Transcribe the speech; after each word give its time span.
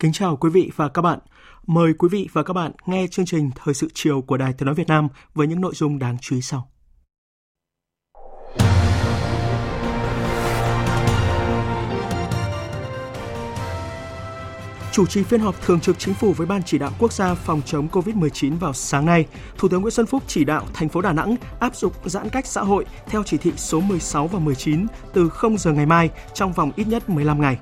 Kính 0.00 0.12
chào 0.12 0.36
quý 0.36 0.50
vị 0.50 0.70
và 0.76 0.88
các 0.88 1.02
bạn. 1.02 1.18
Mời 1.66 1.92
quý 1.98 2.08
vị 2.12 2.28
và 2.32 2.42
các 2.42 2.52
bạn 2.52 2.72
nghe 2.86 3.06
chương 3.10 3.26
trình 3.26 3.50
Thời 3.64 3.74
sự 3.74 3.88
chiều 3.94 4.22
của 4.22 4.36
Đài 4.36 4.52
Tiếng 4.52 4.66
Nói 4.66 4.74
Việt 4.74 4.88
Nam 4.88 5.08
với 5.34 5.46
những 5.46 5.60
nội 5.60 5.74
dung 5.74 5.98
đáng 5.98 6.16
chú 6.20 6.36
ý 6.36 6.42
sau. 6.42 6.70
Chủ 14.92 15.06
trì 15.06 15.22
phiên 15.22 15.40
họp 15.40 15.62
thường 15.62 15.80
trực 15.80 15.98
chính 15.98 16.14
phủ 16.14 16.32
với 16.32 16.46
Ban 16.46 16.62
chỉ 16.62 16.78
đạo 16.78 16.90
quốc 16.98 17.12
gia 17.12 17.34
phòng 17.34 17.62
chống 17.64 17.88
COVID-19 17.92 18.58
vào 18.58 18.72
sáng 18.72 19.06
nay, 19.06 19.26
Thủ 19.58 19.68
tướng 19.68 19.82
Nguyễn 19.82 19.90
Xuân 19.90 20.06
Phúc 20.06 20.22
chỉ 20.26 20.44
đạo 20.44 20.66
thành 20.74 20.88
phố 20.88 21.00
Đà 21.00 21.12
Nẵng 21.12 21.36
áp 21.60 21.76
dụng 21.76 21.92
giãn 22.04 22.28
cách 22.28 22.46
xã 22.46 22.62
hội 22.62 22.84
theo 23.06 23.22
chỉ 23.22 23.36
thị 23.36 23.52
số 23.56 23.80
16 23.80 24.26
và 24.26 24.38
19 24.38 24.86
từ 25.12 25.28
0 25.28 25.58
giờ 25.58 25.72
ngày 25.72 25.86
mai 25.86 26.10
trong 26.34 26.52
vòng 26.52 26.72
ít 26.76 26.86
nhất 26.86 27.10
15 27.10 27.40
ngày 27.40 27.58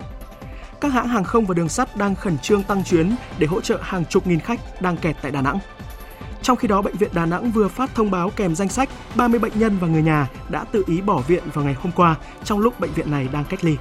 các 0.80 0.92
hãng 0.92 1.08
hàng 1.08 1.24
không 1.24 1.46
và 1.46 1.54
đường 1.54 1.68
sắt 1.68 1.96
đang 1.96 2.14
khẩn 2.14 2.38
trương 2.38 2.62
tăng 2.62 2.84
chuyến 2.84 3.14
để 3.38 3.46
hỗ 3.46 3.60
trợ 3.60 3.78
hàng 3.82 4.04
chục 4.04 4.26
nghìn 4.26 4.40
khách 4.40 4.82
đang 4.82 4.96
kẹt 4.96 5.16
tại 5.22 5.30
Đà 5.30 5.42
Nẵng. 5.42 5.58
Trong 6.42 6.56
khi 6.56 6.68
đó, 6.68 6.82
Bệnh 6.82 6.96
viện 6.96 7.10
Đà 7.12 7.26
Nẵng 7.26 7.50
vừa 7.50 7.68
phát 7.68 7.94
thông 7.94 8.10
báo 8.10 8.30
kèm 8.36 8.54
danh 8.54 8.68
sách 8.68 8.88
30 9.14 9.40
bệnh 9.40 9.58
nhân 9.58 9.78
và 9.80 9.88
người 9.88 10.02
nhà 10.02 10.28
đã 10.48 10.64
tự 10.72 10.84
ý 10.86 11.00
bỏ 11.00 11.22
viện 11.28 11.42
vào 11.54 11.64
ngày 11.64 11.74
hôm 11.74 11.92
qua 11.92 12.16
trong 12.44 12.58
lúc 12.58 12.80
bệnh 12.80 12.92
viện 12.92 13.10
này 13.10 13.28
đang 13.32 13.44
cách 13.44 13.64
ly. 13.64 13.76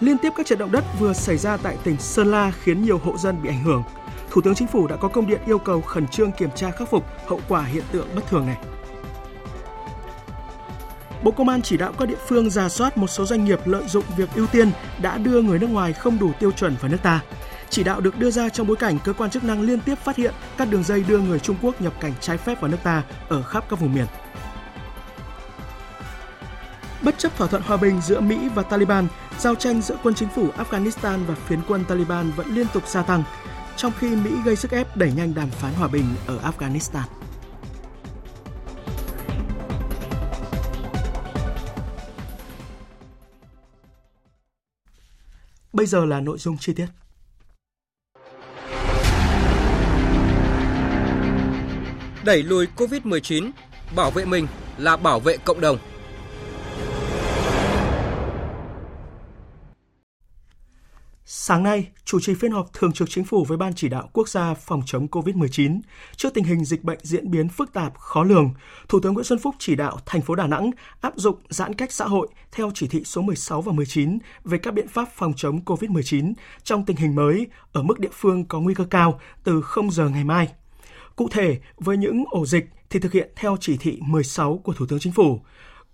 Liên 0.00 0.18
tiếp 0.18 0.32
các 0.36 0.46
trận 0.46 0.58
động 0.58 0.72
đất 0.72 0.84
vừa 0.98 1.12
xảy 1.12 1.36
ra 1.36 1.56
tại 1.56 1.76
tỉnh 1.84 1.96
Sơn 1.96 2.30
La 2.30 2.52
khiến 2.62 2.82
nhiều 2.82 2.98
hộ 2.98 3.16
dân 3.18 3.42
bị 3.42 3.48
ảnh 3.48 3.62
hưởng. 3.64 3.82
Thủ 4.30 4.40
tướng 4.40 4.54
Chính 4.54 4.68
phủ 4.68 4.86
đã 4.86 4.96
có 4.96 5.08
công 5.08 5.26
điện 5.26 5.40
yêu 5.46 5.58
cầu 5.58 5.80
khẩn 5.80 6.08
trương 6.08 6.32
kiểm 6.32 6.50
tra 6.54 6.70
khắc 6.70 6.90
phục 6.90 7.04
hậu 7.26 7.40
quả 7.48 7.62
hiện 7.62 7.84
tượng 7.92 8.08
bất 8.14 8.26
thường 8.28 8.46
này. 8.46 8.56
Bộ 11.22 11.30
Công 11.30 11.48
an 11.48 11.62
chỉ 11.62 11.76
đạo 11.76 11.92
các 11.98 12.08
địa 12.08 12.16
phương 12.28 12.50
ra 12.50 12.68
soát 12.68 12.98
một 12.98 13.06
số 13.06 13.24
doanh 13.24 13.44
nghiệp 13.44 13.60
lợi 13.64 13.84
dụng 13.88 14.04
việc 14.16 14.28
ưu 14.34 14.46
tiên 14.46 14.70
đã 15.02 15.18
đưa 15.18 15.42
người 15.42 15.58
nước 15.58 15.70
ngoài 15.70 15.92
không 15.92 16.18
đủ 16.18 16.32
tiêu 16.40 16.52
chuẩn 16.52 16.76
vào 16.80 16.90
nước 16.90 17.02
ta. 17.02 17.20
Chỉ 17.70 17.84
đạo 17.84 18.00
được 18.00 18.18
đưa 18.18 18.30
ra 18.30 18.48
trong 18.48 18.66
bối 18.66 18.76
cảnh 18.76 18.98
cơ 19.04 19.12
quan 19.12 19.30
chức 19.30 19.44
năng 19.44 19.62
liên 19.62 19.80
tiếp 19.80 19.94
phát 19.94 20.16
hiện 20.16 20.34
các 20.56 20.70
đường 20.70 20.82
dây 20.82 21.04
đưa 21.08 21.18
người 21.18 21.38
Trung 21.38 21.56
Quốc 21.62 21.80
nhập 21.80 21.92
cảnh 22.00 22.12
trái 22.20 22.38
phép 22.38 22.60
vào 22.60 22.70
nước 22.70 22.78
ta 22.82 23.02
ở 23.28 23.42
khắp 23.42 23.64
các 23.68 23.80
vùng 23.80 23.94
miền. 23.94 24.06
Bất 27.02 27.18
chấp 27.18 27.36
thỏa 27.36 27.46
thuận 27.46 27.62
hòa 27.62 27.76
bình 27.76 28.00
giữa 28.00 28.20
Mỹ 28.20 28.48
và 28.54 28.62
Taliban, 28.62 29.06
giao 29.38 29.54
tranh 29.54 29.82
giữa 29.82 29.96
quân 30.02 30.14
chính 30.14 30.28
phủ 30.28 30.48
Afghanistan 30.58 31.24
và 31.26 31.34
phiến 31.34 31.60
quân 31.68 31.84
Taliban 31.88 32.30
vẫn 32.36 32.54
liên 32.54 32.66
tục 32.72 32.88
gia 32.88 33.02
tăng, 33.02 33.22
trong 33.76 33.92
khi 33.98 34.16
Mỹ 34.16 34.30
gây 34.44 34.56
sức 34.56 34.70
ép 34.70 34.96
đẩy 34.96 35.12
nhanh 35.12 35.34
đàm 35.34 35.50
phán 35.50 35.74
hòa 35.74 35.88
bình 35.88 36.04
ở 36.26 36.38
Afghanistan. 36.38 37.25
Bây 45.76 45.86
giờ 45.86 46.04
là 46.04 46.20
nội 46.20 46.38
dung 46.38 46.58
chi 46.58 46.72
tiết. 46.72 46.86
Đẩy 52.24 52.42
lùi 52.42 52.66
COVID-19, 52.76 53.50
bảo 53.96 54.10
vệ 54.10 54.24
mình 54.24 54.46
là 54.78 54.96
bảo 54.96 55.20
vệ 55.20 55.36
cộng 55.36 55.60
đồng. 55.60 55.78
Sáng 61.28 61.62
nay, 61.62 61.88
chủ 62.04 62.20
trì 62.20 62.34
phiên 62.34 62.52
họp 62.52 62.72
thường 62.72 62.92
trực 62.92 63.10
chính 63.10 63.24
phủ 63.24 63.44
với 63.44 63.58
Ban 63.58 63.74
chỉ 63.74 63.88
đạo 63.88 64.10
quốc 64.12 64.28
gia 64.28 64.54
phòng 64.54 64.82
chống 64.86 65.06
COVID-19. 65.06 65.80
Trước 66.16 66.34
tình 66.34 66.44
hình 66.44 66.64
dịch 66.64 66.84
bệnh 66.84 66.98
diễn 67.02 67.30
biến 67.30 67.48
phức 67.48 67.72
tạp, 67.72 67.98
khó 67.98 68.22
lường, 68.24 68.50
Thủ 68.88 69.00
tướng 69.00 69.14
Nguyễn 69.14 69.24
Xuân 69.24 69.38
Phúc 69.38 69.54
chỉ 69.58 69.74
đạo 69.74 69.98
thành 70.06 70.22
phố 70.22 70.34
Đà 70.34 70.46
Nẵng 70.46 70.70
áp 71.00 71.12
dụng 71.16 71.36
giãn 71.48 71.74
cách 71.74 71.92
xã 71.92 72.04
hội 72.04 72.28
theo 72.52 72.70
chỉ 72.74 72.88
thị 72.88 73.02
số 73.04 73.22
16 73.22 73.62
và 73.62 73.72
19 73.72 74.18
về 74.44 74.58
các 74.58 74.74
biện 74.74 74.88
pháp 74.88 75.08
phòng 75.14 75.32
chống 75.36 75.60
COVID-19 75.64 76.32
trong 76.62 76.84
tình 76.84 76.96
hình 76.96 77.14
mới 77.14 77.46
ở 77.72 77.82
mức 77.82 77.98
địa 77.98 78.12
phương 78.12 78.44
có 78.44 78.60
nguy 78.60 78.74
cơ 78.74 78.84
cao 78.84 79.20
từ 79.44 79.62
0 79.62 79.90
giờ 79.90 80.08
ngày 80.08 80.24
mai. 80.24 80.48
Cụ 81.16 81.28
thể, 81.30 81.58
với 81.76 81.96
những 81.96 82.24
ổ 82.30 82.46
dịch 82.46 82.66
thì 82.90 83.00
thực 83.00 83.12
hiện 83.12 83.30
theo 83.36 83.56
chỉ 83.60 83.76
thị 83.76 83.98
16 84.00 84.60
của 84.64 84.72
Thủ 84.72 84.86
tướng 84.86 84.98
Chính 84.98 85.12
phủ. 85.12 85.40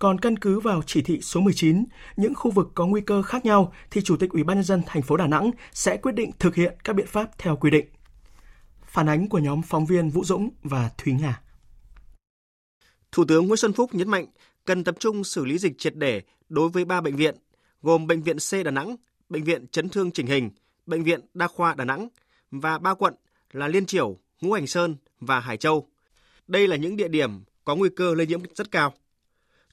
Còn 0.03 0.19
căn 0.19 0.37
cứ 0.37 0.59
vào 0.59 0.81
chỉ 0.85 1.01
thị 1.01 1.19
số 1.21 1.39
19, 1.39 1.85
những 2.17 2.35
khu 2.35 2.51
vực 2.51 2.71
có 2.75 2.85
nguy 2.85 3.01
cơ 3.01 3.21
khác 3.21 3.45
nhau 3.45 3.73
thì 3.91 4.01
Chủ 4.01 4.17
tịch 4.17 4.29
Ủy 4.29 4.43
ban 4.43 4.57
nhân 4.57 4.63
dân 4.63 4.81
thành 4.85 5.01
phố 5.01 5.17
Đà 5.17 5.27
Nẵng 5.27 5.51
sẽ 5.71 5.97
quyết 5.97 6.11
định 6.11 6.31
thực 6.39 6.55
hiện 6.55 6.73
các 6.83 6.95
biện 6.95 7.07
pháp 7.07 7.37
theo 7.37 7.55
quy 7.55 7.71
định. 7.71 7.85
Phản 8.85 9.09
ánh 9.09 9.29
của 9.29 9.39
nhóm 9.39 9.61
phóng 9.61 9.85
viên 9.85 10.09
Vũ 10.09 10.23
Dũng 10.23 10.49
và 10.63 10.89
Thúy 10.97 11.13
Nga. 11.13 11.41
Thủ 13.11 13.25
tướng 13.25 13.47
Nguyễn 13.47 13.57
Xuân 13.57 13.73
Phúc 13.73 13.95
nhấn 13.95 14.09
mạnh 14.09 14.25
cần 14.65 14.83
tập 14.83 14.95
trung 14.99 15.23
xử 15.23 15.45
lý 15.45 15.57
dịch 15.57 15.77
triệt 15.77 15.95
để 15.95 16.21
đối 16.49 16.69
với 16.69 16.85
ba 16.85 17.01
bệnh 17.01 17.15
viện, 17.15 17.35
gồm 17.81 18.07
Bệnh 18.07 18.21
viện 18.21 18.37
C 18.37 18.65
Đà 18.65 18.71
Nẵng, 18.71 18.95
Bệnh 19.29 19.43
viện 19.43 19.67
Chấn 19.67 19.89
thương 19.89 20.11
chỉnh 20.11 20.27
hình, 20.27 20.49
Bệnh 20.85 21.03
viện 21.03 21.19
Đa 21.33 21.47
khoa 21.47 21.75
Đà 21.75 21.85
Nẵng 21.85 22.07
và 22.51 22.79
ba 22.79 22.93
quận 22.93 23.13
là 23.51 23.67
Liên 23.67 23.85
Triểu, 23.85 24.17
Ngũ 24.41 24.53
Hành 24.53 24.67
Sơn 24.67 24.95
và 25.19 25.39
Hải 25.39 25.57
Châu. 25.57 25.87
Đây 26.47 26.67
là 26.67 26.75
những 26.75 26.97
địa 26.97 27.07
điểm 27.07 27.43
có 27.65 27.75
nguy 27.75 27.89
cơ 27.95 28.13
lây 28.13 28.27
nhiễm 28.27 28.41
rất 28.55 28.71
cao 28.71 28.93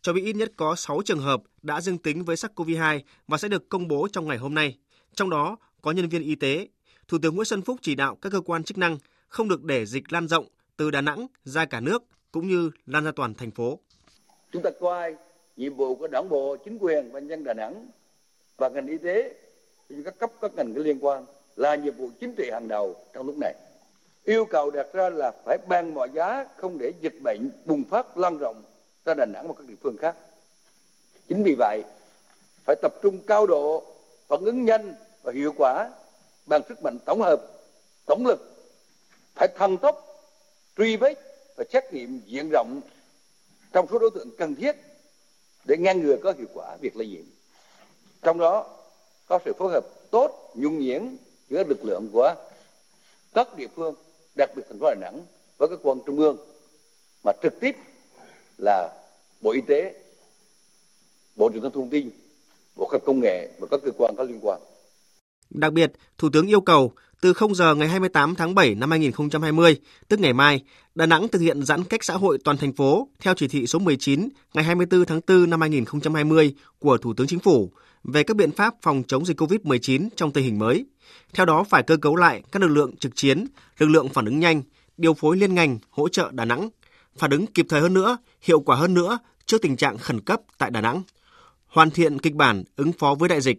cho 0.03 0.13
biết 0.13 0.23
ít 0.25 0.37
nhất 0.37 0.53
có 0.57 0.75
6 0.75 1.03
trường 1.05 1.19
hợp 1.19 1.43
đã 1.63 1.81
dương 1.81 1.99
tính 1.99 2.25
với 2.25 2.37
SARS-CoV-2 2.37 3.01
và 3.29 3.39
sẽ 3.39 3.49
được 3.49 3.69
công 3.69 3.89
bố 3.89 4.09
trong 4.13 4.29
ngày 4.29 4.39
hôm 4.39 4.55
nay. 4.55 4.79
Trong 5.15 5.31
đó 5.31 5.57
có 5.83 5.91
nhân 5.91 6.09
viên 6.09 6.23
y 6.23 6.35
tế. 6.35 6.69
Thủ 7.09 7.19
tướng 7.23 7.35
Nguyễn 7.35 7.45
Xuân 7.45 7.63
Phúc 7.63 7.77
chỉ 7.83 7.95
đạo 7.95 8.17
các 8.23 8.33
cơ 8.33 8.41
quan 8.41 8.65
chức 8.65 8.79
năng 8.79 8.99
không 9.29 9.49
được 9.49 9.65
để 9.65 9.87
dịch 9.87 10.13
lan 10.13 10.29
rộng 10.29 10.47
từ 10.77 10.91
Đà 10.91 11.01
Nẵng 11.01 11.27
ra 11.45 11.65
cả 11.65 11.81
nước 11.81 12.03
cũng 12.33 12.49
như 12.49 12.71
lan 12.87 13.05
ra 13.05 13.13
toàn 13.17 13.35
thành 13.35 13.51
phố. 13.51 13.79
Chúng 14.53 14.63
ta 14.63 14.71
coi 14.81 15.15
nhiệm 15.57 15.75
vụ 15.75 15.95
của 15.95 16.09
đảng 16.09 16.29
bộ, 16.29 16.57
chính 16.65 16.79
quyền 16.81 17.13
và 17.13 17.21
nhân 17.21 17.45
Đà 17.45 17.55
Nẵng 17.55 17.89
và 18.57 18.69
ngành 18.69 18.87
y 18.87 18.99
tế 18.99 19.35
các 20.05 20.19
cấp 20.19 20.31
các 20.41 20.55
ngành 20.55 20.75
có 20.75 20.81
liên 20.81 20.99
quan 21.01 21.25
là 21.57 21.75
nhiệm 21.75 21.95
vụ 21.95 22.11
chính 22.21 22.35
trị 22.35 22.51
hàng 22.53 22.69
đầu 22.69 22.97
trong 23.13 23.27
lúc 23.27 23.37
này. 23.41 23.55
Yêu 24.25 24.45
cầu 24.45 24.71
đặt 24.71 24.87
ra 24.93 25.11
là 25.11 25.33
phải 25.45 25.59
ban 25.69 25.95
mọi 25.95 26.09
giá 26.15 26.47
không 26.57 26.79
để 26.79 26.93
dịch 27.01 27.21
bệnh 27.23 27.51
bùng 27.65 27.85
phát 27.85 28.19
lan 28.19 28.39
rộng 28.39 28.63
ra 29.11 29.15
Đà 29.15 29.27
Nẵng 29.27 29.49
và 29.49 29.55
các 29.59 29.67
địa 29.67 29.75
phương 29.83 29.97
khác. 29.97 30.17
Chính 31.29 31.43
vì 31.43 31.55
vậy, 31.59 31.83
phải 32.65 32.77
tập 32.83 32.95
trung 33.03 33.19
cao 33.27 33.47
độ, 33.47 33.85
phản 34.29 34.45
ứng 34.45 34.65
nhanh 34.65 34.95
và 35.23 35.33
hiệu 35.33 35.55
quả 35.57 35.91
bằng 36.47 36.63
sức 36.69 36.83
mạnh 36.83 36.99
tổng 37.05 37.23
hợp, 37.23 37.43
tổng 38.07 38.27
lực, 38.27 38.41
phải 39.35 39.49
thần 39.57 39.79
tốc, 39.79 40.25
truy 40.77 40.97
vết 40.97 41.15
và 41.57 41.65
xét 41.73 41.93
nghiệm 41.93 42.21
diện 42.27 42.51
rộng 42.53 42.81
trong 43.73 43.87
số 43.91 43.99
đối 43.99 44.11
tượng 44.15 44.31
cần 44.39 44.55
thiết 44.55 44.77
để 45.65 45.77
ngăn 45.77 46.03
ngừa 46.03 46.17
có 46.23 46.33
hiệu 46.39 46.49
quả 46.55 46.77
việc 46.81 46.97
lây 46.97 47.07
nhiễm. 47.07 47.25
Trong 48.23 48.39
đó 48.39 48.77
có 49.27 49.39
sự 49.45 49.53
phối 49.59 49.73
hợp 49.73 49.85
tốt, 50.11 50.53
nhuần 50.55 50.79
nhuyễn 50.79 51.17
giữa 51.49 51.65
lực 51.65 51.85
lượng 51.85 52.09
của 52.13 52.35
các 53.35 53.57
địa 53.57 53.69
phương, 53.77 53.95
đặc 54.35 54.51
biệt 54.57 54.63
thành 54.69 54.79
phố 54.79 54.87
Đà 54.87 54.95
Nẵng 55.01 55.21
với 55.59 55.69
các 55.69 55.79
quan 55.83 55.99
trung 56.07 56.19
ương 56.19 56.37
mà 57.25 57.33
trực 57.43 57.61
tiếp 57.61 57.77
là 58.59 59.00
Bộ 59.41 59.51
Y 59.51 59.61
tế, 59.61 59.95
Bộ 61.37 61.51
Truyền 61.51 61.63
thông 61.63 61.73
Thông 61.73 61.91
tin, 61.91 62.11
Bộ 62.77 62.87
Khoa 62.87 62.99
Công 62.99 63.21
nghệ 63.21 63.51
và 63.61 63.67
các 63.71 63.81
cơ 63.85 63.91
quan 63.99 64.15
có 64.17 64.25
liên 64.25 64.39
quan. 64.43 64.61
Đặc 65.51 65.73
biệt, 65.73 65.93
Thủ 66.19 66.29
tướng 66.33 66.47
yêu 66.47 66.61
cầu 66.61 66.93
từ 67.21 67.33
0 67.33 67.55
giờ 67.55 67.75
ngày 67.75 67.89
28 67.89 68.35
tháng 68.35 68.55
7 68.55 68.75
năm 68.75 68.91
2020, 68.91 69.77
tức 70.09 70.21
ngày 70.21 70.33
mai, 70.33 70.63
Đà 70.95 71.07
Nẵng 71.07 71.29
thực 71.29 71.39
hiện 71.39 71.63
giãn 71.63 71.85
cách 71.85 72.05
xã 72.05 72.15
hội 72.15 72.39
toàn 72.45 72.57
thành 72.57 72.73
phố 72.73 73.09
theo 73.21 73.35
chỉ 73.35 73.49
thị 73.49 73.67
số 73.67 73.79
19 73.79 74.29
ngày 74.55 74.65
24 74.65 75.05
tháng 75.05 75.21
4 75.29 75.51
năm 75.51 75.61
2020 75.61 76.55
của 76.79 76.99
Thủ 76.99 77.15
tướng 77.15 77.27
Chính 77.27 77.39
phủ 77.39 77.71
về 78.05 78.23
các 78.23 78.37
biện 78.37 78.51
pháp 78.51 78.75
phòng 78.83 79.03
chống 79.09 79.27
dịch 79.27 79.41
COVID-19 79.41 80.09
trong 80.17 80.33
tình 80.33 80.45
hình 80.45 80.59
mới. 80.59 80.87
Theo 81.35 81.47
đó 81.47 81.65
phải 81.69 81.83
cơ 81.83 81.97
cấu 81.97 82.17
lại 82.17 82.43
các 82.53 82.63
lực 82.63 82.69
lượng 82.69 82.97
trực 82.97 83.17
chiến, 83.17 83.47
lực 83.79 83.87
lượng 83.87 84.09
phản 84.09 84.25
ứng 84.25 84.41
nhanh, 84.41 84.63
điều 84.97 85.15
phối 85.15 85.37
liên 85.37 85.55
ngành 85.55 85.79
hỗ 85.91 86.09
trợ 86.09 86.31
Đà 86.33 86.45
Nẵng 86.45 86.69
phản 87.17 87.31
ứng 87.31 87.47
kịp 87.47 87.67
thời 87.69 87.81
hơn 87.81 87.95
nữa, 87.95 88.19
hiệu 88.43 88.61
quả 88.61 88.77
hơn 88.77 88.95
nữa 88.95 89.19
trước 89.47 89.63
tình 89.63 89.77
trạng 89.77 89.99
khẩn 89.99 90.21
cấp 90.21 90.41
tại 90.59 90.71
Đà 90.71 90.81
Nẵng, 90.81 91.03
hoàn 91.67 91.91
thiện 91.91 92.19
kịch 92.19 92.35
bản 92.35 92.65
ứng 92.77 92.93
phó 92.93 93.15
với 93.15 93.29
đại 93.29 93.41
dịch. 93.41 93.59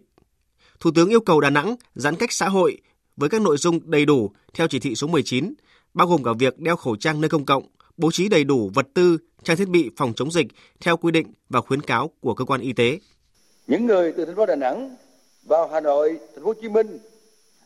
Thủ 0.80 0.90
tướng 0.94 1.08
yêu 1.08 1.20
cầu 1.20 1.40
Đà 1.40 1.50
Nẵng 1.50 1.76
giãn 1.94 2.16
cách 2.16 2.32
xã 2.32 2.48
hội 2.48 2.78
với 3.16 3.28
các 3.28 3.40
nội 3.40 3.56
dung 3.56 3.90
đầy 3.90 4.06
đủ 4.06 4.30
theo 4.54 4.68
chỉ 4.68 4.78
thị 4.78 4.94
số 4.94 5.06
19, 5.06 5.54
bao 5.94 6.06
gồm 6.06 6.24
cả 6.24 6.30
việc 6.38 6.58
đeo 6.58 6.76
khẩu 6.76 6.96
trang 6.96 7.20
nơi 7.20 7.28
công 7.28 7.44
cộng, 7.44 7.64
bố 7.96 8.10
trí 8.10 8.28
đầy 8.28 8.44
đủ 8.44 8.70
vật 8.74 8.86
tư, 8.94 9.18
trang 9.42 9.56
thiết 9.56 9.68
bị 9.68 9.90
phòng 9.96 10.12
chống 10.16 10.30
dịch 10.30 10.46
theo 10.80 10.96
quy 10.96 11.10
định 11.10 11.32
và 11.48 11.60
khuyến 11.60 11.82
cáo 11.82 12.10
của 12.20 12.34
cơ 12.34 12.44
quan 12.44 12.60
y 12.60 12.72
tế. 12.72 12.98
Những 13.66 13.86
người 13.86 14.12
từ 14.16 14.24
thành 14.24 14.36
phố 14.36 14.46
Đà 14.46 14.56
Nẵng 14.56 14.96
vào 15.44 15.68
Hà 15.72 15.80
Nội, 15.80 16.18
thành 16.34 16.44
phố 16.44 16.46
Hồ 16.46 16.54
Chí 16.62 16.68
Minh 16.68 16.98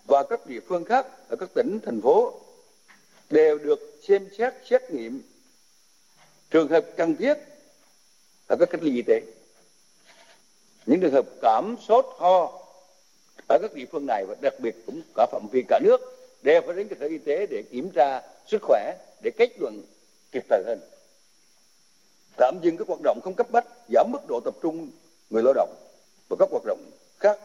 và 0.06 0.24
các 0.30 0.46
địa 0.46 0.60
phương 0.68 0.84
khác 0.84 1.06
ở 1.28 1.36
các 1.36 1.48
tỉnh 1.54 1.78
thành 1.86 2.00
phố 2.00 2.40
đều 3.30 3.58
được 3.58 3.78
xem 4.08 4.22
xét 4.38 4.54
xét 4.70 4.82
nghiệm 4.90 5.22
trường 6.50 6.68
hợp 6.68 6.84
cần 6.96 7.16
thiết 7.16 7.34
là 8.48 8.56
các 8.56 8.70
cách 8.70 8.82
ly 8.82 8.94
y 8.94 9.02
tế. 9.02 9.22
Những 10.86 11.00
trường 11.00 11.12
hợp 11.12 11.26
cảm 11.42 11.76
sốt, 11.88 12.06
ho 12.18 12.62
ở 13.48 13.58
các 13.62 13.74
địa 13.74 13.84
phương 13.92 14.06
này 14.06 14.24
và 14.28 14.34
đặc 14.40 14.54
biệt 14.58 14.74
cũng 14.86 15.00
cả 15.14 15.26
phạm 15.32 15.48
vi 15.52 15.64
cả 15.68 15.80
nước 15.82 16.00
đều 16.42 16.60
phải 16.66 16.76
đến 16.76 16.88
cơ 16.88 16.96
sở 17.00 17.06
y 17.06 17.18
tế 17.18 17.46
để 17.46 17.62
kiểm 17.70 17.90
tra 17.90 18.22
sức 18.46 18.62
khỏe, 18.62 18.94
để 19.22 19.30
kết 19.36 19.50
luận 19.58 19.82
kịp 20.32 20.44
thời 20.48 20.62
hơn. 20.66 20.80
Tạm 22.36 22.58
dừng 22.62 22.76
các 22.76 22.88
hoạt 22.88 23.00
động 23.04 23.20
không 23.24 23.34
cấp 23.34 23.50
bách, 23.50 23.66
giảm 23.94 24.12
mức 24.12 24.28
độ 24.28 24.40
tập 24.44 24.54
trung 24.62 24.90
người 25.30 25.42
lao 25.42 25.52
động 25.54 25.74
và 26.28 26.36
các 26.38 26.48
hoạt 26.50 26.64
động 26.64 26.90
khác. 27.18 27.38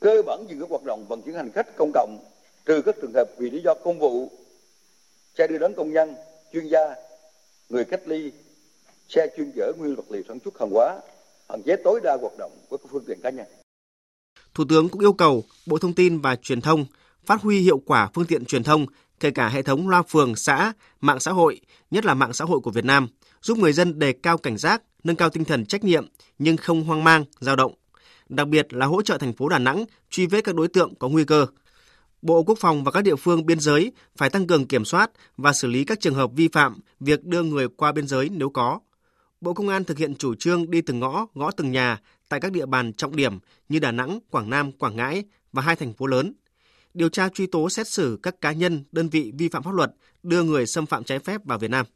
Cơ 0.00 0.22
bản 0.26 0.46
dừng 0.48 0.60
các 0.60 0.70
hoạt 0.70 0.84
động 0.84 1.06
vận 1.08 1.22
chuyển 1.22 1.34
hành 1.34 1.50
khách 1.54 1.76
công 1.76 1.90
cộng, 1.94 2.18
trừ 2.64 2.82
các 2.86 2.94
trường 3.02 3.12
hợp 3.14 3.30
vì 3.38 3.50
lý 3.50 3.62
do 3.64 3.74
công 3.74 3.98
vụ, 3.98 4.28
xe 5.38 5.46
đưa 5.46 5.58
đón 5.58 5.74
công 5.74 5.92
nhân, 5.92 6.14
chuyên 6.52 6.66
gia 6.68 6.94
người 7.70 7.84
cách 7.84 8.00
ly 8.06 8.32
xe 9.08 9.26
chuyên 9.36 9.52
chở 9.56 9.72
nguyên 9.78 9.94
vật 9.94 10.10
liệu 10.10 10.22
sản 10.28 10.38
xuất 10.44 10.60
hàng 10.60 10.70
hóa 10.70 11.00
hạn 11.48 11.62
chế 11.66 11.76
tối 11.84 12.00
đa 12.02 12.16
hoạt 12.20 12.32
động 12.38 12.52
của 12.68 12.76
các 12.76 12.88
phương 12.90 13.04
tiện 13.06 13.20
cá 13.22 13.30
nhân 13.30 13.46
Thủ 14.54 14.64
tướng 14.68 14.88
cũng 14.88 15.00
yêu 15.00 15.12
cầu 15.12 15.44
Bộ 15.66 15.78
Thông 15.78 15.94
tin 15.94 16.20
và 16.20 16.36
Truyền 16.36 16.60
thông 16.60 16.86
phát 17.24 17.42
huy 17.42 17.60
hiệu 17.60 17.78
quả 17.78 18.10
phương 18.14 18.26
tiện 18.26 18.44
truyền 18.44 18.62
thông, 18.62 18.86
kể 19.20 19.30
cả 19.30 19.48
hệ 19.48 19.62
thống 19.62 19.88
loa 19.88 20.02
phường, 20.02 20.36
xã, 20.36 20.72
mạng 21.00 21.20
xã 21.20 21.30
hội, 21.30 21.60
nhất 21.90 22.04
là 22.04 22.14
mạng 22.14 22.32
xã 22.32 22.44
hội 22.44 22.60
của 22.60 22.70
Việt 22.70 22.84
Nam, 22.84 23.08
giúp 23.42 23.58
người 23.58 23.72
dân 23.72 23.98
đề 23.98 24.12
cao 24.12 24.38
cảnh 24.38 24.56
giác, 24.56 24.82
nâng 25.04 25.16
cao 25.16 25.30
tinh 25.30 25.44
thần 25.44 25.66
trách 25.66 25.84
nhiệm 25.84 26.06
nhưng 26.38 26.56
không 26.56 26.84
hoang 26.84 27.04
mang, 27.04 27.24
dao 27.40 27.56
động. 27.56 27.74
Đặc 28.28 28.48
biệt 28.48 28.72
là 28.72 28.86
hỗ 28.86 29.02
trợ 29.02 29.18
thành 29.18 29.32
phố 29.32 29.48
Đà 29.48 29.58
Nẵng 29.58 29.84
truy 30.10 30.26
vết 30.26 30.44
các 30.44 30.54
đối 30.54 30.68
tượng 30.68 30.94
có 30.94 31.08
nguy 31.08 31.24
cơ. 31.24 31.46
Bộ 32.22 32.42
Quốc 32.42 32.58
phòng 32.58 32.84
và 32.84 32.90
các 32.90 33.04
địa 33.04 33.16
phương 33.16 33.46
biên 33.46 33.60
giới 33.60 33.92
phải 34.16 34.30
tăng 34.30 34.46
cường 34.46 34.66
kiểm 34.66 34.84
soát 34.84 35.10
và 35.36 35.52
xử 35.52 35.68
lý 35.68 35.84
các 35.84 36.00
trường 36.00 36.14
hợp 36.14 36.30
vi 36.34 36.48
phạm 36.48 36.80
việc 37.00 37.24
đưa 37.24 37.42
người 37.42 37.68
qua 37.68 37.92
biên 37.92 38.06
giới 38.06 38.28
nếu 38.28 38.50
có. 38.50 38.80
Bộ 39.40 39.54
Công 39.54 39.68
an 39.68 39.84
thực 39.84 39.98
hiện 39.98 40.14
chủ 40.14 40.34
trương 40.34 40.70
đi 40.70 40.80
từng 40.80 41.00
ngõ, 41.00 41.26
ngõ 41.34 41.50
từng 41.50 41.72
nhà 41.72 42.00
tại 42.28 42.40
các 42.40 42.52
địa 42.52 42.66
bàn 42.66 42.92
trọng 42.92 43.16
điểm 43.16 43.38
như 43.68 43.78
Đà 43.78 43.92
Nẵng, 43.92 44.18
Quảng 44.30 44.50
Nam, 44.50 44.72
Quảng 44.72 44.96
Ngãi 44.96 45.24
và 45.52 45.62
hai 45.62 45.76
thành 45.76 45.92
phố 45.92 46.06
lớn. 46.06 46.32
Điều 46.94 47.08
tra 47.08 47.28
truy 47.28 47.46
tố 47.46 47.70
xét 47.70 47.88
xử 47.88 48.18
các 48.22 48.40
cá 48.40 48.52
nhân, 48.52 48.84
đơn 48.92 49.08
vị 49.08 49.32
vi 49.38 49.48
phạm 49.48 49.62
pháp 49.62 49.74
luật 49.74 49.92
đưa 50.22 50.42
người 50.42 50.66
xâm 50.66 50.86
phạm 50.86 51.04
trái 51.04 51.18
phép 51.18 51.40
vào 51.44 51.58
Việt 51.58 51.70
Nam. 51.70 51.86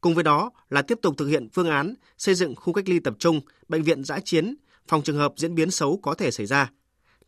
Cùng 0.00 0.14
với 0.14 0.24
đó 0.24 0.50
là 0.70 0.82
tiếp 0.82 0.98
tục 1.02 1.14
thực 1.18 1.26
hiện 1.26 1.48
phương 1.52 1.70
án 1.70 1.94
xây 2.18 2.34
dựng 2.34 2.54
khu 2.54 2.72
cách 2.72 2.88
ly 2.88 3.00
tập 3.00 3.14
trung, 3.18 3.40
bệnh 3.68 3.82
viện 3.82 4.04
giã 4.04 4.20
chiến, 4.24 4.54
phòng 4.88 5.02
trường 5.02 5.18
hợp 5.18 5.32
diễn 5.36 5.54
biến 5.54 5.70
xấu 5.70 6.00
có 6.02 6.14
thể 6.14 6.30
xảy 6.30 6.46
ra. 6.46 6.70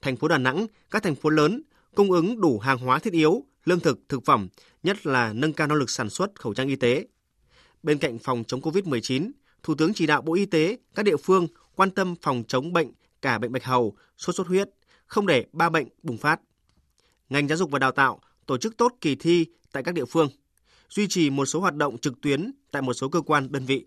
Thành 0.00 0.16
phố 0.16 0.28
Đà 0.28 0.38
Nẵng, 0.38 0.66
các 0.90 1.02
thành 1.02 1.14
phố 1.14 1.30
lớn 1.30 1.62
cung 1.94 2.10
ứng 2.10 2.40
đủ 2.40 2.58
hàng 2.58 2.78
hóa 2.78 2.98
thiết 2.98 3.12
yếu, 3.12 3.44
lương 3.64 3.80
thực, 3.80 4.00
thực 4.08 4.24
phẩm, 4.24 4.48
nhất 4.82 5.06
là 5.06 5.32
nâng 5.32 5.52
cao 5.52 5.66
năng 5.66 5.78
lực 5.78 5.90
sản 5.90 6.10
xuất 6.10 6.40
khẩu 6.40 6.54
trang 6.54 6.68
y 6.68 6.76
tế. 6.76 7.06
Bên 7.82 7.98
cạnh 7.98 8.18
phòng 8.18 8.44
chống 8.46 8.60
COVID-19, 8.60 9.30
Thủ 9.62 9.74
tướng 9.74 9.94
chỉ 9.94 10.06
đạo 10.06 10.22
Bộ 10.22 10.34
Y 10.34 10.46
tế, 10.46 10.78
các 10.94 11.02
địa 11.02 11.16
phương 11.16 11.46
quan 11.74 11.90
tâm 11.90 12.14
phòng 12.22 12.44
chống 12.48 12.72
bệnh 12.72 12.92
cả 13.22 13.38
bệnh 13.38 13.52
bạch 13.52 13.64
hầu, 13.64 13.96
sốt 14.16 14.34
xuất 14.36 14.46
huyết, 14.46 14.70
không 15.06 15.26
để 15.26 15.46
ba 15.52 15.70
bệnh 15.70 15.88
bùng 16.02 16.18
phát. 16.18 16.40
Ngành 17.28 17.48
giáo 17.48 17.58
dục 17.58 17.70
và 17.70 17.78
đào 17.78 17.92
tạo 17.92 18.20
tổ 18.46 18.58
chức 18.58 18.76
tốt 18.76 18.92
kỳ 19.00 19.14
thi 19.14 19.46
tại 19.72 19.82
các 19.82 19.94
địa 19.94 20.04
phương, 20.04 20.28
duy 20.90 21.08
trì 21.08 21.30
một 21.30 21.46
số 21.46 21.60
hoạt 21.60 21.74
động 21.74 21.98
trực 21.98 22.20
tuyến 22.20 22.52
tại 22.70 22.82
một 22.82 22.92
số 22.92 23.08
cơ 23.08 23.20
quan 23.20 23.52
đơn 23.52 23.64
vị. 23.64 23.86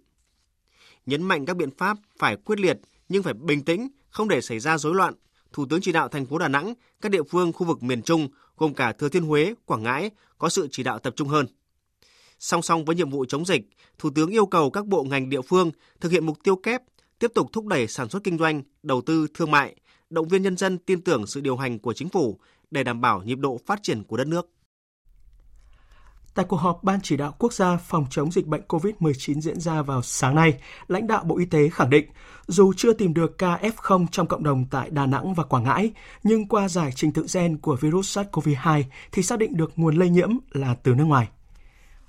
Nhấn 1.05 1.23
mạnh 1.23 1.45
các 1.45 1.57
biện 1.57 1.71
pháp 1.77 1.97
phải 2.17 2.35
quyết 2.35 2.59
liệt 2.59 2.77
nhưng 3.09 3.23
phải 3.23 3.33
bình 3.33 3.63
tĩnh, 3.63 3.87
không 4.09 4.27
để 4.27 4.41
xảy 4.41 4.59
ra 4.59 4.77
rối 4.77 4.95
loạn. 4.95 5.13
Thủ 5.55 5.65
tướng 5.69 5.81
chỉ 5.81 5.91
đạo 5.91 6.07
thành 6.07 6.25
phố 6.25 6.37
Đà 6.37 6.47
Nẵng, 6.47 6.73
các 7.01 7.11
địa 7.11 7.23
phương 7.23 7.53
khu 7.53 7.67
vực 7.67 7.83
miền 7.83 8.01
Trung 8.01 8.27
gồm 8.57 8.73
cả 8.73 8.91
Thừa 8.91 9.09
Thiên 9.09 9.23
Huế, 9.23 9.53
Quảng 9.65 9.83
Ngãi 9.83 10.09
có 10.37 10.49
sự 10.49 10.67
chỉ 10.71 10.83
đạo 10.83 10.99
tập 10.99 11.13
trung 11.15 11.27
hơn. 11.27 11.47
Song 12.39 12.61
song 12.61 12.85
với 12.85 12.95
nhiệm 12.95 13.09
vụ 13.09 13.25
chống 13.25 13.45
dịch, 13.45 13.61
Thủ 13.99 14.09
tướng 14.15 14.29
yêu 14.29 14.45
cầu 14.45 14.69
các 14.69 14.85
bộ 14.85 15.03
ngành 15.03 15.29
địa 15.29 15.41
phương 15.41 15.71
thực 16.01 16.11
hiện 16.11 16.25
mục 16.25 16.37
tiêu 16.43 16.55
kép, 16.55 16.81
tiếp 17.19 17.31
tục 17.35 17.49
thúc 17.53 17.65
đẩy 17.65 17.87
sản 17.87 18.09
xuất 18.09 18.23
kinh 18.23 18.37
doanh, 18.37 18.63
đầu 18.83 19.01
tư 19.01 19.27
thương 19.33 19.51
mại, 19.51 19.75
động 20.09 20.27
viên 20.27 20.41
nhân 20.41 20.57
dân 20.57 20.77
tin 20.77 21.01
tưởng 21.01 21.27
sự 21.27 21.41
điều 21.41 21.57
hành 21.57 21.79
của 21.79 21.93
chính 21.93 22.09
phủ 22.09 22.39
để 22.71 22.83
đảm 22.83 23.01
bảo 23.01 23.21
nhịp 23.23 23.39
độ 23.39 23.59
phát 23.65 23.79
triển 23.83 24.03
của 24.03 24.17
đất 24.17 24.27
nước. 24.27 24.49
Tại 26.35 26.45
cuộc 26.49 26.57
họp 26.57 26.83
Ban 26.83 26.99
chỉ 27.03 27.17
đạo 27.17 27.35
quốc 27.39 27.53
gia 27.53 27.77
phòng 27.77 28.05
chống 28.09 28.31
dịch 28.31 28.47
bệnh 28.47 28.61
COVID-19 28.67 29.41
diễn 29.41 29.59
ra 29.59 29.81
vào 29.81 30.01
sáng 30.01 30.35
nay, 30.35 30.53
lãnh 30.87 31.07
đạo 31.07 31.23
Bộ 31.23 31.37
Y 31.37 31.45
tế 31.45 31.69
khẳng 31.69 31.89
định, 31.89 32.05
dù 32.47 32.73
chưa 32.77 32.93
tìm 32.93 33.13
được 33.13 33.37
ca 33.37 33.57
F0 33.57 34.05
trong 34.11 34.27
cộng 34.27 34.43
đồng 34.43 34.65
tại 34.71 34.89
Đà 34.89 35.05
Nẵng 35.05 35.33
và 35.33 35.43
Quảng 35.43 35.63
Ngãi, 35.63 35.91
nhưng 36.23 36.47
qua 36.47 36.67
giải 36.67 36.91
trình 36.95 37.11
tự 37.11 37.25
gen 37.33 37.57
của 37.57 37.75
virus 37.75 38.17
SARS-CoV-2 38.17 38.83
thì 39.11 39.23
xác 39.23 39.39
định 39.39 39.57
được 39.57 39.71
nguồn 39.75 39.95
lây 39.95 40.09
nhiễm 40.09 40.29
là 40.51 40.75
từ 40.83 40.95
nước 40.95 41.03
ngoài. 41.03 41.27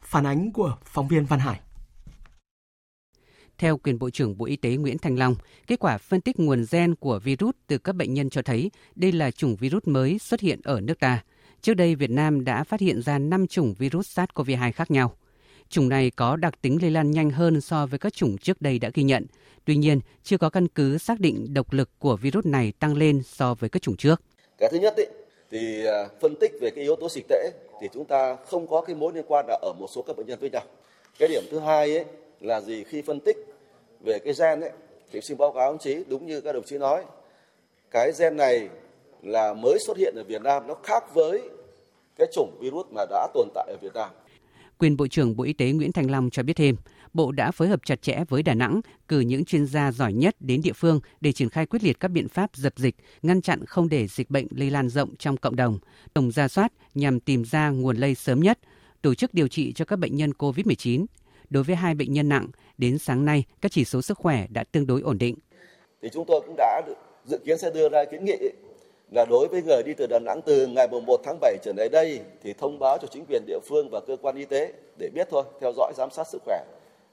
Phản 0.03 0.27
ánh 0.27 0.53
của 0.53 0.77
phóng 0.85 1.09
viên 1.09 1.25
Văn 1.25 1.41
Hải. 1.41 1.61
Theo 3.59 3.77
quyền 3.77 3.99
Bộ 3.99 4.11
trưởng 4.11 4.39
Bộ 4.39 4.47
Y 4.47 4.57
tế 4.57 4.77
Nguyễn 4.77 4.99
Thành 4.99 5.19
Long, 5.19 5.35
kết 5.67 5.81
quả 5.81 5.99
phân 5.99 6.21
tích 6.21 6.41
nguồn 6.41 6.65
gen 6.71 6.95
của 6.95 7.19
virus 7.19 7.55
từ 7.67 7.79
các 7.79 7.95
bệnh 7.97 8.15
nhân 8.15 8.31
cho 8.31 8.43
thấy 8.43 8.71
đây 8.95 9.13
là 9.13 9.31
chủng 9.31 9.57
virus 9.57 9.83
mới 9.87 10.19
xuất 10.19 10.41
hiện 10.41 10.61
ở 10.65 10.81
nước 10.81 11.01
ta. 11.01 11.23
Trước 11.67 11.75
đây, 11.75 11.95
Việt 11.95 12.11
Nam 12.11 12.45
đã 12.45 12.65
phát 12.65 12.81
hiện 12.81 13.03
ra 13.03 13.19
5 13.19 13.47
chủng 13.47 13.75
virus 13.79 14.19
SARS-CoV-2 14.19 14.73
khác 14.73 14.91
nhau. 14.91 15.13
Chủng 15.69 15.89
này 15.89 16.11
có 16.17 16.37
đặc 16.37 16.63
tính 16.63 16.79
lây 16.83 16.91
lan 16.91 17.11
nhanh 17.11 17.31
hơn 17.31 17.61
so 17.61 17.87
với 17.87 17.99
các 17.99 18.13
chủng 18.13 18.39
trước 18.39 18.63
đây 18.63 18.79
đã 18.79 18.91
ghi 18.95 19.03
nhận. 19.03 19.27
Tuy 19.65 19.77
nhiên, 19.77 20.01
chưa 20.23 20.39
có 20.39 20.51
căn 20.51 20.69
cứ 20.69 20.99
xác 20.99 21.21
định 21.21 21.55
độc 21.55 21.73
lực 21.73 21.89
của 21.99 22.17
virus 22.17 22.47
này 22.47 22.73
tăng 22.79 22.97
lên 22.97 23.23
so 23.23 23.55
với 23.55 23.71
các 23.71 23.83
chủng 23.83 23.97
trước. 23.97 24.23
Cái 24.59 24.69
thứ 24.73 24.79
nhất 24.79 24.97
ý, 24.97 25.05
thì 25.51 25.87
à, 25.87 26.09
phân 26.21 26.35
tích 26.41 26.53
về 26.61 26.71
cái 26.71 26.85
yếu 26.85 26.97
tố 26.97 27.09
dịch 27.09 27.29
tễ 27.29 27.51
thì 27.81 27.89
chúng 27.95 28.05
ta 28.05 28.37
không 28.47 28.67
có 28.67 28.81
cái 28.81 28.97
mối 28.97 29.13
liên 29.15 29.25
quan 29.29 29.47
là 29.49 29.59
ở 29.63 29.73
một 29.79 29.87
số 29.95 30.03
các 30.03 30.17
bệnh 30.17 30.27
nhân 30.27 30.39
với 30.41 30.51
nhau. 30.51 30.63
Cái 31.19 31.29
điểm 31.29 31.43
thứ 31.51 31.59
hai 31.59 31.97
ấy 31.97 32.05
là 32.41 32.61
gì 32.61 32.85
khi 32.85 33.03
phân 33.03 33.21
tích 33.21 33.37
về 34.05 34.19
cái 34.19 34.35
gen 34.39 34.61
ấy 34.61 34.71
thì 35.13 35.21
xin 35.21 35.39
báo 35.39 35.53
cáo 35.53 35.73
đồng 35.73 35.79
chí 35.79 36.05
đúng 36.09 36.27
như 36.27 36.41
các 36.41 36.53
đồng 36.53 36.65
chí 36.65 36.79
nói 36.79 37.05
cái 37.91 38.13
gen 38.19 38.37
này 38.37 38.69
là 39.23 39.55
mới 39.55 39.79
xuất 39.79 39.97
hiện 39.97 40.15
ở 40.17 40.23
Việt 40.25 40.43
Nam 40.43 40.67
nó 40.67 40.75
khác 40.83 41.15
với 41.15 41.43
cái 42.19 42.27
chủng 42.33 42.59
virus 42.61 42.87
mà 42.91 43.05
đã 43.11 43.29
tồn 43.35 43.49
tại 43.55 43.67
ở 43.71 43.77
Việt 43.83 43.95
Nam. 43.95 44.11
Quyền 44.79 44.97
Bộ 44.97 45.07
trưởng 45.09 45.37
Bộ 45.37 45.45
Y 45.45 45.53
tế 45.53 45.73
Nguyễn 45.73 45.93
Thành 45.93 46.11
Long 46.11 46.31
cho 46.31 46.43
biết 46.43 46.57
thêm, 46.57 46.77
Bộ 47.13 47.33
đã 47.33 47.51
phối 47.51 47.69
hợp 47.69 47.81
chặt 47.85 48.03
chẽ 48.03 48.25
với 48.29 48.43
Đà 48.43 48.55
Nẵng, 48.55 48.81
cử 49.09 49.21
những 49.21 49.45
chuyên 49.45 49.67
gia 49.67 49.93
giỏi 49.93 50.13
nhất 50.13 50.37
đến 50.41 50.61
địa 50.65 50.73
phương 50.73 51.01
để 51.21 51.33
triển 51.33 51.49
khai 51.49 51.67
quyết 51.67 51.85
liệt 51.85 52.01
các 52.01 52.09
biện 52.09 52.29
pháp 52.29 52.51
dập 52.55 52.73
dịch, 52.77 52.95
ngăn 53.23 53.43
chặn 53.43 53.67
không 53.67 53.89
để 53.89 54.07
dịch 54.07 54.31
bệnh 54.31 54.47
lây 54.51 54.71
lan 54.71 54.89
rộng 54.89 55.17
trong 55.17 55.37
cộng 55.37 55.57
đồng, 55.57 55.79
tổng 56.15 56.31
ra 56.31 56.49
soát 56.49 56.73
nhằm 56.95 57.21
tìm 57.21 57.45
ra 57.45 57.71
nguồn 57.71 57.97
lây 57.97 58.15
sớm 58.15 58.41
nhất, 58.41 58.59
tổ 59.03 59.15
chức 59.15 59.35
điều 59.35 59.49
trị 59.49 59.73
cho 59.73 59.85
các 59.85 59.99
bệnh 59.99 60.17
nhân 60.17 60.31
COVID-19. 60.39 61.07
Đối 61.51 61.63
với 61.63 61.77
hai 61.77 61.95
bệnh 61.95 62.13
nhân 62.13 62.29
nặng, 62.29 62.47
đến 62.79 62.99
sáng 62.99 63.25
nay 63.25 63.45
các 63.61 63.73
chỉ 63.73 63.85
số 63.85 64.03
sức 64.03 64.19
khỏe 64.19 64.47
đã 64.51 64.65
tương 64.65 64.87
đối 64.87 65.01
ổn 65.01 65.19
định. 65.19 65.37
Thì 66.03 66.09
chúng 66.13 66.25
tôi 66.29 66.41
cũng 66.47 66.55
đã 66.57 66.83
dự 67.25 67.39
kiến 67.45 67.59
sẽ 67.59 67.71
đưa 67.71 67.89
ra 67.89 68.05
kiến 68.11 68.25
nghị 68.25 68.37
là 69.11 69.25
đối 69.25 69.49
với 69.49 69.63
người 69.63 69.83
đi 69.83 69.95
từ 69.95 70.07
Đà 70.07 70.19
Nẵng 70.19 70.41
từ 70.43 70.67
ngày 70.67 70.89
1 71.07 71.21
tháng 71.25 71.39
7 71.41 71.57
trở 71.63 71.73
lại 71.77 71.89
đây 71.89 72.21
thì 72.43 72.53
thông 72.53 72.79
báo 72.79 72.99
cho 73.03 73.09
chính 73.11 73.25
quyền 73.29 73.43
địa 73.47 73.59
phương 73.69 73.89
và 73.91 74.01
cơ 74.01 74.17
quan 74.23 74.37
y 74.37 74.45
tế 74.45 74.73
để 74.99 75.09
biết 75.15 75.29
thôi, 75.31 75.45
theo 75.61 75.73
dõi 75.77 75.93
giám 75.97 76.11
sát 76.11 76.27
sức 76.27 76.43
khỏe. 76.45 76.65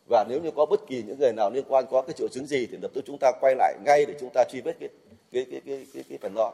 Và 0.09 0.25
nếu 0.29 0.39
như 0.41 0.51
có 0.51 0.65
bất 0.65 0.87
kỳ 0.87 1.03
những 1.07 1.19
người 1.19 1.33
nào 1.33 1.49
liên 1.49 1.63
quan 1.69 1.85
có 1.91 2.01
cái 2.01 2.13
triệu 2.13 2.27
chứng 2.27 2.45
gì 2.45 2.67
thì 2.71 2.77
lập 2.81 2.91
tức 2.93 3.03
chúng 3.07 3.17
ta 3.19 3.31
quay 3.41 3.55
lại 3.55 3.75
ngay 3.85 4.05
để 4.05 4.13
chúng 4.19 4.29
ta 4.33 4.43
truy 4.49 4.61
vết 4.61 4.73
cái 4.79 4.89
cái 5.31 5.45
cái 5.51 5.61
cái 5.65 5.85
cái, 5.93 6.03
cái 6.09 6.17
phần 6.21 6.33
đó. 6.35 6.53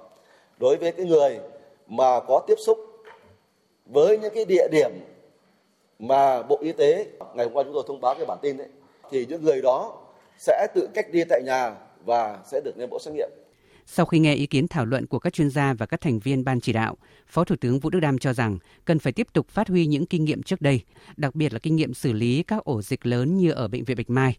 Đối 0.60 0.78
với 0.78 0.92
cái 0.92 1.06
người 1.06 1.40
mà 1.88 2.20
có 2.20 2.42
tiếp 2.48 2.56
xúc 2.58 2.78
với 3.86 4.18
những 4.18 4.34
cái 4.34 4.46
địa 4.46 4.68
điểm 4.72 4.92
mà 6.00 6.42
Bộ 6.42 6.58
Y 6.62 6.72
tế 6.72 7.06
ngày 7.36 7.46
hôm 7.46 7.54
qua 7.54 7.64
chúng 7.64 7.74
tôi 7.74 7.84
thông 7.88 8.02
báo 8.02 8.16
cái 8.16 8.26
bản 8.26 8.38
tin 8.42 8.58
đấy 8.58 8.68
thì 9.12 9.26
những 9.30 9.44
người 9.44 9.62
đó 9.62 9.98
sẽ 10.38 10.68
tự 10.74 10.90
cách 10.94 11.08
ly 11.12 11.24
tại 11.30 11.42
nhà 11.46 11.76
và 12.06 12.40
sẽ 12.46 12.62
được 12.66 12.78
lấy 12.78 12.88
mẫu 12.88 13.00
xét 13.00 13.14
nghiệm. 13.14 13.30
Sau 13.92 14.06
khi 14.06 14.20
nghe 14.20 14.36
ý 14.36 14.46
kiến 14.46 14.68
thảo 14.68 14.86
luận 14.86 15.08
của 15.08 15.20
các 15.20 15.34
chuyên 15.34 15.50
gia 15.50 15.74
và 15.74 15.86
các 15.86 16.02
thành 16.02 16.20
viên 16.20 16.44
ban 16.44 16.62
chỉ 16.62 16.74
đạo, 16.74 16.98
Phó 17.28 17.44
Thủ 17.44 17.56
tướng 17.56 17.80
Vũ 17.80 17.90
Đức 17.90 18.00
Đam 18.00 18.18
cho 18.18 18.34
rằng 18.34 18.58
cần 18.86 19.00
phải 19.00 19.14
tiếp 19.14 19.28
tục 19.34 19.50
phát 19.50 19.68
huy 19.68 19.86
những 19.86 20.06
kinh 20.06 20.26
nghiệm 20.26 20.44
trước 20.44 20.62
đây, 20.62 20.82
đặc 21.18 21.36
biệt 21.36 21.54
là 21.54 21.60
kinh 21.60 21.76
nghiệm 21.76 21.94
xử 21.94 22.14
lý 22.14 22.44
các 22.44 22.64
ổ 22.64 22.82
dịch 22.82 23.06
lớn 23.06 23.38
như 23.38 23.52
ở 23.52 23.68
bệnh 23.68 23.84
viện 23.84 23.98
Bạch 23.98 24.10
Mai. 24.10 24.38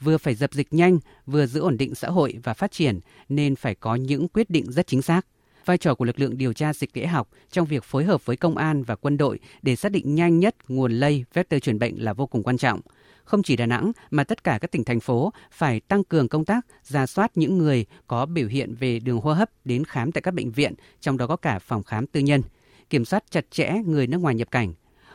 Vừa 0.00 0.18
phải 0.18 0.34
dập 0.34 0.52
dịch 0.52 0.72
nhanh, 0.72 0.98
vừa 1.26 1.46
giữ 1.46 1.60
ổn 1.60 1.76
định 1.76 1.94
xã 1.94 2.08
hội 2.08 2.34
và 2.42 2.54
phát 2.54 2.72
triển 2.72 3.00
nên 3.28 3.56
phải 3.56 3.74
có 3.74 3.94
những 3.94 4.28
quyết 4.28 4.50
định 4.50 4.72
rất 4.72 4.86
chính 4.86 5.02
xác. 5.02 5.26
Vai 5.64 5.78
trò 5.78 5.94
của 5.94 6.04
lực 6.04 6.20
lượng 6.20 6.38
điều 6.38 6.52
tra 6.52 6.72
dịch 6.72 6.92
tễ 6.92 7.06
học 7.06 7.28
trong 7.50 7.66
việc 7.66 7.84
phối 7.84 8.04
hợp 8.04 8.26
với 8.26 8.36
công 8.36 8.56
an 8.56 8.82
và 8.82 8.96
quân 8.96 9.16
đội 9.16 9.38
để 9.62 9.76
xác 9.76 9.92
định 9.92 10.14
nhanh 10.14 10.38
nhất 10.38 10.56
nguồn 10.68 10.92
lây 10.92 11.24
vector 11.34 11.62
truyền 11.62 11.78
bệnh 11.78 12.04
là 12.04 12.12
vô 12.12 12.26
cùng 12.26 12.42
quan 12.42 12.58
trọng 12.58 12.80
không 13.24 13.42
chỉ 13.42 13.56
Đà 13.56 13.66
Nẵng 13.66 13.92
mà 14.10 14.24
tất 14.24 14.44
cả 14.44 14.58
các 14.60 14.70
tỉnh 14.70 14.84
thành 14.84 15.00
phố 15.00 15.32
phải 15.50 15.80
tăng 15.80 16.04
cường 16.04 16.28
công 16.28 16.44
tác 16.44 16.66
ra 16.84 17.06
soát 17.06 17.30
những 17.34 17.58
người 17.58 17.86
có 18.06 18.26
biểu 18.26 18.48
hiện 18.48 18.74
về 18.74 18.98
đường 18.98 19.20
hô 19.20 19.32
hấp 19.32 19.50
đến 19.64 19.84
khám 19.84 20.12
tại 20.12 20.22
các 20.22 20.34
bệnh 20.34 20.50
viện, 20.50 20.74
trong 21.00 21.16
đó 21.16 21.26
có 21.26 21.36
cả 21.36 21.58
phòng 21.58 21.82
khám 21.82 22.06
tư 22.06 22.20
nhân, 22.20 22.42
kiểm 22.90 23.04
soát 23.04 23.24
chặt 23.30 23.44
chẽ 23.50 23.72
người 23.86 24.06
nước 24.06 24.18
ngoài 24.18 24.34
nhập 24.34 24.50
cảnh. 24.50 24.74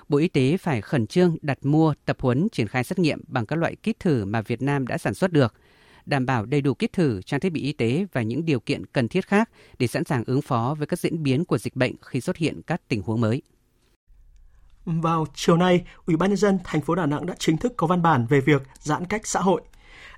Bộ 0.10 0.18
Y 0.18 0.28
tế 0.28 0.58
phải 0.58 0.82
khẩn 0.82 1.08
trương 1.08 1.38
đặt 1.42 1.58
mua, 1.62 1.94
tập 2.06 2.18
huấn, 2.20 2.48
triển 2.52 2.68
khai 2.68 2.84
xét 2.84 3.00
nghiệm 3.00 3.22
bằng 3.28 3.46
các 3.46 3.56
loại 3.56 3.76
kit 3.76 4.00
thử 4.00 4.26
mà 4.26 4.42
Việt 4.42 4.62
Nam 4.62 4.88
đã 4.88 4.98
sản 4.98 5.14
xuất 5.14 5.32
được– 5.32 5.54
đảm 6.08 6.26
bảo 6.26 6.46
đầy 6.46 6.62
đủ 6.62 6.74
kit 6.74 6.94
thử, 6.94 7.22
trang 7.22 7.40
thiết 7.40 7.50
bị 7.50 7.62
y 7.62 7.74
tế 7.74 8.06
và 8.14 8.22
những 8.22 8.46
điều 8.46 8.60
kiện 8.60 8.86
cần 8.86 9.08
thiết 9.08 9.28
khác 9.28 9.50
để 9.80 9.88
sẵn 9.88 10.04
sàng 10.04 10.24
ứng 10.28 10.42
phó 10.42 10.76
với 10.78 10.88
các 10.88 11.00
diễn 11.00 11.24
biến 11.24 11.46
của 11.46 11.58
dịch 11.58 11.76
bệnh 11.76 11.96
khi 12.02 12.22
xuất 12.22 12.38
hiện 12.38 12.62
các 12.68 12.82
tình 12.88 13.02
huống 13.02 13.22
mới. 13.22 13.42
Vào 14.88 15.26
chiều 15.34 15.58
nay, 15.58 15.86
Ủy 16.06 16.18
ban 16.18 16.30
nhân 16.30 16.38
dân 16.38 16.60
thành 16.64 16.82
phố 16.82 16.96
Đà 16.96 17.06
Nẵng 17.06 17.26
đã 17.26 17.36
chính 17.40 17.58
thức 17.58 17.74
có 17.78 17.88
văn 17.88 18.02
bản 18.02 18.26
về 18.30 18.42
việc 18.42 18.64
giãn 18.80 19.06
cách 19.06 19.28
xã 19.28 19.40
hội. 19.40 19.62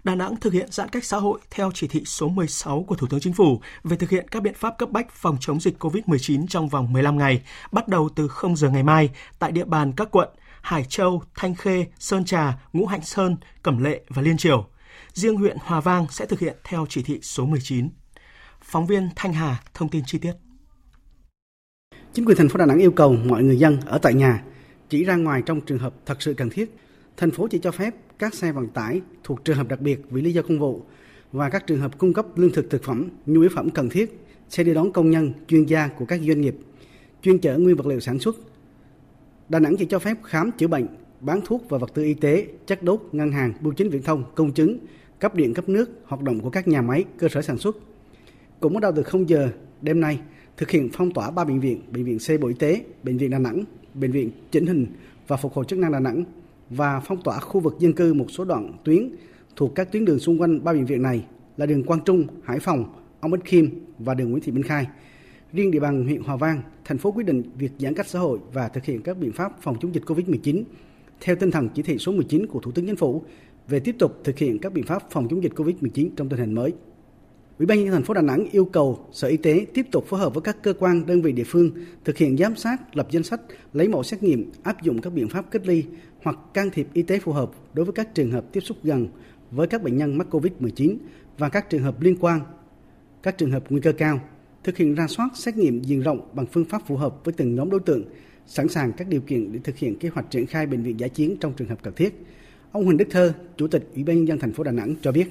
Đà 0.03 0.15
Nẵng 0.15 0.35
thực 0.35 0.53
hiện 0.53 0.71
giãn 0.71 0.89
cách 0.89 1.05
xã 1.05 1.17
hội 1.17 1.39
theo 1.49 1.71
chỉ 1.73 1.87
thị 1.87 2.03
số 2.05 2.27
16 2.27 2.83
của 2.87 2.95
Thủ 2.95 3.07
tướng 3.07 3.19
Chính 3.19 3.33
phủ 3.33 3.61
về 3.83 3.97
thực 3.97 4.09
hiện 4.09 4.27
các 4.31 4.43
biện 4.43 4.53
pháp 4.53 4.77
cấp 4.77 4.89
bách 4.91 5.11
phòng 5.11 5.37
chống 5.39 5.59
dịch 5.59 5.83
COVID-19 5.83 6.47
trong 6.47 6.69
vòng 6.69 6.93
15 6.93 7.17
ngày, 7.17 7.41
bắt 7.71 7.87
đầu 7.87 8.09
từ 8.15 8.27
0 8.27 8.55
giờ 8.55 8.69
ngày 8.69 8.83
mai 8.83 9.09
tại 9.39 9.51
địa 9.51 9.65
bàn 9.65 9.93
các 9.97 10.07
quận 10.11 10.29
Hải 10.61 10.83
Châu, 10.83 11.23
Thanh 11.35 11.55
Khê, 11.55 11.85
Sơn 11.99 12.25
Trà, 12.25 12.59
Ngũ 12.73 12.85
Hạnh 12.85 13.03
Sơn, 13.03 13.37
Cẩm 13.63 13.83
Lệ 13.83 14.01
và 14.09 14.21
Liên 14.21 14.37
Triều. 14.37 14.65
Riêng 15.13 15.35
huyện 15.35 15.57
Hòa 15.61 15.79
Vang 15.79 16.07
sẽ 16.09 16.25
thực 16.25 16.39
hiện 16.39 16.55
theo 16.63 16.85
chỉ 16.89 17.03
thị 17.03 17.19
số 17.21 17.45
19. 17.45 17.89
Phóng 18.61 18.85
viên 18.85 19.09
Thanh 19.15 19.33
Hà 19.33 19.61
thông 19.73 19.89
tin 19.89 20.03
chi 20.05 20.17
tiết. 20.17 20.33
Chính 22.13 22.25
quyền 22.25 22.37
thành 22.37 22.49
phố 22.49 22.57
Đà 22.57 22.65
Nẵng 22.65 22.79
yêu 22.79 22.91
cầu 22.91 23.13
mọi 23.13 23.43
người 23.43 23.57
dân 23.57 23.79
ở 23.85 23.97
tại 23.97 24.13
nhà 24.13 24.43
chỉ 24.89 25.03
ra 25.03 25.15
ngoài 25.15 25.41
trong 25.45 25.61
trường 25.61 25.77
hợp 25.77 25.93
thật 26.05 26.21
sự 26.21 26.33
cần 26.33 26.49
thiết. 26.49 26.75
Thành 27.17 27.31
phố 27.31 27.47
chỉ 27.47 27.59
cho 27.59 27.71
phép 27.71 27.95
các 28.19 28.33
xe 28.33 28.51
vận 28.51 28.67
tải 28.67 29.01
thuộc 29.23 29.45
trường 29.45 29.57
hợp 29.57 29.67
đặc 29.67 29.81
biệt 29.81 30.01
vì 30.09 30.21
lý 30.21 30.33
do 30.33 30.41
công 30.41 30.59
vụ 30.59 30.81
và 31.31 31.49
các 31.49 31.67
trường 31.67 31.79
hợp 31.79 31.97
cung 31.97 32.13
cấp 32.13 32.25
lương 32.35 32.51
thực 32.51 32.69
thực 32.69 32.83
phẩm, 32.83 33.09
nhu 33.25 33.41
yếu 33.41 33.49
phẩm 33.55 33.69
cần 33.69 33.89
thiết 33.89 34.19
sẽ 34.49 34.63
đi 34.63 34.73
đón 34.73 34.91
công 34.91 35.11
nhân, 35.11 35.31
chuyên 35.47 35.65
gia 35.65 35.87
của 35.87 36.05
các 36.05 36.21
doanh 36.27 36.41
nghiệp 36.41 36.55
chuyên 37.21 37.39
chở 37.39 37.57
nguyên 37.57 37.75
vật 37.75 37.85
liệu 37.87 37.99
sản 37.99 38.19
xuất. 38.19 38.35
Đà 39.49 39.59
Nẵng 39.59 39.77
chỉ 39.77 39.85
cho 39.85 39.99
phép 39.99 40.17
khám 40.23 40.51
chữa 40.51 40.67
bệnh, 40.67 40.87
bán 41.21 41.41
thuốc 41.45 41.65
và 41.69 41.77
vật 41.77 41.91
tư 41.93 42.03
y 42.03 42.13
tế, 42.13 42.47
chất 42.67 42.83
đốt, 42.83 43.01
ngân 43.11 43.31
hàng, 43.31 43.53
bưu 43.61 43.73
chính 43.73 43.89
viễn 43.89 44.03
thông, 44.03 44.23
công 44.35 44.51
chứng, 44.51 44.77
cấp 45.19 45.35
điện 45.35 45.53
cấp 45.53 45.69
nước, 45.69 45.89
hoạt 46.05 46.21
động 46.21 46.39
của 46.39 46.49
các 46.49 46.67
nhà 46.67 46.81
máy, 46.81 47.05
cơ 47.17 47.27
sở 47.27 47.41
sản 47.41 47.57
xuất. 47.57 47.77
Cũng 48.59 48.73
bắt 48.73 48.79
đầu 48.81 48.91
từ 48.95 49.03
0 49.03 49.29
giờ 49.29 49.49
đêm 49.81 49.99
nay, 50.01 50.19
thực 50.57 50.69
hiện 50.69 50.89
phong 50.93 51.13
tỏa 51.13 51.31
ba 51.31 51.43
bệnh 51.43 51.59
viện, 51.59 51.81
bệnh 51.91 52.03
viện 52.03 52.17
C 52.17 52.41
Bộ 52.41 52.47
Y 52.47 52.53
tế, 52.53 52.81
bệnh 53.03 53.17
viện 53.17 53.29
Đà 53.29 53.39
Nẵng, 53.39 53.63
bệnh 53.99 54.11
viện 54.11 54.31
chỉnh 54.51 54.65
hình 54.65 54.85
và 55.27 55.37
phục 55.37 55.53
hồi 55.53 55.65
chức 55.67 55.79
năng 55.79 55.91
Đà 55.91 55.99
Nẵng 55.99 56.23
và 56.69 56.99
phong 56.99 57.21
tỏa 57.21 57.39
khu 57.39 57.59
vực 57.59 57.75
dân 57.79 57.93
cư 57.93 58.13
một 58.13 58.25
số 58.29 58.45
đoạn 58.45 58.73
tuyến 58.83 59.09
thuộc 59.55 59.75
các 59.75 59.91
tuyến 59.91 60.05
đường 60.05 60.19
xung 60.19 60.41
quanh 60.41 60.63
ba 60.63 60.73
bệnh 60.73 60.85
viện 60.85 61.01
này 61.01 61.25
là 61.57 61.65
đường 61.65 61.83
Quang 61.83 61.99
Trung, 62.05 62.27
Hải 62.43 62.59
Phòng, 62.59 62.85
Ông 63.19 63.31
Ích 63.31 63.45
Khiêm 63.45 63.65
và 63.99 64.13
đường 64.13 64.31
Nguyễn 64.31 64.43
Thị 64.43 64.51
Minh 64.51 64.63
Khai. 64.63 64.87
Riêng 65.53 65.71
địa 65.71 65.79
bàn 65.79 66.03
huyện 66.03 66.21
Hòa 66.21 66.35
Vang, 66.35 66.61
thành 66.85 66.97
phố 66.97 67.11
quyết 67.11 67.25
định 67.25 67.43
việc 67.57 67.71
giãn 67.79 67.93
cách 67.93 68.07
xã 68.07 68.19
hội 68.19 68.39
và 68.53 68.67
thực 68.67 68.85
hiện 68.85 69.01
các 69.01 69.17
biện 69.17 69.31
pháp 69.31 69.61
phòng 69.61 69.75
chống 69.81 69.95
dịch 69.95 70.03
COVID-19 70.05 70.63
theo 71.21 71.35
tinh 71.35 71.51
thần 71.51 71.69
chỉ 71.73 71.81
thị 71.81 71.97
số 71.97 72.11
19 72.11 72.47
của 72.47 72.59
Thủ 72.59 72.71
tướng 72.71 72.85
Chính 72.85 72.95
phủ 72.95 73.23
về 73.67 73.79
tiếp 73.79 73.95
tục 73.99 74.21
thực 74.23 74.37
hiện 74.37 74.59
các 74.59 74.73
biện 74.73 74.85
pháp 74.85 75.11
phòng 75.11 75.27
chống 75.29 75.43
dịch 75.43 75.53
COVID-19 75.55 76.09
trong 76.15 76.29
tình 76.29 76.39
hình 76.39 76.53
mới. 76.53 76.73
Ủy 77.59 77.65
ban 77.65 77.77
nhân 77.77 77.85
dân 77.87 77.93
thành 77.93 78.03
phố 78.03 78.13
Đà 78.13 78.21
Nẵng 78.21 78.45
yêu 78.51 78.65
cầu 78.65 79.05
Sở 79.11 79.27
Y 79.27 79.37
tế 79.37 79.65
tiếp 79.73 79.85
tục 79.91 80.05
phối 80.07 80.19
hợp 80.19 80.33
với 80.33 80.41
các 80.41 80.63
cơ 80.63 80.73
quan 80.79 81.05
đơn 81.05 81.21
vị 81.21 81.31
địa 81.31 81.43
phương 81.43 81.71
thực 82.05 82.17
hiện 82.17 82.37
giám 82.37 82.55
sát, 82.55 82.95
lập 82.95 83.07
danh 83.11 83.23
sách, 83.23 83.41
lấy 83.73 83.87
mẫu 83.87 84.03
xét 84.03 84.23
nghiệm, 84.23 84.51
áp 84.63 84.81
dụng 84.83 85.01
các 85.01 85.13
biện 85.13 85.29
pháp 85.29 85.51
cách 85.51 85.61
ly 85.65 85.83
hoặc 86.23 86.37
can 86.53 86.69
thiệp 86.69 86.87
y 86.93 87.01
tế 87.01 87.19
phù 87.19 87.31
hợp 87.31 87.51
đối 87.73 87.85
với 87.85 87.93
các 87.93 88.15
trường 88.15 88.31
hợp 88.31 88.45
tiếp 88.51 88.59
xúc 88.59 88.77
gần 88.83 89.07
với 89.51 89.67
các 89.67 89.83
bệnh 89.83 89.97
nhân 89.97 90.17
mắc 90.17 90.27
COVID-19 90.31 90.97
và 91.37 91.49
các 91.49 91.69
trường 91.69 91.83
hợp 91.83 92.01
liên 92.01 92.15
quan, 92.19 92.39
các 93.23 93.37
trường 93.37 93.51
hợp 93.51 93.63
nguy 93.69 93.81
cơ 93.81 93.91
cao, 93.91 94.19
thực 94.63 94.77
hiện 94.77 94.95
ra 94.95 95.07
soát 95.07 95.29
xét 95.35 95.57
nghiệm 95.57 95.81
diện 95.81 96.01
rộng 96.01 96.29
bằng 96.33 96.45
phương 96.45 96.65
pháp 96.65 96.81
phù 96.87 96.95
hợp 96.95 97.25
với 97.25 97.33
từng 97.37 97.55
nhóm 97.55 97.69
đối 97.69 97.79
tượng, 97.79 98.03
sẵn 98.47 98.69
sàng 98.69 98.91
các 98.93 99.07
điều 99.07 99.21
kiện 99.21 99.51
để 99.51 99.59
thực 99.63 99.77
hiện 99.77 99.99
kế 99.99 100.09
hoạch 100.09 100.31
triển 100.31 100.45
khai 100.45 100.65
bệnh 100.65 100.83
viện 100.83 100.99
giả 100.99 101.07
chiến 101.07 101.37
trong 101.39 101.53
trường 101.53 101.67
hợp 101.67 101.83
cần 101.83 101.93
thiết. 101.93 102.25
Ông 102.71 102.85
Huỳnh 102.85 102.97
Đức 102.97 103.07
Thơ, 103.11 103.33
Chủ 103.57 103.67
tịch 103.67 103.89
Ủy 103.95 104.03
ban 104.03 104.15
nhân 104.17 104.27
dân 104.27 104.39
thành 104.39 104.53
phố 104.53 104.63
Đà 104.63 104.71
Nẵng 104.71 104.95
cho 105.01 105.11
biết. 105.11 105.25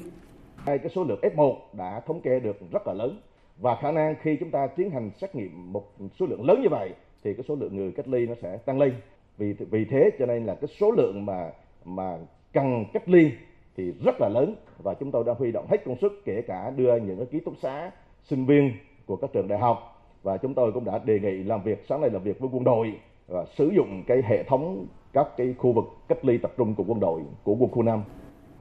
Cái 0.69 0.89
số 0.95 1.05
lượng 1.05 1.21
F1 1.23 1.57
đã 1.73 2.01
thống 2.01 2.21
kê 2.21 2.41
được 2.41 2.57
rất 2.73 2.87
là 2.87 2.93
lớn 2.93 3.21
và 3.59 3.77
khả 3.77 3.93
năng 3.93 4.15
khi 4.23 4.37
chúng 4.41 4.51
ta 4.51 4.67
tiến 4.67 4.91
hành 4.91 5.11
xét 5.21 5.35
nghiệm 5.35 5.73
một 5.73 5.85
số 6.19 6.27
lượng 6.27 6.45
lớn 6.45 6.63
như 6.63 6.69
vậy, 6.69 6.95
thì 7.25 7.35
cái 7.35 7.45
số 7.49 7.55
lượng 7.55 7.77
người 7.77 7.93
cách 7.93 8.09
ly 8.09 8.27
nó 8.27 8.35
sẽ 8.43 8.57
tăng 8.57 8.79
lên. 8.79 8.95
Vì 9.39 9.53
vì 9.53 9.85
thế 9.85 10.11
cho 10.19 10.27
nên 10.27 10.47
là 10.47 10.55
cái 10.55 10.69
số 10.81 10.91
lượng 10.91 11.27
mà 11.27 11.51
mà 11.85 12.19
cần 12.53 12.85
cách 12.93 13.09
ly 13.09 13.31
thì 13.77 13.93
rất 14.05 14.15
là 14.21 14.29
lớn 14.29 14.55
và 14.83 14.95
chúng 14.95 15.11
tôi 15.11 15.25
đã 15.27 15.35
huy 15.39 15.53
động 15.53 15.67
hết 15.71 15.85
công 15.85 15.97
suất 16.01 16.13
kể 16.25 16.43
cả 16.47 16.71
đưa 16.77 16.97
những 16.97 17.17
cái 17.17 17.27
ký 17.27 17.41
túc 17.41 17.55
xá 17.63 17.91
sinh 18.23 18.47
viên 18.47 18.73
của 19.07 19.17
các 19.17 19.31
trường 19.33 19.49
đại 19.49 19.59
học 19.59 19.79
và 20.23 20.37
chúng 20.37 20.55
tôi 20.55 20.73
cũng 20.73 20.85
đã 20.85 20.99
đề 21.05 21.21
nghị 21.21 21.43
làm 21.43 21.63
việc, 21.63 21.85
sáng 21.89 22.01
nay 22.01 22.11
làm 22.11 22.23
việc 22.23 22.41
với 22.41 22.51
quân 22.53 22.65
đội, 22.65 22.93
và 23.29 23.45
sử 23.45 23.71
dụng 23.77 24.03
cái 24.07 24.23
hệ 24.25 24.43
thống 24.43 24.87
các 25.13 25.27
cái 25.37 25.55
khu 25.59 25.73
vực 25.73 25.85
cách 26.09 26.25
ly 26.25 26.39
tập 26.39 26.53
trung 26.57 26.75
của 26.75 26.85
quân 26.87 27.01
đội, 27.01 27.21
của 27.45 27.55
quân 27.55 27.71
khu 27.71 27.83
5. 27.83 28.03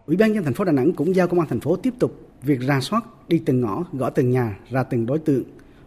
Ủy 0.08 0.18
ban 0.18 0.34
nhân 0.34 0.44
thành 0.44 0.54
phố 0.54 0.64
Đà 0.64 0.72
Nẵng 0.72 0.94
cũng 0.94 1.16
giao 1.16 1.28
công 1.28 1.40
an 1.40 1.50
thành 1.50 1.60
phố 1.60 1.76
tiếp 1.76 1.94
tục 2.00 2.30
việc 2.44 2.60
ra 2.60 2.82
soát 2.82 3.06
đi 3.28 3.42
từng 3.46 3.62
ngõ, 3.62 3.86
gõ 3.94 4.10
từng 4.10 4.30
nhà, 4.30 4.60
ra 4.70 4.84
từng 4.84 5.06
đối 5.06 5.20
tượng, 5.20 5.44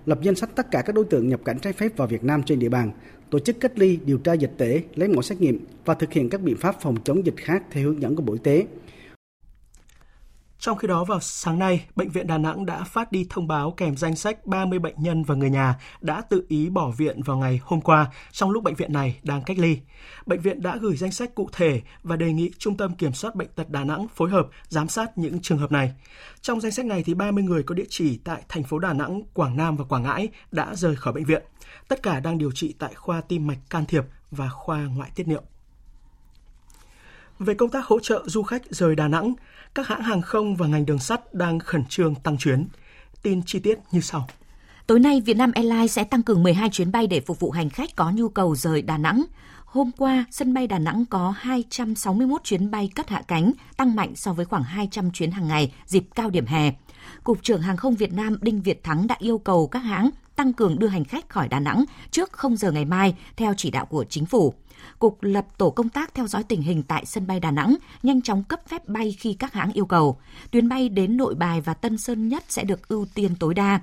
lập 0.06 0.18
danh 0.22 0.34
sách 0.34 0.50
tất 0.54 0.70
cả 0.70 0.82
các 0.82 0.94
đối 0.94 1.04
tượng 1.04 1.28
nhập 1.28 1.40
cảnh 1.44 1.58
trái 1.58 1.72
phép 1.72 1.96
vào 1.96 2.08
Việt 2.08 2.24
Nam 2.24 2.42
trên 2.42 2.58
địa 2.58 2.68
bàn, 2.68 2.90
tổ 3.30 3.38
chức 3.38 3.60
cách 3.60 3.78
ly, 3.78 3.98
điều 4.04 4.18
tra 4.18 4.32
dịch 4.32 4.52
tễ, 4.56 4.82
lấy 4.94 5.08
mẫu 5.08 5.22
xét 5.22 5.40
nghiệm 5.40 5.64
và 5.84 5.94
thực 5.94 6.12
hiện 6.12 6.28
các 6.28 6.40
biện 6.40 6.56
pháp 6.56 6.80
phòng 6.80 6.96
chống 7.04 7.26
dịch 7.26 7.34
khác 7.36 7.62
theo 7.70 7.84
hướng 7.84 8.02
dẫn 8.02 8.16
của 8.16 8.22
Bộ 8.22 8.32
Y 8.32 8.38
tế. 8.42 8.66
Trong 10.60 10.78
khi 10.78 10.88
đó 10.88 11.04
vào 11.04 11.20
sáng 11.20 11.58
nay, 11.58 11.84
Bệnh 11.96 12.08
viện 12.08 12.26
Đà 12.26 12.38
Nẵng 12.38 12.66
đã 12.66 12.84
phát 12.84 13.12
đi 13.12 13.26
thông 13.30 13.48
báo 13.48 13.74
kèm 13.76 13.96
danh 13.96 14.16
sách 14.16 14.46
30 14.46 14.78
bệnh 14.78 14.94
nhân 14.98 15.24
và 15.24 15.34
người 15.34 15.50
nhà 15.50 15.80
đã 16.00 16.20
tự 16.20 16.46
ý 16.48 16.70
bỏ 16.70 16.90
viện 16.90 17.22
vào 17.22 17.36
ngày 17.36 17.60
hôm 17.62 17.80
qua 17.80 18.12
trong 18.32 18.50
lúc 18.50 18.62
bệnh 18.62 18.74
viện 18.74 18.92
này 18.92 19.20
đang 19.22 19.42
cách 19.42 19.58
ly. 19.58 19.78
Bệnh 20.26 20.40
viện 20.40 20.62
đã 20.62 20.76
gửi 20.76 20.96
danh 20.96 21.12
sách 21.12 21.34
cụ 21.34 21.48
thể 21.52 21.82
và 22.02 22.16
đề 22.16 22.32
nghị 22.32 22.50
Trung 22.58 22.76
tâm 22.76 22.94
Kiểm 22.94 23.12
soát 23.12 23.34
Bệnh 23.34 23.48
tật 23.48 23.70
Đà 23.70 23.84
Nẵng 23.84 24.06
phối 24.14 24.30
hợp 24.30 24.46
giám 24.68 24.88
sát 24.88 25.18
những 25.18 25.40
trường 25.40 25.58
hợp 25.58 25.72
này. 25.72 25.92
Trong 26.40 26.60
danh 26.60 26.72
sách 26.72 26.86
này 26.86 27.02
thì 27.02 27.14
30 27.14 27.44
người 27.44 27.62
có 27.62 27.74
địa 27.74 27.86
chỉ 27.88 28.18
tại 28.24 28.42
thành 28.48 28.62
phố 28.62 28.78
Đà 28.78 28.92
Nẵng, 28.92 29.22
Quảng 29.34 29.56
Nam 29.56 29.76
và 29.76 29.84
Quảng 29.84 30.02
Ngãi 30.02 30.28
đã 30.52 30.74
rời 30.74 30.96
khỏi 30.96 31.12
bệnh 31.12 31.24
viện. 31.24 31.42
Tất 31.88 32.02
cả 32.02 32.20
đang 32.20 32.38
điều 32.38 32.50
trị 32.52 32.74
tại 32.78 32.94
khoa 32.94 33.20
tim 33.20 33.46
mạch 33.46 33.58
can 33.70 33.86
thiệp 33.86 34.04
và 34.30 34.48
khoa 34.48 34.78
ngoại 34.78 35.10
tiết 35.14 35.28
niệu. 35.28 35.42
Về 37.40 37.54
công 37.54 37.70
tác 37.70 37.86
hỗ 37.86 38.00
trợ 38.00 38.22
du 38.26 38.42
khách 38.42 38.62
rời 38.70 38.96
Đà 38.96 39.08
Nẵng, 39.08 39.34
các 39.74 39.86
hãng 39.88 40.02
hàng 40.02 40.22
không 40.22 40.56
và 40.56 40.66
ngành 40.66 40.86
đường 40.86 40.98
sắt 40.98 41.34
đang 41.34 41.58
khẩn 41.58 41.84
trương 41.88 42.14
tăng 42.14 42.38
chuyến. 42.38 42.68
Tin 43.22 43.42
chi 43.42 43.58
tiết 43.58 43.78
như 43.92 44.00
sau. 44.00 44.28
Tối 44.86 45.00
nay, 45.00 45.20
Vietnam 45.20 45.52
Airlines 45.52 45.92
sẽ 45.92 46.04
tăng 46.04 46.22
cường 46.22 46.42
12 46.42 46.70
chuyến 46.70 46.92
bay 46.92 47.06
để 47.06 47.20
phục 47.20 47.40
vụ 47.40 47.50
hành 47.50 47.70
khách 47.70 47.96
có 47.96 48.10
nhu 48.10 48.28
cầu 48.28 48.56
rời 48.56 48.82
Đà 48.82 48.98
Nẵng. 48.98 49.24
Hôm 49.64 49.90
qua, 49.98 50.24
sân 50.30 50.54
bay 50.54 50.66
Đà 50.66 50.78
Nẵng 50.78 51.04
có 51.10 51.34
261 51.38 52.44
chuyến 52.44 52.70
bay 52.70 52.90
cất 52.94 53.08
hạ 53.08 53.22
cánh, 53.28 53.52
tăng 53.76 53.96
mạnh 53.96 54.16
so 54.16 54.32
với 54.32 54.44
khoảng 54.44 54.62
200 54.62 55.10
chuyến 55.10 55.30
hàng 55.30 55.48
ngày 55.48 55.72
dịp 55.86 56.04
cao 56.14 56.30
điểm 56.30 56.46
hè. 56.46 56.72
Cục 57.24 57.42
trưởng 57.42 57.62
Hàng 57.62 57.76
không 57.76 57.94
Việt 57.94 58.12
Nam 58.12 58.36
Đinh 58.40 58.62
Việt 58.62 58.84
Thắng 58.84 59.06
đã 59.06 59.16
yêu 59.18 59.38
cầu 59.38 59.66
các 59.66 59.78
hãng 59.78 60.10
tăng 60.36 60.52
cường 60.52 60.78
đưa 60.78 60.86
hành 60.86 61.04
khách 61.04 61.28
khỏi 61.28 61.48
Đà 61.48 61.60
Nẵng 61.60 61.84
trước 62.10 62.32
0 62.32 62.56
giờ 62.56 62.72
ngày 62.72 62.84
mai 62.84 63.14
theo 63.36 63.54
chỉ 63.56 63.70
đạo 63.70 63.86
của 63.86 64.04
chính 64.04 64.26
phủ. 64.26 64.54
Cục 64.98 65.18
lập 65.22 65.46
tổ 65.58 65.70
công 65.70 65.88
tác 65.88 66.14
theo 66.14 66.26
dõi 66.26 66.44
tình 66.44 66.62
hình 66.62 66.82
tại 66.82 67.06
sân 67.06 67.26
bay 67.26 67.40
Đà 67.40 67.50
Nẵng, 67.50 67.76
nhanh 68.02 68.22
chóng 68.22 68.42
cấp 68.42 68.60
phép 68.68 68.88
bay 68.88 69.16
khi 69.18 69.34
các 69.34 69.52
hãng 69.52 69.72
yêu 69.72 69.86
cầu. 69.86 70.18
Tuyến 70.50 70.68
bay 70.68 70.88
đến 70.88 71.16
Nội 71.16 71.34
Bài 71.34 71.60
và 71.60 71.74
Tân 71.74 71.98
Sơn 71.98 72.28
Nhất 72.28 72.44
sẽ 72.48 72.64
được 72.64 72.88
ưu 72.88 73.06
tiên 73.14 73.34
tối 73.38 73.54
đa. 73.54 73.80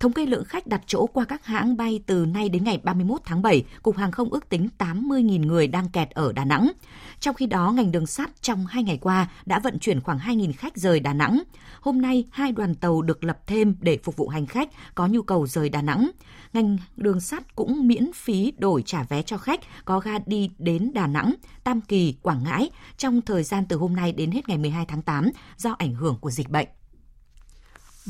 Thống 0.00 0.12
kê 0.12 0.26
lượng 0.26 0.44
khách 0.44 0.66
đặt 0.66 0.80
chỗ 0.86 1.06
qua 1.06 1.24
các 1.24 1.46
hãng 1.46 1.76
bay 1.76 2.00
từ 2.06 2.26
nay 2.26 2.48
đến 2.48 2.64
ngày 2.64 2.80
31 2.82 3.20
tháng 3.24 3.42
7, 3.42 3.64
Cục 3.82 3.96
Hàng 3.96 4.12
không 4.12 4.28
ước 4.28 4.48
tính 4.48 4.68
80.000 4.78 5.46
người 5.46 5.66
đang 5.66 5.88
kẹt 5.88 6.10
ở 6.10 6.32
Đà 6.32 6.44
Nẵng. 6.44 6.72
Trong 7.20 7.34
khi 7.34 7.46
đó, 7.46 7.72
ngành 7.72 7.92
đường 7.92 8.06
sắt 8.06 8.42
trong 8.42 8.66
hai 8.66 8.82
ngày 8.82 8.98
qua 8.98 9.28
đã 9.46 9.58
vận 9.58 9.78
chuyển 9.78 10.00
khoảng 10.00 10.18
2.000 10.18 10.52
khách 10.52 10.76
rời 10.76 11.00
Đà 11.00 11.12
Nẵng. 11.12 11.42
Hôm 11.80 12.02
nay, 12.02 12.24
hai 12.30 12.52
đoàn 12.52 12.74
tàu 12.74 13.02
được 13.02 13.24
lập 13.24 13.38
thêm 13.46 13.76
để 13.80 13.98
phục 14.04 14.16
vụ 14.16 14.28
hành 14.28 14.46
khách 14.46 14.68
có 14.94 15.06
nhu 15.06 15.22
cầu 15.22 15.46
rời 15.46 15.68
Đà 15.68 15.82
Nẵng. 15.82 16.10
Ngành 16.52 16.78
đường 16.96 17.20
sắt 17.20 17.56
cũng 17.56 17.86
miễn 17.86 18.12
phí 18.12 18.52
đổi 18.58 18.82
trả 18.82 19.02
vé 19.02 19.22
cho 19.22 19.38
khách 19.38 19.60
có 19.84 20.00
ga 20.00 20.18
đi 20.26 20.50
đến 20.58 20.90
Đà 20.94 21.06
Nẵng, 21.06 21.34
Tam 21.64 21.80
Kỳ, 21.80 22.14
Quảng 22.22 22.44
Ngãi 22.44 22.70
trong 22.96 23.22
thời 23.22 23.42
gian 23.42 23.64
từ 23.68 23.76
hôm 23.76 23.96
nay 23.96 24.12
đến 24.12 24.30
hết 24.30 24.48
ngày 24.48 24.58
12 24.58 24.86
tháng 24.86 25.02
8 25.02 25.30
do 25.56 25.74
ảnh 25.78 25.94
hưởng 25.94 26.16
của 26.20 26.30
dịch 26.30 26.48
bệnh. 26.48 26.68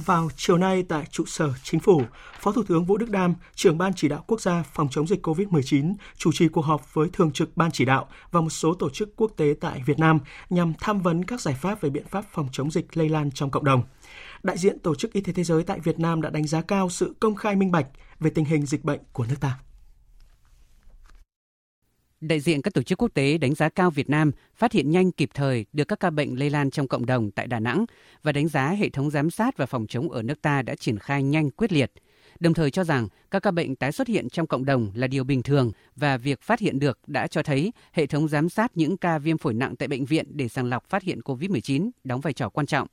Vào 0.05 0.29
chiều 0.37 0.59
nay 0.59 0.83
tại 0.89 1.05
trụ 1.11 1.25
sở 1.27 1.53
Chính 1.63 1.81
phủ, 1.81 2.03
Phó 2.41 2.53
Thủ 2.53 2.63
tướng 2.63 2.85
Vũ 2.85 2.97
Đức 2.97 3.11
Đam, 3.11 3.35
trưởng 3.55 3.79
Ban 3.79 3.93
chỉ 3.95 4.09
đạo 4.09 4.25
quốc 4.27 4.41
gia 4.41 4.63
phòng 4.63 4.89
chống 4.91 5.07
dịch 5.07 5.27
COVID-19, 5.27 5.95
chủ 6.17 6.31
trì 6.33 6.49
cuộc 6.49 6.63
họp 6.63 6.95
với 6.95 7.09
Thường 7.13 7.33
trực 7.33 7.57
Ban 7.57 7.71
chỉ 7.71 7.85
đạo 7.85 8.09
và 8.31 8.41
một 8.41 8.51
số 8.51 8.75
tổ 8.75 8.91
chức 8.91 9.17
quốc 9.17 9.33
tế 9.37 9.55
tại 9.61 9.83
Việt 9.87 9.99
Nam 9.99 10.19
nhằm 10.51 10.73
tham 10.81 11.01
vấn 11.01 11.25
các 11.25 11.41
giải 11.41 11.55
pháp 11.61 11.81
về 11.81 11.91
biện 11.91 12.07
pháp 12.11 12.25
phòng 12.33 12.49
chống 12.53 12.71
dịch 12.71 12.97
lây 12.97 13.09
lan 13.09 13.31
trong 13.31 13.51
cộng 13.51 13.65
đồng. 13.65 13.83
Đại 14.43 14.59
diện 14.59 14.79
Tổ 14.79 14.95
chức 14.95 15.13
Y 15.13 15.21
tế 15.21 15.33
Thế 15.33 15.45
giới 15.45 15.63
tại 15.63 15.81
Việt 15.81 15.99
Nam 15.99 16.23
đã 16.23 16.31
đánh 16.31 16.47
giá 16.47 16.63
cao 16.63 16.91
sự 16.91 17.15
công 17.21 17.35
khai 17.35 17.57
minh 17.57 17.71
bạch 17.71 17.87
về 18.21 18.31
tình 18.31 18.45
hình 18.45 18.67
dịch 18.67 18.85
bệnh 18.85 19.01
của 19.13 19.27
nước 19.29 19.37
ta. 19.41 19.59
Đại 22.21 22.41
diện 22.41 22.63
các 22.63 22.75
tổ 22.75 22.83
chức 22.83 23.03
quốc 23.03 23.15
tế 23.15 23.39
đánh 23.39 23.55
giá 23.55 23.69
cao 23.69 23.91
Việt 23.91 24.11
Nam 24.11 24.33
phát 24.55 24.73
hiện 24.73 24.91
nhanh 24.91 25.13
kịp 25.13 25.31
thời 25.35 25.67
được 25.73 25.85
các 25.89 26.01
ca 26.01 26.11
bệnh 26.11 26.39
lây 26.39 26.51
lan 26.51 26.71
trong 26.71 26.89
cộng 26.89 27.07
đồng 27.07 27.31
tại 27.31 27.47
Đà 27.47 27.61
Nẵng 27.61 27.85
và 28.23 28.33
đánh 28.33 28.49
giá 28.49 28.69
hệ 28.69 28.89
thống 28.89 29.11
giám 29.11 29.31
sát 29.31 29.57
và 29.57 29.67
phòng 29.67 29.87
chống 29.87 30.11
ở 30.11 30.23
nước 30.23 30.43
ta 30.43 30.63
đã 30.63 30.75
triển 30.75 30.99
khai 30.99 31.23
nhanh 31.23 31.51
quyết 31.51 31.73
liệt. 31.73 31.93
Đồng 32.41 32.55
thời 32.55 32.71
cho 32.71 32.85
rằng 32.85 33.09
các 33.31 33.43
ca 33.43 33.51
bệnh 33.51 33.77
tái 33.77 33.93
xuất 33.93 34.09
hiện 34.09 34.29
trong 34.29 34.47
cộng 34.47 34.65
đồng 34.65 34.91
là 34.95 35.07
điều 35.07 35.25
bình 35.25 35.43
thường 35.43 35.73
và 35.97 36.17
việc 36.17 36.43
phát 36.43 36.61
hiện 36.61 36.79
được 36.79 36.99
đã 37.07 37.27
cho 37.27 37.43
thấy 37.43 37.73
hệ 37.93 38.07
thống 38.07 38.29
giám 38.29 38.49
sát 38.49 38.73
những 38.75 38.97
ca 38.97 39.19
viêm 39.19 39.39
phổi 39.39 39.55
nặng 39.55 39.77
tại 39.77 39.89
bệnh 39.89 40.05
viện 40.05 40.27
để 40.31 40.49
sàng 40.49 40.67
lọc 40.67 40.89
phát 40.89 41.03
hiện 41.03 41.21
COVID-19 41.21 41.91
đóng 42.05 42.21
vai 42.21 42.33
trò 42.33 42.49
quan 42.49 42.67
trọng. 42.67 42.89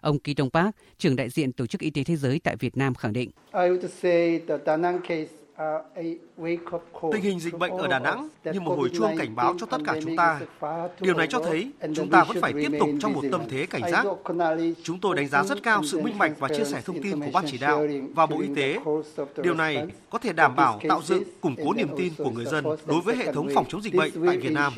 Ông 0.00 0.18
Kỳ 0.18 0.34
Tông 0.34 0.50
Park, 0.50 0.74
trưởng 0.98 1.16
đại 1.16 1.30
diện 1.30 1.52
Tổ 1.52 1.66
chức 1.66 1.80
Y 1.80 1.90
tế 1.90 2.04
Thế 2.04 2.16
giới 2.16 2.38
tại 2.38 2.56
Việt 2.56 2.76
Nam 2.76 2.94
khẳng 2.94 3.12
định. 3.12 3.30
Tình 7.12 7.22
hình 7.22 7.40
dịch 7.40 7.58
bệnh 7.58 7.72
ở 7.72 7.88
Đà 7.88 7.98
Nẵng 7.98 8.28
như 8.52 8.60
một 8.60 8.74
hồi 8.78 8.90
chuông 8.94 9.16
cảnh 9.18 9.36
báo 9.36 9.54
cho 9.58 9.66
tất 9.66 9.78
cả 9.86 9.94
chúng 10.02 10.16
ta. 10.16 10.40
Điều 11.00 11.14
này 11.14 11.26
cho 11.30 11.40
thấy 11.40 11.70
chúng 11.94 12.10
ta 12.10 12.24
vẫn 12.24 12.36
phải 12.40 12.52
tiếp 12.52 12.72
tục 12.80 12.88
trong 13.00 13.12
một 13.12 13.22
tâm 13.32 13.40
thế 13.50 13.66
cảnh 13.66 13.82
giác. 13.90 14.06
Chúng 14.82 15.00
tôi 15.00 15.16
đánh 15.16 15.28
giá 15.28 15.44
rất 15.44 15.62
cao 15.62 15.82
sự 15.84 16.00
minh 16.00 16.18
bạch 16.18 16.32
và 16.38 16.48
chia 16.48 16.64
sẻ 16.64 16.80
thông 16.84 17.02
tin 17.02 17.20
của 17.20 17.30
Ban 17.32 17.44
chỉ 17.46 17.58
đạo 17.58 17.86
và 18.14 18.26
Bộ 18.26 18.40
Y 18.40 18.54
tế. 18.56 18.78
Điều 19.42 19.54
này 19.54 19.86
có 20.10 20.18
thể 20.18 20.32
đảm 20.32 20.56
bảo 20.56 20.80
tạo 20.88 21.02
dựng, 21.02 21.22
củng 21.40 21.56
cố 21.64 21.72
niềm 21.72 21.88
tin 21.96 22.12
của 22.18 22.30
người 22.30 22.44
dân 22.44 22.64
đối 22.64 23.00
với 23.00 23.16
hệ 23.16 23.32
thống 23.32 23.48
phòng 23.54 23.64
chống 23.68 23.82
dịch 23.82 23.94
bệnh 23.94 24.12
tại 24.26 24.36
Việt 24.36 24.52
Nam. 24.52 24.72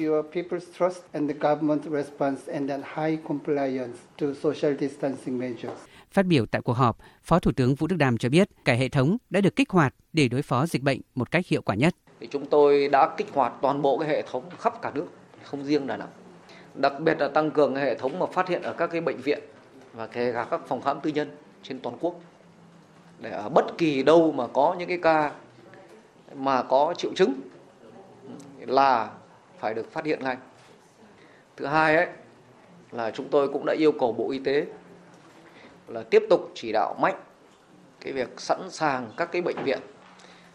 Phát 6.12 6.26
biểu 6.26 6.46
tại 6.46 6.62
cuộc 6.62 6.72
họp, 6.72 6.98
Phó 7.22 7.38
Thủ 7.38 7.52
tướng 7.56 7.74
Vũ 7.74 7.86
Đức 7.86 7.96
Đam 7.96 8.18
cho 8.18 8.28
biết 8.28 8.48
cả 8.64 8.74
hệ 8.74 8.88
thống 8.88 9.16
đã 9.30 9.40
được 9.40 9.56
kích 9.56 9.70
hoạt 9.70 9.94
để 10.12 10.28
đối 10.28 10.42
phó 10.42 10.66
dịch 10.66 10.82
bệnh 10.82 11.00
một 11.14 11.30
cách 11.30 11.46
hiệu 11.46 11.62
quả 11.62 11.74
nhất. 11.74 11.94
Thì 12.20 12.28
chúng 12.30 12.46
tôi 12.46 12.88
đã 12.88 13.14
kích 13.16 13.26
hoạt 13.32 13.52
toàn 13.62 13.82
bộ 13.82 13.98
cái 13.98 14.08
hệ 14.08 14.22
thống 14.22 14.50
khắp 14.58 14.82
cả 14.82 14.90
nước, 14.94 15.06
không 15.42 15.64
riêng 15.64 15.86
Đà 15.86 15.96
Nẵng. 15.96 16.08
Đặc 16.74 17.00
biệt 17.00 17.20
là 17.20 17.28
tăng 17.28 17.50
cường 17.50 17.74
cái 17.74 17.84
hệ 17.84 17.94
thống 17.94 18.18
mà 18.18 18.26
phát 18.26 18.48
hiện 18.48 18.62
ở 18.62 18.72
các 18.72 18.86
cái 18.86 19.00
bệnh 19.00 19.16
viện 19.16 19.38
và 19.92 20.06
kể 20.06 20.32
cả 20.32 20.46
các 20.50 20.60
phòng 20.68 20.82
khám 20.82 21.00
tư 21.00 21.10
nhân 21.10 21.36
trên 21.62 21.80
toàn 21.80 21.96
quốc. 22.00 22.20
Để 23.20 23.30
ở 23.30 23.48
bất 23.48 23.78
kỳ 23.78 24.02
đâu 24.02 24.32
mà 24.32 24.46
có 24.46 24.76
những 24.78 24.88
cái 24.88 24.98
ca 25.02 25.32
mà 26.34 26.62
có 26.62 26.94
triệu 26.98 27.12
chứng 27.16 27.34
là 28.58 29.10
phải 29.58 29.74
được 29.74 29.92
phát 29.92 30.04
hiện 30.04 30.24
ngay. 30.24 30.36
Thứ 31.56 31.66
hai 31.66 31.96
ấy 31.96 32.06
là 32.92 33.10
chúng 33.10 33.28
tôi 33.28 33.48
cũng 33.48 33.66
đã 33.66 33.74
yêu 33.78 33.92
cầu 33.92 34.12
Bộ 34.12 34.30
Y 34.30 34.38
tế 34.38 34.66
là 35.92 36.02
tiếp 36.02 36.22
tục 36.30 36.50
chỉ 36.54 36.72
đạo 36.72 36.94
mạnh 37.00 37.20
cái 38.00 38.12
việc 38.12 38.40
sẵn 38.40 38.70
sàng 38.70 39.10
các 39.16 39.32
cái 39.32 39.42
bệnh 39.42 39.64
viện 39.64 39.78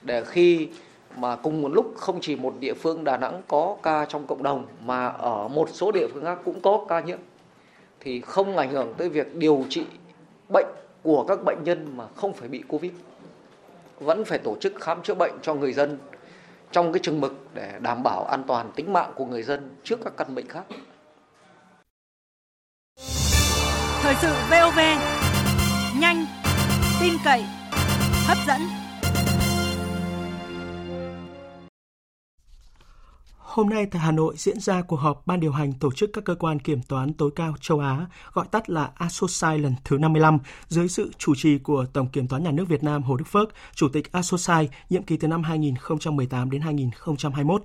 để 0.02 0.24
khi 0.26 0.70
mà 1.16 1.36
cùng 1.36 1.62
một 1.62 1.70
lúc 1.74 1.94
không 1.98 2.22
chỉ 2.22 2.36
một 2.36 2.54
địa 2.60 2.74
phương 2.74 3.04
Đà 3.04 3.18
Nẵng 3.18 3.42
có 3.48 3.78
ca 3.84 4.06
trong 4.06 4.28
cộng 4.28 4.44
đồng 4.44 4.66
mà 4.82 5.08
ở 5.08 5.48
một 5.48 5.70
số 5.74 5.92
địa 5.92 6.08
phương 6.14 6.24
khác 6.26 6.40
cũng 6.46 6.62
có 6.62 6.86
ca 6.90 7.00
nhiễm, 7.00 7.20
thì 8.00 8.22
không 8.22 8.58
ảnh 8.58 8.72
hưởng 8.72 8.94
tới 8.98 9.10
việc 9.10 9.36
điều 9.36 9.66
trị 9.70 9.86
bệnh 10.54 10.68
của 11.04 11.26
các 11.28 11.40
bệnh 11.46 11.64
nhân 11.64 11.94
mà 11.98 12.06
không 12.16 12.34
phải 12.34 12.50
bị 12.50 12.64
Covid. 12.68 12.92
Vẫn 14.00 14.26
phải 14.26 14.38
tổ 14.38 14.56
chức 14.62 14.74
khám 14.82 15.02
chữa 15.04 15.14
bệnh 15.14 15.34
cho 15.42 15.54
người 15.54 15.74
dân 15.74 15.98
trong 16.72 16.94
cái 16.94 17.00
chừng 17.04 17.22
mực 17.22 17.34
để 17.54 17.74
đảm 17.82 18.04
bảo 18.04 18.26
an 18.26 18.44
toàn 18.48 18.72
tính 18.76 18.94
mạng 18.94 19.12
của 19.16 19.26
người 19.26 19.44
dân 19.44 19.76
trước 19.84 20.00
các 20.04 20.14
căn 20.18 20.36
bệnh 20.36 20.48
khác. 20.48 20.64
Thời 24.02 24.16
sự 24.22 24.34
VOV 24.50 24.80
nhanh, 26.00 26.26
tin 27.02 27.14
cậy, 27.24 27.44
hấp 28.26 28.38
dẫn. 28.48 28.62
Hôm 33.38 33.70
nay 33.70 33.86
tại 33.86 34.02
Hà 34.02 34.12
Nội 34.12 34.34
diễn 34.38 34.60
ra 34.60 34.82
cuộc 34.82 34.96
họp 34.96 35.28
Ban 35.28 35.40
điều 35.40 35.52
hành 35.52 35.74
tổ 35.74 35.92
chức 35.92 36.10
các 36.14 36.24
cơ 36.26 36.36
quan 36.36 36.60
kiểm 36.60 36.82
toán 36.82 37.14
tối 37.14 37.32
cao 37.36 37.54
châu 37.62 37.80
Á, 37.80 38.06
gọi 38.34 38.46
tắt 38.52 38.70
là 38.70 38.92
ASOSAI 38.96 39.58
lần 39.58 39.76
thứ 39.84 39.98
55, 39.98 40.38
dưới 40.68 40.88
sự 40.88 41.12
chủ 41.18 41.36
trì 41.36 41.58
của 41.58 41.86
Tổng 41.94 42.08
Kiểm 42.08 42.28
toán 42.28 42.44
Nhà 42.44 42.52
nước 42.52 42.68
Việt 42.68 42.84
Nam 42.84 43.04
Hồ 43.04 43.16
Đức 43.18 43.28
Phước, 43.28 43.50
Chủ 43.76 43.90
tịch 43.90 44.12
ASOSAI, 44.12 44.70
nhiệm 44.90 45.04
kỳ 45.04 45.18
từ 45.18 45.28
năm 45.28 45.44
2018 45.44 46.52
đến 46.52 46.62
2021. 46.62 47.64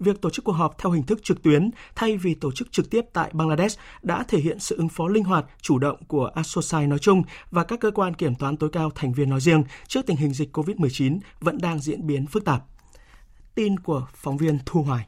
Việc 0.00 0.22
tổ 0.22 0.30
chức 0.30 0.44
cuộc 0.44 0.52
họp 0.52 0.78
theo 0.78 0.92
hình 0.92 1.02
thức 1.02 1.22
trực 1.22 1.42
tuyến 1.42 1.70
thay 1.94 2.16
vì 2.16 2.34
tổ 2.34 2.52
chức 2.52 2.72
trực 2.72 2.90
tiếp 2.90 3.04
tại 3.12 3.30
Bangladesh 3.32 3.78
đã 4.02 4.24
thể 4.28 4.38
hiện 4.38 4.58
sự 4.58 4.76
ứng 4.76 4.88
phó 4.88 5.08
linh 5.08 5.24
hoạt, 5.24 5.44
chủ 5.60 5.78
động 5.78 5.96
của 6.08 6.30
ASOSAI 6.34 6.86
nói 6.86 6.98
chung 6.98 7.22
và 7.50 7.64
các 7.64 7.80
cơ 7.80 7.90
quan 7.90 8.14
kiểm 8.14 8.34
toán 8.34 8.56
tối 8.56 8.70
cao 8.72 8.90
thành 8.94 9.12
viên 9.12 9.30
nói 9.30 9.40
riêng 9.40 9.64
trước 9.86 10.06
tình 10.06 10.16
hình 10.16 10.34
dịch 10.34 10.56
COVID-19 10.56 11.18
vẫn 11.40 11.58
đang 11.58 11.78
diễn 11.78 12.06
biến 12.06 12.26
phức 12.26 12.44
tạp. 12.44 12.62
Tin 13.54 13.78
của 13.78 14.06
phóng 14.14 14.36
viên 14.36 14.58
Thu 14.66 14.82
Hoài. 14.82 15.06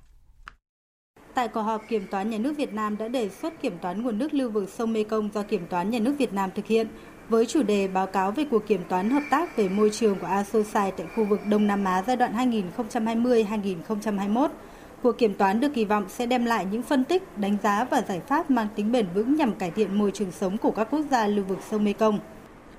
Tại 1.35 1.49
cuộc 1.49 1.63
họp, 1.63 1.83
Kiểm 1.89 2.07
toán 2.11 2.31
Nhà 2.31 2.39
nước 2.39 2.57
Việt 2.57 2.73
Nam 2.73 2.97
đã 2.97 3.09
đề 3.09 3.29
xuất 3.29 3.63
kiểm 3.63 3.79
toán 3.79 4.03
nguồn 4.03 4.19
nước 4.19 4.35
lưu 4.35 4.51
vực 4.51 4.69
sông 4.69 4.93
Mekong 4.93 5.31
do 5.35 5.43
Kiểm 5.43 5.67
toán 5.67 5.91
Nhà 5.91 5.99
nước 5.99 6.15
Việt 6.19 6.33
Nam 6.33 6.51
thực 6.55 6.67
hiện 6.67 6.87
với 7.29 7.47
chủ 7.47 7.63
đề 7.63 7.89
báo 7.89 8.07
cáo 8.07 8.31
về 8.31 8.45
cuộc 8.51 8.67
kiểm 8.67 8.81
toán 8.89 9.11
hợp 9.11 9.23
tác 9.31 9.57
về 9.57 9.69
môi 9.69 9.91
trường 9.91 10.19
của 10.19 10.27
ASOSAI 10.27 10.91
tại 10.91 11.07
khu 11.17 11.25
vực 11.25 11.41
Đông 11.49 11.67
Nam 11.67 11.85
Á 11.85 12.03
giai 12.07 12.17
đoạn 12.17 12.51
2020-2021. 12.87 14.49
Cuộc 15.03 15.19
kiểm 15.19 15.35
toán 15.35 15.61
được 15.61 15.75
kỳ 15.75 15.85
vọng 15.85 16.05
sẽ 16.09 16.27
đem 16.27 16.45
lại 16.45 16.67
những 16.71 16.83
phân 16.83 17.05
tích, 17.05 17.39
đánh 17.39 17.57
giá 17.63 17.85
và 17.85 18.03
giải 18.09 18.21
pháp 18.21 18.51
mang 18.51 18.69
tính 18.75 18.93
bền 18.93 19.07
vững 19.15 19.37
nhằm 19.37 19.55
cải 19.55 19.71
thiện 19.71 19.99
môi 19.99 20.11
trường 20.11 20.33
sống 20.33 20.59
của 20.59 20.71
các 20.71 20.89
quốc 20.91 21.01
gia 21.11 21.27
lưu 21.27 21.45
vực 21.45 21.59
sông 21.71 21.85
Mekong. 21.85 22.19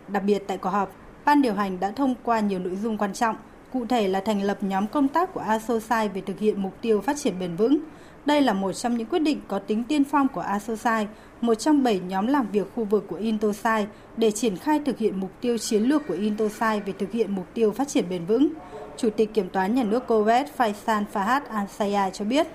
Đặc 0.08 0.24
biệt 0.24 0.44
tại 0.48 0.58
cuộc 0.58 0.70
họp, 0.70 0.92
Ban 1.26 1.42
điều 1.42 1.54
hành 1.54 1.80
đã 1.80 1.92
thông 1.92 2.16
qua 2.24 2.40
nhiều 2.40 2.60
nội 2.60 2.76
dung 2.76 2.98
quan 2.98 3.14
trọng, 3.14 3.36
cụ 3.74 3.86
thể 3.86 4.08
là 4.08 4.20
thành 4.20 4.42
lập 4.42 4.58
nhóm 4.62 4.88
công 4.88 5.08
tác 5.08 5.34
của 5.34 5.40
ASOSAI 5.40 6.10
về 6.10 6.22
thực 6.26 6.40
hiện 6.40 6.62
mục 6.62 6.74
tiêu 6.82 7.02
phát 7.02 7.18
triển 7.18 7.40
bền 7.40 7.56
vững. 7.56 7.78
Đây 8.26 8.42
là 8.42 8.54
một 8.54 8.74
trong 8.74 8.98
những 8.98 9.08
quyết 9.08 9.20
định 9.20 9.42
có 9.48 9.60
tính 9.60 9.84
tiên 9.84 10.04
phong 10.04 10.28
của 10.28 10.42
ASOSAI, 10.42 11.08
một 11.42 11.56
trong 11.56 11.84
bảy 11.84 12.00
nhóm 12.00 12.28
làm 12.28 12.48
việc 12.52 12.68
khu 12.76 12.84
vực 12.84 13.06
của 13.08 13.16
Intosai 13.16 13.88
để 14.18 14.32
triển 14.32 14.58
khai 14.58 14.80
thực 14.86 14.98
hiện 14.98 15.20
mục 15.20 15.32
tiêu 15.42 15.58
chiến 15.58 15.84
lược 15.84 16.08
của 16.08 16.14
Intosai 16.14 16.82
về 16.82 16.94
thực 17.00 17.12
hiện 17.12 17.36
mục 17.36 17.46
tiêu 17.54 17.72
phát 17.72 17.88
triển 17.88 18.10
bền 18.10 18.26
vững. 18.26 18.48
Chủ 18.98 19.10
tịch 19.10 19.34
Kiểm 19.34 19.50
toán 19.50 19.76
Nhà 19.76 19.84
nước 19.84 20.04
Kuwait 20.08 20.46
Faisal 20.58 21.04
Fahad 21.14 21.42
Al-Sayed 21.52 22.12
cho 22.12 22.26
biết. 22.26 22.48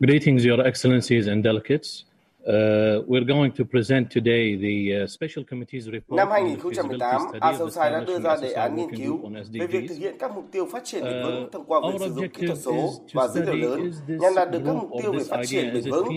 Greetings, 0.00 0.46
Your 0.46 0.60
Excellencies 0.64 1.28
and 1.28 1.44
delegates. 1.44 2.07
Uh, 2.48 3.02
we're 3.06 3.24
going 3.24 3.52
to 3.52 3.62
present 3.62 4.10
today 4.10 4.56
the 4.56 5.02
uh, 5.02 5.06
Special 5.06 5.44
Committee's 5.44 5.86
report 5.92 6.16
Năm 6.16 6.28
2018, 6.30 7.20
ASOSAI 7.40 7.90
đã 7.90 8.00
đưa 8.06 8.18
ra 8.18 8.36
đề 8.42 8.52
án 8.52 8.76
nghiên 8.76 8.96
cứu 8.96 9.18
về 9.52 9.66
việc 9.66 9.88
thực 9.88 9.98
hiện 9.98 10.16
các 10.18 10.30
mục 10.34 10.44
tiêu 10.52 10.68
phát 10.72 10.84
triển 10.84 11.04
bền 11.04 11.22
vững 11.24 11.48
thông 11.52 11.64
qua 11.64 11.80
việc 11.92 11.98
sử 12.00 12.14
dụng 12.14 12.28
kỹ 12.28 12.46
thuật 12.46 12.58
số 12.58 12.92
và 13.12 13.28
dữ 13.28 13.42
liệu 13.42 13.54
lớn 13.54 13.92
nhằm 14.06 14.34
đạt 14.36 14.50
được 14.50 14.60
các 14.66 14.72
mục 14.72 14.90
tiêu 15.02 15.12
về 15.12 15.24
phát 15.28 15.42
triển 15.46 15.74
bền 15.74 15.82
vững. 15.90 16.08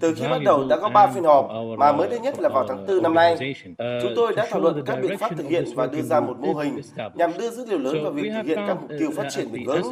Từ 0.00 0.14
khi 0.14 0.22
bắt 0.30 0.38
đầu 0.44 0.68
đã 0.68 0.76
có 0.80 0.88
3 0.88 1.06
phiên 1.14 1.24
họp 1.24 1.50
mà 1.78 1.92
mới 1.92 2.08
đây 2.08 2.20
nhất 2.20 2.40
là 2.40 2.48
vào 2.48 2.66
tháng 2.68 2.86
4 2.86 3.02
năm 3.02 3.14
nay. 3.14 3.54
Chúng 4.02 4.12
tôi 4.16 4.32
đã 4.36 4.46
thảo 4.50 4.60
luận 4.60 4.82
các 4.86 4.98
biện 5.02 5.18
pháp 5.18 5.36
thực 5.36 5.48
hiện 5.48 5.64
và 5.74 5.86
đưa 5.86 6.02
ra 6.02 6.20
một 6.20 6.38
mô 6.40 6.54
hình 6.54 6.80
nhằm 7.14 7.30
đưa 7.38 7.50
dữ 7.50 7.64
liệu 7.66 7.78
lớn 7.78 7.96
vào 8.02 8.12
việc 8.12 8.30
thực 8.36 8.46
hiện 8.46 8.58
các 8.66 8.76
mục 8.80 8.90
tiêu 8.98 9.10
phát 9.16 9.28
triển 9.30 9.52
bền 9.52 9.64
vững. 9.64 9.82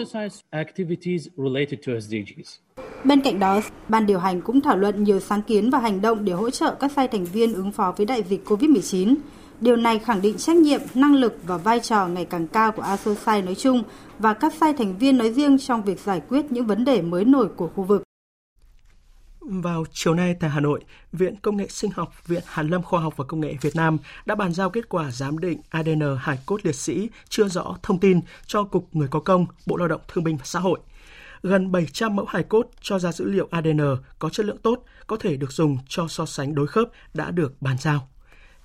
Bên 3.05 3.21
cạnh 3.21 3.39
đó, 3.39 3.61
ban 3.89 4.07
điều 4.07 4.19
hành 4.19 4.41
cũng 4.41 4.61
thảo 4.61 4.77
luận 4.77 5.05
nhiều 5.05 5.21
sáng 5.21 5.43
kiến 5.43 5.71
và 5.71 5.79
hành 5.79 6.01
động 6.01 6.25
để 6.25 6.33
hỗ 6.33 6.51
trợ 6.51 6.75
các 6.81 6.93
sai 6.97 7.09
thành 7.09 7.25
viên 7.25 7.55
ứng 7.55 7.73
phó 7.73 7.95
với 7.97 8.07
đại 8.07 8.23
dịch 8.29 8.45
COVID-19. 8.49 9.15
Điều 9.61 9.77
này 9.77 9.99
khẳng 9.99 10.23
định 10.23 10.37
trách 10.39 10.57
nhiệm, 10.57 10.81
năng 10.95 11.15
lực 11.15 11.39
và 11.47 11.57
vai 11.57 11.81
trò 11.81 12.07
ngày 12.07 12.25
càng 12.25 12.49
cao 12.49 12.73
của 12.73 12.83
ASOSAI 12.83 13.43
nói 13.43 13.55
chung 13.55 13.83
và 14.19 14.35
các 14.35 14.53
sai 14.61 14.73
thành 14.73 14.99
viên 14.99 15.19
nói 15.19 15.33
riêng 15.33 15.59
trong 15.59 15.83
việc 15.83 16.01
giải 16.01 16.23
quyết 16.29 16.53
những 16.53 16.67
vấn 16.67 16.85
đề 16.85 17.03
mới 17.03 17.25
nổi 17.25 17.49
của 17.57 17.69
khu 17.69 17.85
vực. 17.85 18.03
Vào 19.41 19.85
chiều 19.93 20.15
nay 20.15 20.37
tại 20.41 20.51
Hà 20.51 20.61
Nội, 20.61 20.81
Viện 21.13 21.37
Công 21.43 21.57
nghệ 21.57 21.67
Sinh 21.69 21.91
học, 21.95 22.13
Viện 22.27 22.43
Hàn 22.47 22.69
lâm 22.69 22.83
Khoa 22.83 23.01
học 23.01 23.15
và 23.17 23.25
Công 23.29 23.41
nghệ 23.41 23.55
Việt 23.61 23.77
Nam 23.77 23.99
đã 24.27 24.35
bàn 24.35 24.53
giao 24.53 24.71
kết 24.71 24.89
quả 24.89 25.11
giám 25.11 25.39
định 25.39 25.61
ADN 25.71 26.17
hài 26.19 26.39
cốt 26.47 26.61
liệt 26.63 26.75
sĩ 26.75 27.09
chưa 27.29 27.49
rõ 27.49 27.77
thông 27.83 27.99
tin 27.99 28.21
cho 28.47 28.65
Cục 28.65 28.89
Người 28.93 29.09
có 29.11 29.21
công, 29.21 29.47
Bộ 29.67 29.77
Lao 29.77 29.89
động 29.89 30.01
Thương 30.09 30.25
binh 30.25 30.37
và 30.37 30.45
Xã 30.45 30.59
hội 30.59 30.79
gần 31.43 31.73
700 31.73 32.17
mẫu 32.17 32.27
hài 32.29 32.43
cốt 32.43 32.67
cho 32.81 32.99
ra 32.99 33.13
dữ 33.13 33.25
liệu 33.25 33.49
ADN 33.51 33.81
có 34.19 34.29
chất 34.29 34.47
lượng 34.47 34.59
tốt, 34.63 34.85
có 35.07 35.17
thể 35.21 35.37
được 35.37 35.53
dùng 35.53 35.79
cho 35.89 36.09
so 36.09 36.27
sánh 36.27 36.55
đối 36.55 36.67
khớp 36.67 36.89
đã 37.15 37.31
được 37.31 37.63
bàn 37.63 37.77
giao. 37.81 38.09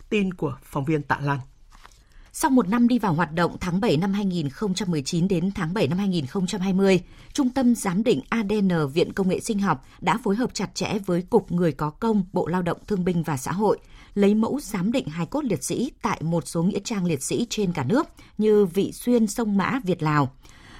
Tin 0.10 0.34
của 0.34 0.58
phóng 0.63 0.86
viên 0.86 1.02
Tạ 1.02 1.20
Lan. 1.22 1.40
Sau 2.34 2.52
một 2.52 2.70
năm 2.70 2.88
đi 2.88 3.00
vào 3.00 3.13
hoạt 3.13 3.34
động 3.34 3.58
tháng 3.60 3.82
7 3.82 3.98
năm 3.98 4.13
2019 4.13 5.28
đến 5.28 5.52
tháng 5.56 5.74
7 5.74 5.88
năm 5.88 5.98
2020, 5.98 7.02
Trung 7.34 7.50
tâm 7.50 7.76
Giám 7.76 8.04
định 8.04 8.22
ADN 8.30 8.70
Viện 8.94 9.13
Công 9.13 9.30
nghệ 9.30 9.40
Sinh 9.40 9.60
học 9.60 9.86
đã 10.02 10.18
phối 10.24 10.36
hợp 10.36 10.54
chặt 10.54 10.76
chẽ 10.76 11.00
với 11.06 11.22
Cục 11.22 11.52
Người 11.52 11.72
có 11.72 11.90
công 11.90 12.24
Bộ 12.34 12.48
Lao 12.48 12.62
động 12.62 12.78
Thương 12.88 13.06
binh 13.06 13.24
và 13.24 13.38
Xã 13.38 13.52
hội, 13.52 13.78
lấy 14.13 14.36
mẫu 14.36 14.60
giám 14.60 14.92
định 14.92 15.08
hài 15.08 15.26
cốt 15.26 15.44
liệt 15.44 15.63
sĩ 15.63 15.92
tại 16.02 16.22
một 16.24 16.48
số 16.48 16.63
nghĩa 16.63 16.80
trang 16.84 17.06
liệt 17.06 17.24
sĩ 17.24 17.48
trên 17.50 17.74
cả 17.74 17.84
nước 17.84 18.08
như 18.38 18.66
Vị 18.66 18.92
Xuyên, 18.92 19.28
Sông 19.28 19.58
Mã, 19.58 19.80
Việt 19.84 20.04
Lào– 20.04 20.32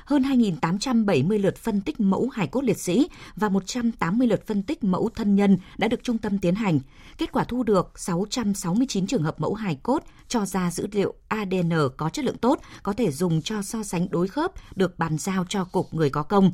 hơn 0.08 0.24
2.870 0.24 1.42
lượt 1.42 1.58
phân 1.58 1.82
tích 1.82 2.00
mẫu 2.00 2.30
hài 2.34 2.48
cốt 2.48 2.64
liệt 2.64 2.80
sĩ 2.80 3.08
và 3.36 3.50
180 3.50 4.28
lượt 4.28 4.48
phân 4.48 4.64
tích 4.64 4.84
mẫu 4.84 5.10
thân 5.16 5.36
nhân 5.36 5.58
đã 5.78 5.88
được 5.88 6.04
trung 6.04 6.18
tâm 6.18 6.40
tiến 6.40 6.56
hành. 6.56 6.80
Kết 7.18 7.32
quả 7.32 7.44
thu 7.44 7.64
được 7.64 8.00
669 8.00 9.08
trường 9.08 9.24
hợp 9.24 9.40
mẫu 9.40 9.54
hài 9.54 9.76
cốt 9.76 10.04
cho 10.28 10.46
ra 10.46 10.72
dữ 10.72 10.88
liệu 10.92 11.14
ADN 11.28 11.72
có 11.98 12.10
chất 12.10 12.26
lượng 12.26 12.38
tốt, 12.38 12.60
có 12.84 12.94
thể 12.94 13.12
dùng 13.12 13.42
cho 13.42 13.62
so 13.62 13.84
sánh 13.84 14.08
đối 14.10 14.28
khớp 14.28 14.52
được 14.76 15.00
bàn 15.00 15.18
giao 15.18 15.46
cho 15.50 15.64
Cục 15.64 15.94
Người 15.94 16.10
có 16.10 16.24
công. 16.24 16.52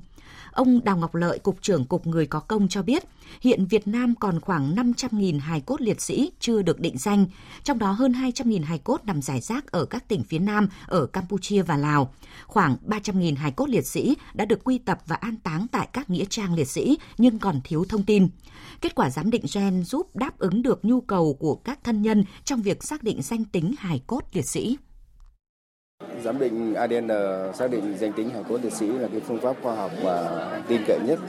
Ông 0.51 0.83
Đào 0.83 0.97
Ngọc 0.97 1.15
Lợi, 1.15 1.39
Cục 1.39 1.61
trưởng 1.61 1.85
Cục 1.85 2.07
Người 2.07 2.25
có 2.25 2.39
công 2.39 2.67
cho 2.67 2.83
biết, 2.83 3.03
hiện 3.41 3.65
Việt 3.65 3.87
Nam 3.87 4.15
còn 4.19 4.39
khoảng 4.39 4.75
500.000 4.75 5.39
hài 5.39 5.61
cốt 5.61 5.81
liệt 5.81 6.01
sĩ 6.01 6.31
chưa 6.39 6.61
được 6.61 6.79
định 6.79 6.97
danh, 6.97 7.25
trong 7.63 7.79
đó 7.79 7.91
hơn 7.91 8.11
200.000 8.11 8.63
hài 8.63 8.77
cốt 8.77 9.05
nằm 9.05 9.21
rải 9.21 9.41
rác 9.41 9.71
ở 9.71 9.85
các 9.85 10.07
tỉnh 10.07 10.23
phía 10.23 10.39
Nam, 10.39 10.67
ở 10.87 11.05
Campuchia 11.05 11.61
và 11.61 11.77
Lào. 11.77 12.13
Khoảng 12.47 12.75
300.000 12.87 13.35
hài 13.35 13.51
cốt 13.51 13.69
liệt 13.69 13.85
sĩ 13.85 14.15
đã 14.33 14.45
được 14.45 14.63
quy 14.63 14.77
tập 14.77 14.99
và 15.07 15.15
an 15.15 15.37
táng 15.37 15.67
tại 15.71 15.87
các 15.93 16.09
nghĩa 16.09 16.25
trang 16.29 16.53
liệt 16.53 16.67
sĩ 16.67 16.97
nhưng 17.17 17.39
còn 17.39 17.61
thiếu 17.63 17.85
thông 17.89 18.03
tin. 18.03 18.27
Kết 18.81 18.95
quả 18.95 19.09
giám 19.09 19.29
định 19.29 19.45
gen 19.53 19.83
giúp 19.83 20.15
đáp 20.15 20.39
ứng 20.39 20.61
được 20.61 20.85
nhu 20.85 21.01
cầu 21.01 21.37
của 21.39 21.55
các 21.55 21.79
thân 21.83 22.01
nhân 22.01 22.23
trong 22.43 22.61
việc 22.61 22.83
xác 22.83 23.03
định 23.03 23.21
danh 23.21 23.45
tính 23.45 23.75
hài 23.77 24.01
cốt 24.07 24.21
liệt 24.33 24.47
sĩ. 24.47 24.77
Giám 26.23 26.39
định 26.39 26.73
ADN 26.73 27.07
xác 27.53 27.71
định 27.71 27.97
danh 27.99 28.13
tính 28.13 28.29
hải 28.29 28.43
cốt 28.49 28.57
liệt 28.63 28.73
sĩ 28.73 28.87
là 28.87 29.07
cái 29.11 29.21
phương 29.27 29.39
pháp 29.39 29.55
khoa 29.63 29.75
học 29.75 29.91
và 30.03 30.47
tin 30.67 30.81
cậy 30.87 30.99
nhất. 31.07 31.19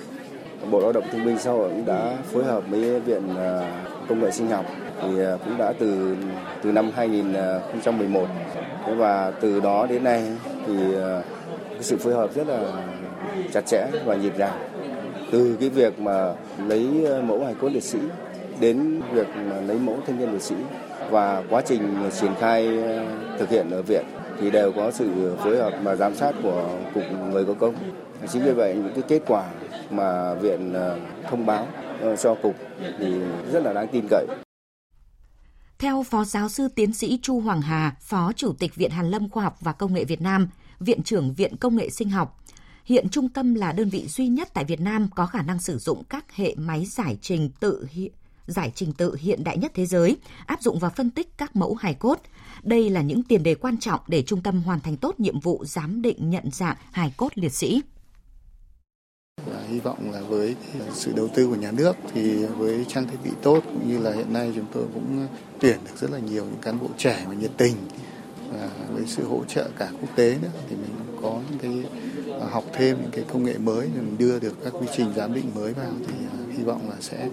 Bộ 0.71 0.81
Lao 0.81 0.93
động 0.93 1.05
Thương 1.13 1.25
binh 1.25 1.39
Xã 1.39 1.51
hội 1.51 1.69
cũng 1.69 1.85
đã 1.85 2.17
phối 2.33 2.45
hợp 2.45 2.63
với 2.71 3.01
Viện 3.01 3.23
à, 3.37 3.73
Công 4.09 4.21
nghệ 4.21 4.31
Sinh 4.31 4.49
học 4.49 4.67
thì 5.03 5.25
à, 5.25 5.37
cũng 5.45 5.59
đã 5.59 5.73
từ 5.79 6.17
từ 6.63 6.73
năm 6.73 6.91
2011 6.97 8.27
và 8.97 9.31
từ 9.41 9.61
đó 9.61 9.87
đến 9.87 10.05
nay 10.05 10.23
thì 10.67 10.75
à, 10.95 11.23
cái 11.71 11.83
sự 11.83 11.97
phối 11.97 12.15
hợp 12.15 12.35
rất 12.35 12.49
là 12.49 12.61
chặt 13.53 13.67
chẽ 13.67 13.87
và 14.05 14.15
nhịp 14.15 14.39
nhàng 14.39 14.59
từ 15.33 15.57
cái 15.61 15.69
việc 15.69 15.99
mà 15.99 16.33
lấy 16.67 17.07
mẫu 17.23 17.45
hải 17.45 17.55
cốt 17.61 17.69
liệt 17.69 17.83
sĩ 17.83 17.99
đến 18.61 19.01
việc 19.13 19.27
mà 19.51 19.61
lấy 19.61 19.79
mẫu 19.79 19.99
thân 20.07 20.19
nhân 20.19 20.33
liệt 20.33 20.43
sĩ 20.43 20.55
và 21.11 21.43
quá 21.51 21.63
trình 21.67 21.97
triển 22.21 22.33
khai 22.41 22.79
thực 23.39 23.51
hiện 23.51 23.71
ở 23.71 23.83
viện 23.83 24.05
thì 24.45 24.51
đều 24.51 24.73
có 24.73 24.91
sự 24.91 25.37
phối 25.39 25.57
hợp 25.57 25.73
và 25.83 25.97
giám 25.97 26.15
sát 26.15 26.33
của 26.43 26.79
cục 26.95 27.03
người 27.31 27.45
có 27.45 27.55
công. 27.55 27.75
Chính 28.33 28.45
vì 28.45 28.53
vậy 28.53 28.75
những 28.75 28.93
cái 28.95 29.05
kết 29.09 29.23
quả 29.27 29.51
mà 29.91 30.35
viện 30.35 30.73
ờ, 30.73 30.99
thông 31.31 31.47
báo 31.47 31.69
ờ, 32.01 32.17
cho 32.17 32.35
cục 32.43 32.57
thì 32.99 33.15
rất 33.53 33.63
là 33.63 33.73
đáng 33.73 33.89
tin 33.93 34.07
cậy. 34.11 34.27
Theo 35.79 36.03
Phó 36.03 36.25
Giáo 36.25 36.49
sư 36.49 36.69
Tiến 36.75 36.93
sĩ 36.93 37.19
Chu 37.23 37.41
Hoàng 37.41 37.63
Hà, 37.63 37.97
Phó 38.01 38.33
Chủ 38.37 38.53
tịch 38.53 38.75
Viện 38.75 38.91
Hàn 38.91 39.11
Lâm 39.11 39.31
Khoa 39.31 39.45
học 39.45 39.57
và 39.61 39.73
Công 39.73 39.95
nghệ 39.95 40.05
Việt 40.05 40.21
Nam, 40.21 40.49
Viện 40.81 41.03
trưởng 41.03 41.35
Viện 41.35 41.57
Công 41.57 41.77
nghệ 41.77 41.91
Sinh 41.91 42.11
học, 42.11 42.41
hiện 42.85 43.09
trung 43.09 43.29
tâm 43.29 43.55
là 43.55 43.73
đơn 43.73 43.89
vị 43.89 44.07
duy 44.09 44.29
nhất 44.29 44.49
tại 44.55 44.65
Việt 44.65 44.81
Nam 44.81 45.09
có 45.15 45.27
khả 45.27 45.43
năng 45.43 45.59
sử 45.59 45.79
dụng 45.79 46.03
các 46.09 46.37
hệ 46.37 46.55
máy 46.57 46.85
giải 46.85 47.19
trình 47.21 47.51
tự 47.61 47.87
hiện 47.91 48.13
giải 48.47 48.73
trình 48.75 48.93
tự 48.93 49.15
hiện 49.15 49.45
đại 49.45 49.59
nhất 49.59 49.73
thế 49.75 49.87
giới, 49.87 50.17
áp 50.47 50.63
dụng 50.63 50.79
và 50.79 50.89
phân 50.89 51.11
tích 51.11 51.39
các 51.39 51.57
mẫu 51.57 51.75
hài 51.75 51.95
cốt. 51.95 52.21
Đây 52.65 52.91
là 52.91 53.03
những 53.03 53.23
tiền 53.23 53.43
đề 53.43 53.55
quan 53.55 53.79
trọng 53.79 54.01
để 54.09 54.23
trung 54.23 54.43
tâm 54.43 54.63
hoàn 54.63 54.81
thành 54.81 54.97
tốt 54.97 55.21
nhiệm 55.21 55.41
vụ 55.41 55.65
giám 55.65 56.03
định 56.03 56.31
nhận 56.31 56.51
dạng 56.53 56.77
hài 56.93 57.13
cốt 57.17 57.29
liệt 57.35 57.53
sĩ. 57.53 57.83
Và 59.47 59.63
hy 59.69 59.81
vọng 59.81 60.13
là 60.13 60.21
với 60.21 60.57
sự 60.93 61.13
đầu 61.17 61.29
tư 61.35 61.47
của 61.47 61.55
nhà 61.55 61.71
nước 61.71 61.97
thì 62.13 62.45
với 62.47 62.85
trang 62.89 63.09
thiết 63.09 63.17
bị 63.25 63.31
tốt 63.43 63.63
cũng 63.65 63.89
như 63.89 63.99
là 63.99 64.13
hiện 64.13 64.33
nay 64.33 64.53
chúng 64.55 64.67
tôi 64.73 64.85
cũng 64.95 65.27
tuyển 65.61 65.79
được 65.85 65.97
rất 66.01 66.11
là 66.11 66.19
nhiều 66.19 66.45
những 66.45 66.61
cán 66.63 66.81
bộ 66.81 66.89
trẻ 66.97 67.25
và 67.29 67.35
nhiệt 67.35 67.51
tình 67.57 67.75
và 68.53 68.69
với 68.93 69.05
sự 69.07 69.25
hỗ 69.25 69.45
trợ 69.49 69.71
cả 69.79 69.89
quốc 70.01 70.17
tế 70.17 70.39
nữa 70.43 70.49
thì 70.69 70.77
mình 70.77 70.91
có 71.23 71.41
những 71.51 71.59
cái 71.59 71.85
à, 72.41 72.47
học 72.51 72.65
thêm 72.73 72.97
những 73.03 73.11
cái 73.11 73.25
công 73.33 73.45
nghệ 73.45 73.59
mới, 73.59 73.89
mình 73.95 74.17
đưa 74.19 74.39
được 74.39 74.65
các 74.65 74.73
quy 74.81 74.87
trình 74.97 75.13
giám 75.17 75.35
định 75.35 75.51
mới 75.55 75.73
vào 75.73 75.93
thì 76.07 76.15
à, 76.33 76.39
hy 76.57 76.65
vọng 76.65 76.91
là 76.91 76.97
sẽ 77.01 77.29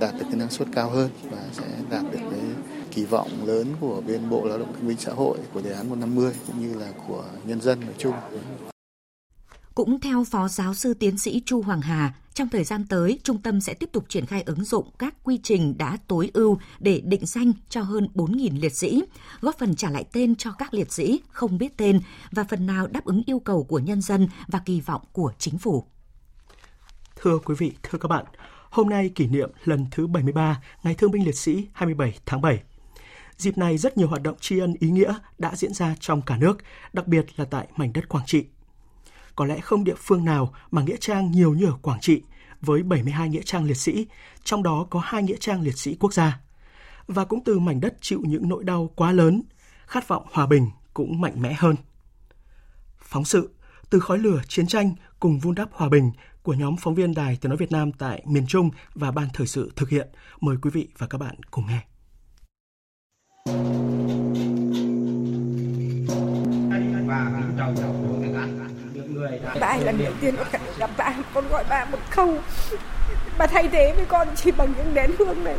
đạt 0.00 0.14
được 0.14 0.24
cái 0.30 0.36
năng 0.36 0.50
suất 0.50 0.68
cao 0.72 0.90
hơn 0.90 1.10
và 1.30 1.38
sẽ 1.52 1.64
đạt 1.90 2.02
được 2.02 2.20
cái 2.30 2.40
kỳ 2.96 3.04
vọng 3.04 3.28
lớn 3.46 3.74
của 3.80 4.02
bên 4.06 4.30
Bộ 4.30 4.44
Lao 4.44 4.58
động 4.58 4.72
Thương 4.72 4.88
binh 4.88 4.96
Xã 4.98 5.12
hội 5.12 5.38
của 5.52 5.60
đề 5.60 5.72
án 5.72 5.88
150 5.88 6.32
cũng 6.46 6.60
như 6.60 6.74
là 6.78 6.92
của 7.08 7.24
nhân 7.44 7.60
dân 7.60 7.80
nói 7.80 7.94
chung. 7.98 8.14
Cũng 9.74 10.00
theo 10.00 10.24
Phó 10.24 10.48
Giáo 10.48 10.74
sư 10.74 10.94
Tiến 10.94 11.18
sĩ 11.18 11.42
Chu 11.46 11.62
Hoàng 11.62 11.80
Hà, 11.80 12.14
trong 12.34 12.48
thời 12.48 12.64
gian 12.64 12.86
tới, 12.88 13.18
trung 13.24 13.42
tâm 13.42 13.60
sẽ 13.60 13.74
tiếp 13.74 13.88
tục 13.92 14.04
triển 14.08 14.26
khai 14.26 14.42
ứng 14.42 14.64
dụng 14.64 14.90
các 14.98 15.14
quy 15.24 15.40
trình 15.42 15.78
đã 15.78 15.98
tối 16.06 16.30
ưu 16.34 16.58
để 16.78 17.00
định 17.04 17.26
danh 17.26 17.52
cho 17.68 17.82
hơn 17.82 18.08
4.000 18.14 18.60
liệt 18.60 18.76
sĩ, 18.76 19.02
góp 19.40 19.58
phần 19.58 19.76
trả 19.76 19.90
lại 19.90 20.04
tên 20.12 20.36
cho 20.36 20.52
các 20.58 20.74
liệt 20.74 20.92
sĩ 20.92 21.20
không 21.28 21.58
biết 21.58 21.76
tên 21.76 22.00
và 22.30 22.44
phần 22.44 22.66
nào 22.66 22.86
đáp 22.86 23.04
ứng 23.04 23.22
yêu 23.26 23.38
cầu 23.38 23.64
của 23.64 23.78
nhân 23.78 24.02
dân 24.02 24.28
và 24.48 24.60
kỳ 24.64 24.80
vọng 24.80 25.02
của 25.12 25.32
chính 25.38 25.58
phủ. 25.58 25.84
Thưa 27.16 27.38
quý 27.44 27.54
vị, 27.58 27.72
thưa 27.82 27.98
các 27.98 28.08
bạn, 28.08 28.24
Hôm 28.76 28.88
nay 28.88 29.10
kỷ 29.14 29.26
niệm 29.26 29.50
lần 29.64 29.86
thứ 29.90 30.06
73 30.06 30.60
Ngày 30.82 30.94
Thương 30.94 31.10
binh 31.10 31.24
Liệt 31.24 31.36
sĩ 31.36 31.66
27 31.72 32.18
tháng 32.26 32.40
7. 32.40 32.62
Dịp 33.36 33.58
này 33.58 33.78
rất 33.78 33.96
nhiều 33.96 34.08
hoạt 34.08 34.22
động 34.22 34.36
tri 34.40 34.58
ân 34.58 34.74
ý 34.78 34.90
nghĩa 34.90 35.14
đã 35.38 35.56
diễn 35.56 35.74
ra 35.74 35.94
trong 36.00 36.22
cả 36.22 36.36
nước, 36.36 36.58
đặc 36.92 37.06
biệt 37.06 37.26
là 37.36 37.44
tại 37.44 37.66
mảnh 37.76 37.92
đất 37.92 38.08
Quảng 38.08 38.26
Trị. 38.26 38.44
Có 39.36 39.44
lẽ 39.44 39.60
không 39.60 39.84
địa 39.84 39.94
phương 39.96 40.24
nào 40.24 40.54
mà 40.70 40.82
nghĩa 40.82 40.96
trang 41.00 41.30
nhiều 41.30 41.54
như 41.54 41.66
ở 41.66 41.72
Quảng 41.82 42.00
Trị, 42.00 42.22
với 42.60 42.82
72 42.82 43.28
nghĩa 43.28 43.42
trang 43.44 43.64
liệt 43.64 43.76
sĩ, 43.76 44.06
trong 44.44 44.62
đó 44.62 44.86
có 44.90 45.00
hai 45.04 45.22
nghĩa 45.22 45.36
trang 45.40 45.60
liệt 45.62 45.78
sĩ 45.78 45.96
quốc 46.00 46.14
gia. 46.14 46.40
Và 47.08 47.24
cũng 47.24 47.44
từ 47.44 47.58
mảnh 47.58 47.80
đất 47.80 47.94
chịu 48.00 48.20
những 48.24 48.48
nỗi 48.48 48.64
đau 48.64 48.90
quá 48.96 49.12
lớn, 49.12 49.42
khát 49.86 50.08
vọng 50.08 50.26
hòa 50.32 50.46
bình 50.46 50.70
cũng 50.94 51.20
mạnh 51.20 51.42
mẽ 51.42 51.52
hơn. 51.52 51.76
Phóng 52.98 53.24
sự 53.24 53.50
từ 53.90 54.00
khói 54.00 54.18
lửa 54.18 54.42
chiến 54.48 54.66
tranh 54.66 54.94
cùng 55.20 55.38
vun 55.38 55.54
đắp 55.54 55.68
hòa 55.72 55.88
bình 55.88 56.10
của 56.42 56.54
nhóm 56.54 56.76
phóng 56.76 56.94
viên 56.94 57.14
Đài 57.14 57.38
Tiếng 57.40 57.50
Nói 57.50 57.56
Việt 57.56 57.72
Nam 57.72 57.92
tại 57.92 58.22
miền 58.26 58.46
Trung 58.46 58.70
và 58.94 59.10
Ban 59.10 59.28
Thời 59.34 59.46
sự 59.46 59.72
thực 59.76 59.88
hiện. 59.88 60.08
Mời 60.40 60.56
quý 60.62 60.70
vị 60.70 60.88
và 60.98 61.06
các 61.06 61.18
bạn 61.18 61.36
cùng 61.50 61.66
nghe. 61.66 61.95
Ba 69.60 69.76
lần 69.84 69.98
đầu 69.98 70.12
tiên 70.20 70.34
con 70.52 70.62
gặp 70.78 70.90
ba, 70.96 71.14
con 71.34 71.48
gọi 71.48 71.64
ba 71.70 71.84
một 71.84 71.98
câu. 72.16 72.34
Bà 73.38 73.46
thay 73.46 73.68
thế 73.72 73.92
với 73.96 74.04
con 74.04 74.28
chỉ 74.36 74.50
bằng 74.50 74.72
những 74.76 74.94
nén 74.94 75.10
hương 75.18 75.44
này. 75.44 75.56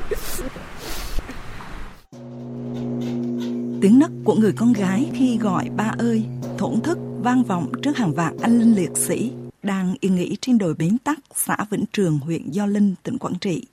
Tiếng 3.82 4.00
nấc 4.00 4.12
của 4.23 4.36
người 4.36 4.54
con 4.58 4.73
gái 4.73 5.10
khi 5.13 5.38
gọi 5.38 5.69
ba 5.76 5.93
ơi, 5.97 6.26
thổn 6.58 6.82
thức 6.82 6.97
vang 7.19 7.43
vọng 7.43 7.71
trước 7.82 7.97
hàng 7.97 8.13
vạn 8.13 8.38
anh 8.41 8.60
linh 8.60 8.76
liệt 8.76 8.97
sĩ 8.97 9.32
đang 9.63 9.95
yên 10.00 10.15
nghỉ 10.15 10.38
trên 10.41 10.58
đồi 10.58 10.73
Bến 10.73 10.97
Tắc, 11.04 11.19
xã 11.36 11.58
Vĩnh 11.69 11.86
Trường, 11.93 12.19
huyện 12.19 12.52
Gio 12.52 12.65
Linh, 12.65 12.95
tỉnh 13.04 13.17
Quảng 13.17 13.39
Trị. 13.41 13.63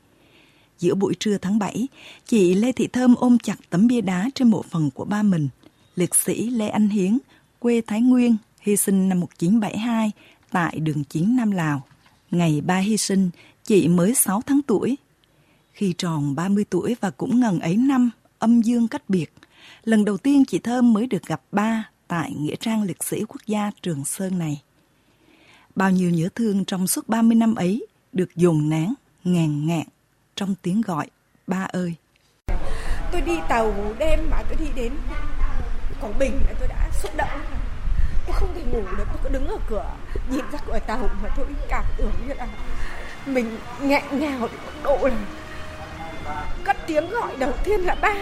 Giữa 0.79 0.95
buổi 0.95 1.15
trưa 1.21 1.39
tháng 1.39 1.59
7, 1.59 1.89
chị 2.27 2.55
Lê 2.55 2.73
Thị 2.73 2.87
Thơm 2.87 3.15
ôm 3.15 3.39
chặt 3.39 3.57
tấm 3.71 3.87
bia 3.87 4.01
đá 4.01 4.31
trên 4.35 4.49
mộ 4.49 4.63
phần 4.63 4.91
của 4.91 5.05
ba 5.05 5.23
mình, 5.23 5.49
liệt 5.97 6.15
sĩ 6.15 6.51
Lê 6.51 6.69
Anh 6.69 6.89
Hiến, 6.89 7.19
quê 7.59 7.81
Thái 7.87 8.01
Nguyên, 8.01 8.37
hy 8.61 8.77
sinh 8.77 9.09
năm 9.09 9.21
1972 9.21 10.13
tại 10.51 10.79
đường 10.79 11.05
chiến 11.05 11.37
Nam 11.37 11.51
Lào. 11.51 11.83
Ngày 12.31 12.61
ba 12.61 12.79
hy 12.79 12.97
sinh, 12.97 13.31
chị 13.65 13.89
mới 13.89 14.15
6 14.15 14.43
tháng 14.47 14.61
tuổi. 14.67 14.97
Khi 15.73 15.95
tròn 15.99 16.35
30 16.35 16.65
tuổi 16.71 16.97
và 17.01 17.11
cũng 17.11 17.41
ngần 17.41 17.61
ấy 17.61 17.77
năm, 17.77 18.11
âm 18.39 18.63
dương 18.63 18.89
cách 18.89 19.03
biệt, 19.09 19.33
lần 19.85 20.05
đầu 20.05 20.17
tiên 20.17 20.45
chị 20.45 20.59
Thơm 20.59 20.93
mới 20.93 21.07
được 21.07 21.27
gặp 21.27 21.43
ba 21.53 21.91
tại 22.09 22.33
Nghĩa 22.39 22.57
trang 22.61 22.83
Liệt 22.83 23.05
sĩ 23.05 23.25
Quốc 23.29 23.41
gia 23.47 23.71
Trường 23.83 24.05
Sơn 24.05 24.39
này. 24.39 24.63
Bao 25.75 25.91
nhiêu 25.91 26.11
nhớ 26.11 26.29
thương 26.35 26.65
trong 26.65 26.87
suốt 26.87 27.09
30 27.09 27.35
năm 27.35 27.55
ấy 27.55 27.87
được 28.13 28.37
dồn 28.37 28.69
nén, 28.69 28.95
ngàn 29.25 29.67
ngạn 29.67 29.87
trong 30.37 30.55
tiếng 30.63 30.81
gọi 30.81 31.07
ba 31.47 31.67
ơi. 31.73 31.95
Tôi 33.13 33.21
đi 33.21 33.39
tàu 33.49 33.75
đêm 33.99 34.31
mà 34.31 34.43
tôi 34.49 34.57
đi 34.61 34.67
đến 34.75 34.93
Quảng 36.01 36.19
Bình 36.19 36.33
là 36.47 36.55
tôi 36.59 36.69
đã 36.69 36.91
xúc 37.03 37.11
động. 37.17 37.41
Tôi 38.27 38.37
không 38.37 38.55
thể 38.55 38.63
ngủ 38.63 38.83
được, 38.99 39.05
tôi 39.13 39.19
cứ 39.23 39.29
đứng 39.29 39.47
ở 39.47 39.57
cửa 39.69 39.91
nhìn 40.31 40.45
ra 40.53 40.59
cửa 40.67 40.79
tàu 40.87 41.09
mà 41.23 41.29
tôi 41.37 41.47
cảm 41.69 41.85
tưởng 41.97 42.13
như 42.27 42.35
là 42.35 42.47
mình 43.27 43.59
nghẹn 43.83 44.03
ngào 44.13 44.41
đến 44.41 44.61
độ 44.85 44.99
là 45.03 45.17
cất 46.65 46.77
tiếng 46.87 47.11
gọi 47.11 47.37
đầu 47.37 47.53
tiên 47.65 47.81
là 47.81 47.95
ba 47.95 48.15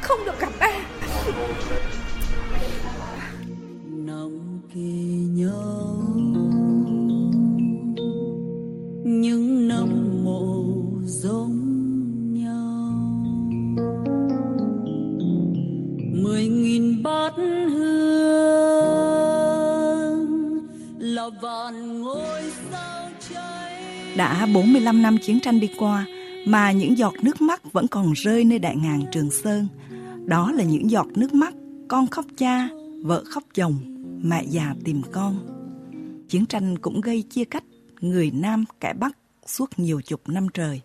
không 0.00 0.24
được 0.24 0.40
gặp 0.40 0.52
ba 0.60 0.70
nồng 3.86 4.60
kỳ 4.74 4.80
nhau 5.30 5.96
những 9.04 9.68
năm 9.68 10.13
giống 11.22 12.34
nhau 12.34 12.90
mười 16.22 16.46
nghìn 16.46 17.02
bát 17.02 17.32
hương 17.36 18.14
là 20.98 21.30
vạn 21.42 22.02
ngôi 22.02 22.42
sao 22.70 23.08
cháy 23.30 23.82
đã 24.16 24.46
45 24.54 25.02
năm 25.02 25.18
chiến 25.22 25.40
tranh 25.40 25.60
đi 25.60 25.70
qua 25.78 26.06
mà 26.46 26.72
những 26.72 26.98
giọt 26.98 27.14
nước 27.22 27.40
mắt 27.40 27.72
vẫn 27.72 27.86
còn 27.88 28.12
rơi 28.12 28.44
nơi 28.44 28.58
đại 28.58 28.76
ngàn 28.76 29.02
Trường 29.12 29.30
Sơn. 29.30 29.68
Đó 30.24 30.52
là 30.52 30.64
những 30.64 30.90
giọt 30.90 31.06
nước 31.14 31.34
mắt 31.34 31.54
con 31.88 32.06
khóc 32.06 32.24
cha, 32.36 32.68
vợ 33.02 33.24
khóc 33.24 33.42
chồng, 33.54 33.74
mẹ 34.22 34.44
già 34.44 34.74
tìm 34.84 35.02
con. 35.12 35.38
Chiến 36.28 36.46
tranh 36.46 36.78
cũng 36.78 37.00
gây 37.00 37.22
chia 37.22 37.44
cách 37.44 37.64
người 38.00 38.30
Nam 38.34 38.64
kẻ 38.80 38.92
Bắc 39.00 39.16
suốt 39.46 39.70
nhiều 39.76 40.00
chục 40.00 40.28
năm 40.28 40.46
trời. 40.54 40.80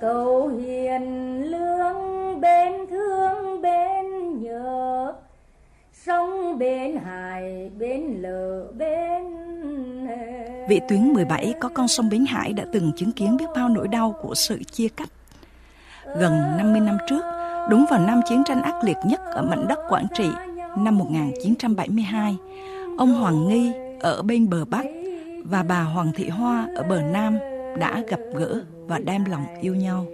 Cầu 0.00 0.48
hiền 0.48 1.42
lương 1.50 2.40
bên 2.40 2.72
thương 2.90 3.62
bên 3.62 4.06
nhớ. 4.42 5.12
Sông 5.92 6.58
bên 6.58 6.96
hải 6.96 7.70
bên 7.78 8.22
lờ 8.22 8.66
bên 8.72 9.36
Vị 10.68 10.80
tuyến 10.88 11.12
17 11.12 11.54
có 11.60 11.68
con 11.68 11.88
sông 11.88 12.08
Bến 12.08 12.24
Hải 12.28 12.52
đã 12.52 12.64
từng 12.72 12.92
chứng 12.96 13.12
kiến 13.12 13.36
biết 13.36 13.44
bao 13.54 13.68
nỗi 13.68 13.88
đau 13.88 14.14
của 14.22 14.34
sự 14.34 14.62
chia 14.72 14.88
cắt. 14.88 15.08
Gần 16.16 16.32
50 16.58 16.80
năm 16.80 16.98
trước, 17.08 17.22
đúng 17.70 17.84
vào 17.90 18.00
năm 18.06 18.20
chiến 18.28 18.42
tranh 18.44 18.62
ác 18.62 18.84
liệt 18.84 18.96
nhất 19.04 19.20
ở 19.24 19.42
mảnh 19.42 19.68
đất 19.68 19.78
Quảng 19.88 20.06
Trị 20.14 20.28
năm 20.76 20.98
1972, 20.98 22.36
ông 22.98 23.14
Hoàng 23.14 23.48
Nghi 23.48 23.72
ở 24.00 24.22
bên 24.22 24.50
bờ 24.50 24.64
Bắc 24.64 24.86
và 25.44 25.62
bà 25.62 25.82
Hoàng 25.82 26.12
Thị 26.14 26.28
Hoa 26.28 26.68
ở 26.76 26.82
bờ 26.82 27.02
Nam 27.02 27.38
đã 27.78 28.02
gặp 28.08 28.20
gỡ 28.34 28.62
và 28.86 28.98
đem 28.98 29.24
lòng 29.24 29.46
yêu 29.60 29.74
nhau. 29.74 30.06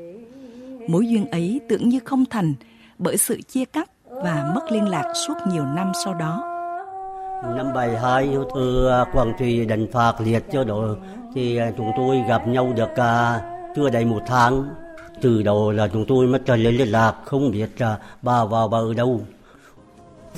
Mối 0.89 1.09
duyên 1.09 1.31
ấy 1.31 1.61
tưởng 1.69 1.89
như 1.89 2.01
không 2.05 2.25
thành 2.31 2.55
bởi 2.99 3.17
sự 3.17 3.41
chia 3.43 3.65
cắt 3.65 3.91
và 4.05 4.53
mất 4.55 4.73
liên 4.73 4.89
lạc 4.89 5.13
suốt 5.27 5.35
nhiều 5.49 5.65
năm 5.65 5.93
sau 6.05 6.15
đó. 6.15 6.49
Năm 7.57 7.73
72 7.75 8.37
từ 8.55 8.91
Quảng 9.13 9.33
Trị 9.39 9.65
đánh 9.65 9.87
phạt 9.93 10.21
liệt 10.21 10.45
cho 10.53 10.65
đó 10.65 10.97
thì 11.35 11.61
chúng 11.77 11.91
tôi 11.97 12.23
gặp 12.29 12.49
nhau 12.49 12.73
được 12.77 12.91
chưa 13.77 13.91
đầy 13.91 14.05
một 14.05 14.23
tháng. 14.27 14.69
Từ 15.21 15.43
đầu 15.43 15.71
là 15.71 15.89
chúng 15.93 16.05
tôi 16.09 16.27
mất 16.27 16.43
liên 16.49 16.93
lạc, 16.93 17.15
không 17.25 17.51
biết 17.51 17.71
bà 18.23 18.45
vào 18.45 18.69
bà 18.69 18.79
ở 18.79 18.95
đâu. 18.95 19.21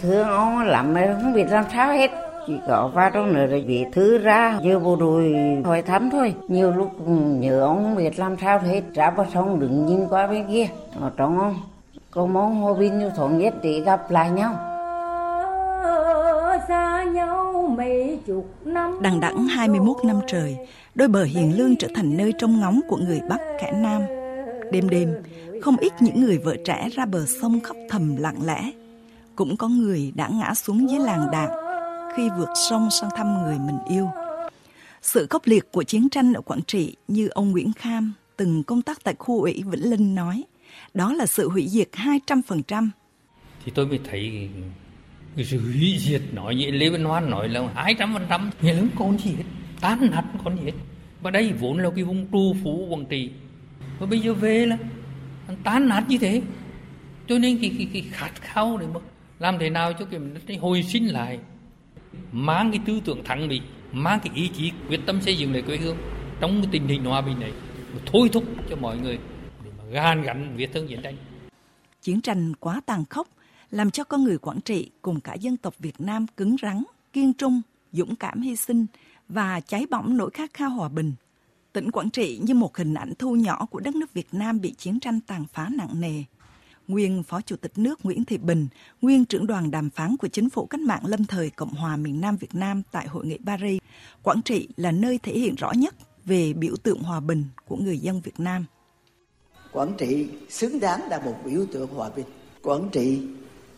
Thương 0.03 0.29
ông 0.29 0.62
lắm 0.62 0.94
không 1.23 1.33
biết 1.33 1.44
làm 1.51 1.64
sao 1.73 1.92
hết 1.92 2.11
chỉ 2.46 2.54
có 2.68 2.90
vào 2.94 3.11
trong 3.11 3.33
nữa 3.33 3.46
rồi 3.46 3.64
bị 3.68 3.85
thứ 3.92 4.18
ra 4.18 4.59
như 4.62 4.78
bộ 4.78 4.96
đội 4.96 5.35
hỏi 5.64 5.83
thăm 5.83 6.11
thôi 6.11 6.35
nhiều 6.48 6.72
lúc 6.72 7.09
nhớ 7.40 7.61
ông 7.61 7.96
biết 7.96 8.18
làm 8.18 8.37
sao 8.40 8.59
hết 8.59 8.83
ra 8.94 9.11
vào 9.11 9.26
sông 9.35 9.61
đứng 9.61 9.87
nhìn 9.87 10.07
qua 10.11 10.26
bên 10.26 10.46
kia 10.48 10.66
ở 11.00 11.11
trong 11.16 11.38
ông 11.38 11.54
cầu 12.11 12.26
mong 12.26 12.62
hô 12.62 12.74
binh 12.74 12.98
như 12.98 13.11
thống 13.16 13.38
nhất 13.38 13.54
để 13.62 13.80
gặp 13.80 14.11
lại 14.11 14.30
nhau 14.30 14.57
xa 16.68 17.04
nhau 17.04 17.74
mấy 17.76 18.18
chục 18.26 18.46
năm 18.64 18.98
Đằng 19.02 19.20
đẵng 19.20 19.46
21 19.46 19.96
năm 20.04 20.20
trời, 20.26 20.57
đôi 20.94 21.09
bờ 21.09 21.22
hiền 21.22 21.59
lương 21.59 21.76
trở 21.76 21.88
thành 21.94 22.16
nơi 22.16 22.33
trông 22.38 22.61
ngóng 22.61 22.80
của 22.88 22.96
người 22.96 23.20
Bắc 23.28 23.40
kẻ 23.61 23.72
Nam. 23.72 24.02
Đêm 24.72 24.88
đêm, 24.88 25.14
không 25.62 25.76
ít 25.76 25.92
những 26.00 26.20
người 26.20 26.38
vợ 26.38 26.57
trẻ 26.64 26.88
ra 26.92 27.07
bờ 27.07 27.24
sông 27.40 27.61
khóc 27.61 27.76
thầm 27.90 28.16
lặng 28.16 28.38
lẽ. 28.44 28.70
Cũng 29.37 29.57
có 29.57 29.68
người 29.68 30.12
đã 30.14 30.28
ngã 30.33 30.54
xuống 30.54 30.90
dưới 30.90 31.00
làng 31.00 31.26
đạn 31.33 31.63
khi 32.16 32.31
vượt 32.38 32.48
sông 32.70 32.88
sang 32.90 33.11
thăm 33.16 33.42
người 33.42 33.59
mình 33.59 33.79
yêu. 33.88 34.09
Sự 35.03 35.27
khốc 35.31 35.42
liệt 35.46 35.72
của 35.72 35.83
chiến 35.83 36.09
tranh 36.09 36.33
ở 36.33 36.40
Quảng 36.40 36.62
Trị 36.66 36.96
như 37.09 37.29
ông 37.29 37.50
Nguyễn 37.50 37.72
Kham 37.72 38.12
từng 38.37 38.62
công 38.62 38.83
tác 38.83 39.05
tại 39.05 39.14
khu 39.18 39.42
ủy 39.42 39.62
Vĩnh 39.66 39.90
Linh 39.90 40.14
nói, 40.14 40.44
đó 40.94 41.12
là 41.12 41.27
sự 41.27 41.48
hủy 41.48 41.68
diệt 41.68 41.88
200%. 41.92 42.88
Thì 43.64 43.72
tôi 43.74 43.87
mới 43.87 44.00
thấy 44.11 44.48
cái 45.37 45.44
sự 45.44 45.61
hủy 45.61 45.96
diệt 45.98 46.22
nói 46.33 46.55
như 46.55 46.70
Lê 46.70 46.88
Văn 46.88 47.05
Hoan 47.05 47.31
nói 47.31 47.48
là 47.48 47.61
200% 47.98 48.50
nghĩa 48.62 48.72
là 48.72 48.81
không 48.81 48.88
còn 48.98 49.18
gì 49.18 49.31
hết, 49.31 49.44
tan 49.81 50.11
nát 50.11 50.24
còn 50.44 50.57
gì 50.57 50.64
hết. 50.64 50.72
Và 51.22 51.31
đây 51.31 51.53
vốn 51.53 51.79
là 51.79 51.90
cái 51.94 52.05
vùng 52.05 52.27
trù 52.33 52.57
phú 52.64 52.87
Quảng 52.90 53.07
Trị. 53.07 53.31
Và 53.98 54.07
bây 54.07 54.20
giờ 54.20 54.35
về 54.35 54.66
là 54.66 54.79
tán 55.64 55.88
nát 55.88 56.05
như 56.09 56.18
thế. 56.18 56.42
Cho 57.29 57.38
nên 57.38 57.59
cái, 57.61 57.74
cái, 57.79 57.88
cái 57.92 58.05
khát 58.11 58.31
khao 58.40 58.77
để 58.79 58.87
mà 58.94 59.00
làm 59.38 59.59
thế 59.59 59.70
nào 59.70 59.92
cho 59.92 60.05
cái 60.05 60.20
đất 60.48 60.61
hồi 60.61 60.83
sinh 60.83 61.07
lại 61.07 61.38
mang 62.33 62.70
cái 62.70 62.81
tư 62.87 63.00
tưởng 63.05 63.24
thắng 63.24 63.48
bị 63.48 63.61
mang 63.92 64.20
cái 64.24 64.35
ý 64.35 64.48
chí 64.48 64.72
quyết 64.88 65.00
tâm 65.07 65.20
xây 65.20 65.37
dựng 65.38 65.53
lại 65.53 65.62
quê 65.62 65.77
hương 65.77 65.96
trong 66.40 66.62
cái 66.62 66.68
tình 66.72 66.88
hình 66.88 67.05
hòa 67.05 67.20
bình 67.20 67.40
này 67.40 67.53
thôi 68.07 68.29
thúc 68.33 68.44
cho 68.70 68.77
mọi 68.77 68.96
người 68.98 69.18
để 69.64 69.70
mà 69.79 69.85
gan 69.90 70.22
gắn 70.22 70.57
viết 70.57 70.70
thương 70.72 70.88
chiến 70.88 71.03
tranh 71.03 71.16
chiến 72.03 72.20
tranh 72.20 72.55
quá 72.61 72.81
tàn 72.87 73.05
khốc 73.05 73.29
làm 73.70 73.90
cho 73.90 74.05
con 74.05 74.24
người 74.24 74.38
Quảng 74.38 74.61
Trị 74.61 74.90
cùng 75.03 75.20
cả 75.20 75.35
dân 75.35 75.57
tộc 75.57 75.74
Việt 75.79 76.00
Nam 76.00 76.27
cứng 76.37 76.57
rắn, 76.62 76.83
kiên 77.12 77.33
trung, 77.33 77.62
dũng 77.92 78.16
cảm 78.16 78.40
hy 78.40 78.57
sinh 78.57 78.87
và 79.29 79.61
cháy 79.61 79.87
bỏng 79.90 80.16
nỗi 80.16 80.31
khát 80.31 80.55
khao 80.55 80.70
hòa 80.70 80.88
bình. 80.88 81.12
Tỉnh 81.72 81.90
Quảng 81.90 82.11
Trị 82.11 82.40
như 82.42 82.55
một 82.55 82.77
hình 82.77 82.94
ảnh 82.94 83.12
thu 83.18 83.37
nhỏ 83.37 83.66
của 83.70 83.81
đất 83.81 83.94
nước 83.94 84.12
Việt 84.12 84.29
Nam 84.33 84.61
bị 84.61 84.74
chiến 84.79 85.00
tranh 85.00 85.20
tàn 85.20 85.44
phá 85.53 85.68
nặng 85.70 86.00
nề 86.00 86.22
nguyên 86.88 87.23
Phó 87.23 87.40
Chủ 87.40 87.57
tịch 87.57 87.73
nước 87.77 88.05
Nguyễn 88.05 88.25
Thị 88.25 88.38
Bình, 88.38 88.68
nguyên 89.03 89.25
trưởng 89.25 89.47
đoàn 89.47 89.70
đàm 89.70 89.90
phán 89.90 90.16
của 90.16 90.29
Chính 90.29 90.51
phủ 90.51 90.66
cách 90.66 90.81
mạng 90.81 91.07
lâm 91.07 91.25
thời 91.25 91.51
Cộng 91.51 91.75
hòa 91.75 91.97
miền 91.97 92.20
Nam 92.20 92.37
Việt 92.37 92.55
Nam 92.55 92.83
tại 92.92 93.07
Hội 93.07 93.27
nghị 93.27 93.38
Paris, 93.47 93.81
Quảng 94.23 94.42
Trị 94.44 94.68
là 94.77 94.90
nơi 94.90 95.18
thể 95.23 95.33
hiện 95.33 95.55
rõ 95.55 95.73
nhất 95.73 95.94
về 96.25 96.53
biểu 96.53 96.77
tượng 96.83 97.03
hòa 97.03 97.20
bình 97.20 97.44
của 97.68 97.77
người 97.77 97.99
dân 97.99 98.20
Việt 98.20 98.40
Nam. 98.40 98.64
Quảng 99.73 99.94
Trị 99.99 100.27
xứng 100.49 100.81
đáng 100.81 101.01
là 101.09 101.18
một 101.18 101.35
biểu 101.44 101.66
tượng 101.73 101.88
hòa 101.88 102.11
bình. 102.16 102.27
Quảng 102.62 102.88
Trị 102.92 103.20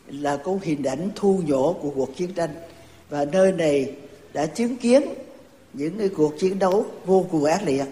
là 0.07 0.37
câu 0.37 0.61
hình 0.63 0.83
ảnh 0.83 1.11
thu 1.15 1.43
nhỏ 1.47 1.73
của 1.83 1.91
cuộc 1.95 2.17
chiến 2.17 2.33
tranh 2.33 2.51
và 3.09 3.25
nơi 3.25 3.53
này 3.53 3.93
đã 4.33 4.47
chứng 4.47 4.77
kiến 4.77 5.03
những 5.73 5.99
cái 5.99 6.09
cuộc 6.09 6.35
chiến 6.39 6.59
đấu 6.59 6.87
vô 7.07 7.27
cùng 7.31 7.45
ác 7.45 7.63
liệt 7.67 7.87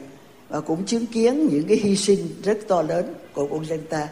và 0.48 0.60
cũng 0.60 0.86
chứng 0.86 1.06
kiến 1.06 1.46
những 1.50 1.66
cái 1.68 1.76
hy 1.76 1.96
sinh 1.96 2.28
rất 2.42 2.58
to 2.68 2.82
lớn 2.82 3.14
của 3.32 3.48
quân 3.50 3.64
dân 3.64 3.80
ta 3.90 4.08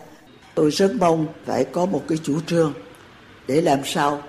tôi 0.54 0.70
rất 0.70 0.92
mong 1.00 1.26
phải 1.46 1.64
có 1.64 1.86
một 1.86 2.04
cái 2.08 2.18
chủ 2.22 2.40
trương 2.46 2.72
để 3.48 3.60
làm 3.60 3.78
sao 3.84 4.22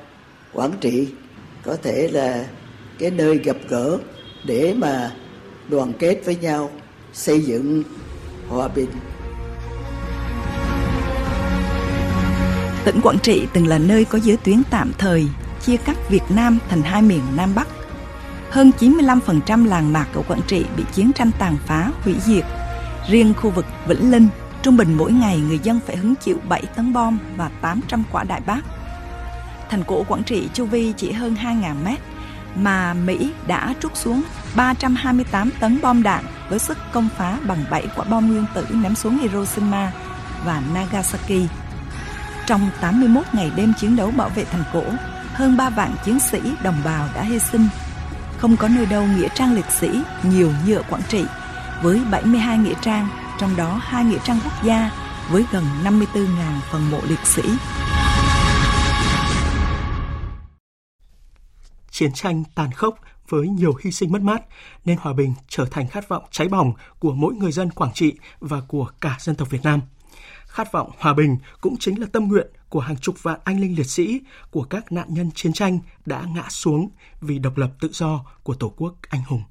quản 0.54 0.72
Trị 0.82 1.08
có 1.64 1.78
thể 1.84 2.08
là 2.12 2.46
cái 3.00 3.12
nơi 3.12 3.38
gặp 3.38 3.58
gỡ 3.70 3.98
để 4.46 4.74
mà 4.78 5.12
đoàn 5.70 5.94
kết 6.00 6.22
với 6.26 6.36
nhau 6.36 6.72
xây 7.14 7.42
dựng 7.42 7.84
hòa 8.50 8.68
bình. 8.68 8.90
Tỉnh 12.86 13.02
Quảng 13.02 13.20
Trị 13.24 13.48
từng 13.54 13.68
là 13.68 13.78
nơi 13.78 14.06
có 14.06 14.20
giới 14.24 14.38
tuyến 14.38 14.62
tạm 14.70 14.92
thời 14.98 15.28
chia 15.62 15.78
cắt 15.78 16.10
Việt 16.10 16.24
Nam 16.30 16.60
thành 16.70 16.82
hai 16.82 17.02
miền 17.02 17.22
Nam 17.36 17.56
Bắc. 17.56 17.68
Hơn 18.50 18.72
95% 18.80 19.66
làng 19.66 19.94
mạc 19.94 20.08
ở 20.14 20.22
Quảng 20.28 20.42
Trị 20.48 20.66
bị 20.78 20.84
chiến 20.94 21.12
tranh 21.16 21.32
tàn 21.40 21.58
phá, 21.66 21.92
hủy 22.04 22.16
diệt. 22.26 22.44
Riêng 23.10 23.34
khu 23.34 23.50
vực 23.50 23.66
Vĩnh 23.88 24.12
Linh 24.12 24.28
Trung 24.63 24.78
bình 24.78 24.97
mỗi 24.97 25.12
ngày 25.12 25.39
người 25.39 25.60
dân 25.63 25.80
phải 25.88 25.95
hứng 25.95 26.15
chịu 26.15 26.38
7 26.49 26.63
tấn 26.76 26.93
bom 26.93 27.17
và 27.38 27.49
800 27.62 28.04
quả 28.12 28.23
đại 28.23 28.41
bác. 28.45 28.62
Thành 29.69 29.84
cổ 29.88 30.04
Quảng 30.04 30.23
Trị 30.23 30.49
chu 30.54 30.65
vi 30.65 30.93
chỉ 30.97 31.12
hơn 31.12 31.36
2.000 31.41 31.76
mét, 31.86 31.99
mà 32.56 32.93
Mỹ 32.93 33.32
đã 33.47 33.73
trút 33.80 33.95
xuống 33.95 34.23
328 34.56 35.49
tấn 35.60 35.82
bom 35.82 36.04
đạn 36.04 36.23
với 36.49 36.60
sức 36.60 36.78
công 36.91 37.10
phá 37.17 37.38
bằng 37.47 37.63
7 37.69 37.88
quả 37.95 38.06
bom 38.06 38.28
nguyên 38.28 38.45
tử 38.54 38.67
ném 38.71 38.95
xuống 38.95 39.17
Hiroshima 39.17 39.91
và 40.45 40.62
Nagasaki. 40.73 41.49
Trong 42.45 42.69
81 42.82 43.23
ngày 43.34 43.52
đêm 43.56 43.73
chiến 43.80 43.95
đấu 43.95 44.12
bảo 44.12 44.30
vệ 44.30 44.45
thành 44.45 44.63
cổ, 44.73 44.84
hơn 45.34 45.58
3 45.58 45.69
vạn 45.69 45.95
chiến 46.06 46.19
sĩ 46.19 46.39
đồng 46.63 46.78
bào 46.86 47.08
đã 47.15 47.21
hy 47.21 47.39
sinh. 47.39 47.67
Không 48.38 48.58
có 48.58 48.67
nơi 48.67 48.86
đâu 48.86 49.04
nghĩa 49.04 49.28
trang 49.36 49.54
liệt 49.54 49.71
sĩ 49.80 49.89
nhiều 50.23 50.52
như 50.65 50.76
ở 50.76 50.84
Quảng 50.89 51.04
Trị, 51.10 51.26
với 51.82 52.02
72 52.12 52.58
nghĩa 52.58 52.73
trang 52.82 53.08
trong 53.38 53.56
đó 53.56 53.80
hai 53.84 54.06
nghĩa 54.06 54.19
trang 54.24 54.39
quốc 54.43 54.63
gia 54.63 54.91
với 55.30 55.46
gần 55.52 55.63
54.000 55.84 56.26
phần 56.72 56.91
mộ 56.91 57.00
liệt 57.08 57.19
sĩ. 57.24 57.41
Chiến 61.91 62.13
tranh 62.13 62.43
tàn 62.56 62.72
khốc 62.72 62.96
với 63.30 63.48
nhiều 63.48 63.74
hy 63.84 63.91
sinh 63.91 64.12
mất 64.12 64.22
mát 64.22 64.43
nên 64.86 64.98
hòa 65.02 65.13
bình 65.13 65.34
trở 65.48 65.65
thành 65.65 65.88
khát 65.88 66.10
vọng 66.10 66.24
cháy 66.32 66.48
bỏng 66.48 66.74
của 67.00 67.13
mỗi 67.13 67.34
người 67.34 67.52
dân 67.52 67.69
Quảng 67.69 67.93
Trị 67.93 68.13
và 68.39 68.62
của 68.67 68.89
cả 69.02 69.17
dân 69.19 69.36
tộc 69.36 69.50
Việt 69.50 69.63
Nam. 69.63 69.82
Khát 70.48 70.72
vọng 70.72 70.91
hòa 71.00 71.13
bình 71.13 71.38
cũng 71.62 71.76
chính 71.80 72.02
là 72.02 72.08
tâm 72.12 72.28
nguyện 72.28 72.48
của 72.69 72.80
hàng 72.80 72.98
chục 72.98 73.24
vạn 73.24 73.39
anh 73.43 73.60
linh 73.60 73.76
liệt 73.78 73.88
sĩ, 73.88 74.22
của 74.52 74.63
các 74.63 74.91
nạn 74.91 75.08
nhân 75.10 75.32
chiến 75.36 75.54
tranh 75.54 75.80
đã 76.06 76.24
ngã 76.36 76.43
xuống 76.50 76.89
vì 77.22 77.39
độc 77.39 77.58
lập 77.58 77.72
tự 77.80 77.89
do 77.93 78.26
của 78.43 78.54
Tổ 78.54 78.74
quốc 78.78 78.96
anh 79.10 79.22
hùng. 79.28 79.43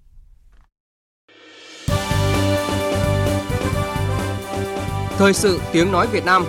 Thời 5.18 5.32
sự 5.32 5.60
tiếng 5.72 5.92
nói 5.92 6.06
Việt 6.06 6.24
Nam 6.24 6.44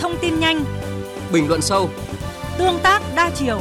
Thông 0.00 0.14
tin 0.20 0.40
nhanh 0.40 0.64
Bình 1.32 1.48
luận 1.48 1.60
sâu 1.60 1.90
Tương 2.58 2.78
tác 2.82 3.02
đa 3.16 3.30
chiều 3.34 3.60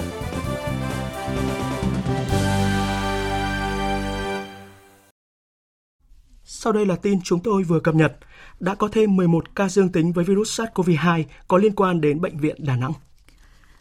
Sau 6.44 6.74
đây 6.74 6.86
là 6.86 6.96
tin 6.96 7.20
chúng 7.24 7.40
tôi 7.40 7.64
vừa 7.64 7.80
cập 7.80 7.96
nhật. 7.96 8.18
Đã 8.60 8.76
có 8.76 8.90
thêm 8.92 9.16
11 9.16 9.56
ca 9.56 9.70
dương 9.70 9.92
tính 9.92 10.12
với 10.12 10.26
virus 10.26 10.62
SARS-CoV-2 10.62 11.24
có 11.48 11.58
liên 11.58 11.76
quan 11.76 12.02
đến 12.02 12.22
Bệnh 12.22 12.38
viện 12.38 12.56
Đà 12.60 12.76
Nẵng. 12.76 12.94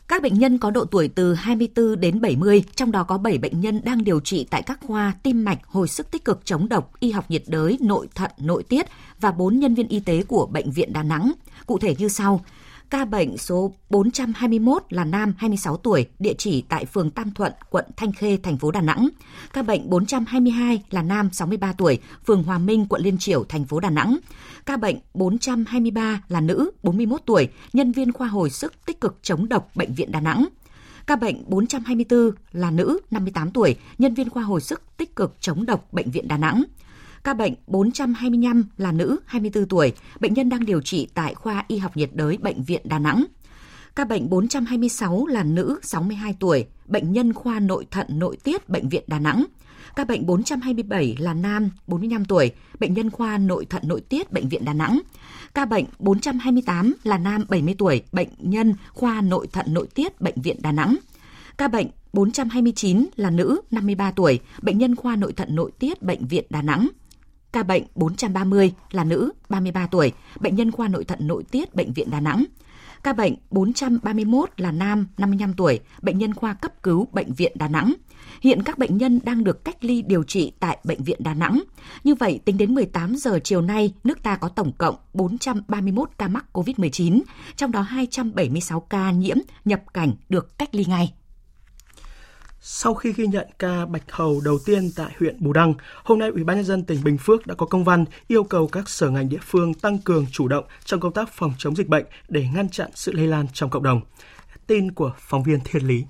Các 0.09 0.23
bệnh 0.23 0.39
nhân 0.39 0.59
có 0.59 0.71
độ 0.71 0.85
tuổi 0.85 1.09
từ 1.09 1.35
24 1.35 2.01
đến 2.01 2.21
70, 2.21 2.65
trong 2.77 2.93
đó 2.93 3.05
có 3.05 3.19
7 3.19 3.39
bệnh 3.39 3.61
nhân 3.61 3.81
đang 3.85 4.05
điều 4.05 4.21
trị 4.21 4.47
tại 4.51 4.63
các 4.63 4.79
khoa 4.87 5.15
tim 5.23 5.45
mạch, 5.45 5.59
hồi 5.67 5.89
sức 5.89 6.11
tích 6.11 6.25
cực 6.25 6.41
chống 6.45 6.69
độc, 6.69 6.93
y 7.01 7.11
học 7.11 7.25
nhiệt 7.29 7.43
đới, 7.47 7.79
nội 7.81 8.09
thận, 8.15 8.31
nội 8.39 8.63
tiết 8.63 8.87
và 9.21 9.31
4 9.31 9.59
nhân 9.59 9.75
viên 9.75 9.89
y 9.89 10.01
tế 10.01 10.23
của 10.23 10.47
Bệnh 10.47 10.71
viện 10.71 10.93
Đà 10.93 11.03
Nẵng. 11.03 11.33
Cụ 11.67 11.79
thể 11.79 11.95
như 11.99 12.09
sau. 12.09 12.41
Ca 12.91 13.05
bệnh 13.05 13.39
số 13.39 13.73
421 13.91 14.83
là 14.91 15.05
nam 15.05 15.35
26 15.39 15.77
tuổi, 15.77 16.07
địa 16.19 16.35
chỉ 16.39 16.65
tại 16.69 16.85
phường 16.85 17.11
Tam 17.11 17.31
Thuận, 17.31 17.53
quận 17.71 17.85
Thanh 17.97 18.13
Khê, 18.13 18.39
thành 18.43 18.59
phố 18.59 18.71
Đà 18.71 18.81
Nẵng. 18.81 19.09
Ca 19.53 19.63
bệnh 19.63 19.91
422 19.91 20.83
là 20.91 21.03
nam 21.03 21.29
63 21.33 21.73
tuổi, 21.73 21.99
phường 22.27 22.43
Hòa 22.43 22.59
Minh, 22.59 22.87
quận 22.89 23.03
Liên 23.03 23.19
Triểu, 23.19 23.45
thành 23.45 23.65
phố 23.65 23.81
Đà 23.81 23.91
Nẵng. 23.91 24.19
Ca 24.67 24.77
bệnh 24.77 24.97
423 25.15 26.23
là 26.29 26.41
nữ 26.41 26.71
41 26.83 27.21
tuổi, 27.27 27.49
nhân 27.73 27.93
viên 27.93 28.13
khoa 28.13 28.27
hồi 28.27 28.51
sức 28.51 28.73
tích 28.87 29.01
cực 29.01 29.19
chống 29.23 29.49
độc 29.49 29.71
bệnh 29.75 29.95
viện 29.95 30.13
Đà 30.13 30.21
Nẵng. 30.21 30.47
Ca 31.07 31.17
bệnh 31.17 31.45
424 31.47 32.31
là 32.53 32.71
nữ 32.71 32.99
58 33.11 33.51
tuổi, 33.51 33.77
nhân 33.99 34.15
viên 34.15 34.31
khoa 34.31 34.43
hồi 34.43 34.61
sức 34.61 34.83
tích 34.97 35.17
cực 35.17 35.37
chống 35.41 35.67
độc 35.67 35.93
Bệnh 35.93 36.11
viện 36.11 36.29
Đà 36.29 36.37
Nẵng. 36.37 36.65
Ca 37.25 37.35
bệnh 37.35 37.55
425 37.67 38.65
là 38.77 38.93
nữ 38.93 39.17
24 39.27 39.69
tuổi, 39.69 39.93
bệnh 40.21 40.35
nhân 40.35 40.49
đang 40.49 40.65
điều 40.65 40.81
trị 40.81 41.09
tại 41.15 41.35
khoa 41.35 41.65
y 41.69 41.79
học 41.79 41.97
nhiệt 41.97 42.11
đới 42.13 42.39
Bệnh 42.39 42.63
viện 42.63 42.81
Đà 42.85 42.99
Nẵng. 42.99 43.25
Ca 43.97 44.05
bệnh 44.05 44.31
426 44.31 45.27
là 45.27 45.43
nữ 45.43 45.79
62 45.83 46.37
tuổi, 46.41 46.67
bệnh 46.87 47.13
nhân 47.13 47.33
khoa 47.33 47.61
nội 47.61 47.87
thận 47.91 48.07
nội 48.11 48.37
tiết 48.45 48.69
Bệnh 48.69 48.89
viện 48.89 49.03
Đà 49.07 49.19
Nẵng. 49.19 49.45
Ca 49.97 50.05
bệnh 50.05 50.27
427 50.27 51.17
là 51.19 51.35
nam 51.35 51.71
45 51.87 52.25
tuổi, 52.25 52.53
bệnh 52.81 52.95
nhân 52.95 53.11
khoa 53.11 53.39
nội 53.39 53.67
thận 53.71 53.83
nội 53.87 54.01
tiết 54.01 54.33
Bệnh 54.33 54.49
viện 54.49 54.65
Đà 54.65 54.73
Nẵng. 54.75 55.01
Ca 55.55 55.65
bệnh 55.65 55.85
428 55.99 56.95
là 57.05 57.19
nam 57.19 57.45
70 57.49 57.75
tuổi, 57.79 58.03
bệnh 58.13 58.29
nhân 58.39 58.75
khoa 58.93 59.21
nội 59.21 59.47
thận 59.53 59.67
nội 59.69 59.87
tiết 59.95 60.21
Bệnh 60.21 60.43
viện 60.43 60.57
Đà 60.63 60.73
Nẵng. 60.73 60.97
Ca 61.59 61.69
bệnh 61.69 61.87
429 62.13 63.07
là 63.17 63.31
nữ 63.31 63.61
53 63.71 64.11
tuổi, 64.11 64.41
bệnh 64.63 64.79
nhân 64.79 64.97
khoa 64.97 65.17
nội 65.17 65.33
thận 65.33 65.55
nội 65.55 65.71
tiết 65.79 66.03
Bệnh 66.03 66.27
viện 66.27 66.45
Đà 66.51 66.63
Nẵng. 66.63 66.89
Ca 67.55 67.63
bệnh 67.63 67.85
430 67.95 68.73
là 68.91 69.05
nữ 69.05 69.33
33 69.49 69.87
tuổi, 69.87 70.13
bệnh 70.41 70.57
nhân 70.57 70.71
khoa 70.71 70.89
nội 70.89 71.05
thận 71.05 71.19
nội 71.23 71.45
tiết 71.51 71.75
Bệnh 71.75 71.93
viện 71.93 72.11
Đà 72.11 72.21
Nẵng. 72.21 72.45
Ca 73.03 73.13
bệnh 73.13 73.35
431 73.51 74.51
là 74.57 74.73
nam 74.73 75.07
55 75.19 75.55
tuổi, 75.55 75.81
bệnh 76.03 76.19
nhân 76.19 76.35
khoa 76.35 76.55
cấp 76.55 76.83
cứu 76.83 77.09
Bệnh 77.13 77.33
viện 77.33 77.53
Đà 77.55 77.69
Nẵng. 77.69 77.95
Hiện 78.41 78.63
các 78.63 78.79
bệnh 78.79 78.99
nhân 78.99 79.21
đang 79.25 79.45
được 79.45 79.65
cách 79.65 79.85
ly 79.85 80.03
điều 80.03 80.23
trị 80.23 80.53
tại 80.61 80.79
Bệnh 80.85 81.03
viện 81.03 81.19
Đà 81.23 81.35
Nẵng. 81.35 81.63
Như 82.05 82.15
vậy, 82.15 82.41
tính 82.45 82.59
đến 82.59 82.75
18 82.75 83.17
giờ 83.17 83.39
chiều 83.45 83.61
nay, 83.61 83.95
nước 84.05 84.23
ta 84.23 84.37
có 84.37 84.49
tổng 84.49 84.73
cộng 84.79 84.97
431 85.13 86.11
ca 86.19 86.29
mắc 86.29 86.45
COVID-19, 86.53 87.21
trong 87.57 87.73
đó 87.73 87.81
276 87.81 88.81
ca 88.81 89.11
nhiễm 89.11 89.37
nhập 89.65 89.83
cảnh 89.95 90.13
được 90.29 90.59
cách 90.59 90.75
ly 90.75 90.85
ngay. 90.89 91.13
Sau 92.67 92.95
khi 92.95 93.13
ghi 93.13 93.27
nhận 93.27 93.49
ca 93.59 93.87
bạch 93.87 94.13
hầu 94.13 94.41
đầu 94.41 94.59
tiên 94.65 94.91
tại 94.97 95.13
huyện 95.19 95.37
Bù 95.41 95.53
Đăng, 95.53 95.75
hôm 96.05 96.19
nay 96.19 96.31
Ủy 96.31 96.45
ban 96.45 96.57
nhân 96.57 96.65
dân 96.65 96.85
tỉnh 96.85 97.05
Bình 97.05 97.19
Phước 97.19 97.47
đã 97.47 97.55
có 97.55 97.67
công 97.67 97.85
văn 97.85 98.05
yêu 98.29 98.45
cầu 98.45 98.69
các 98.69 98.89
sở 98.89 99.11
ngành 99.11 99.29
địa 99.29 99.39
phương 99.43 99.75
tăng 99.75 99.99
cường 99.99 100.27
chủ 100.33 100.49
động 100.49 100.65
trong 100.85 101.01
công 101.01 101.13
tác 101.13 101.33
phòng 101.33 101.53
chống 101.59 101.77
dịch 101.77 101.89
bệnh 101.89 102.05
để 102.29 102.47
ngăn 102.55 102.69
chặn 102.69 102.91
sự 102.95 103.13
lây 103.13 103.27
lan 103.27 103.47
trong 103.53 103.71
cộng 103.71 103.83
đồng. 103.83 104.01
Tin 104.67 104.93
của 104.93 105.13
phóng 105.19 105.43
viên 105.43 105.61
Thiên 105.65 105.87
Lý 105.87 106.05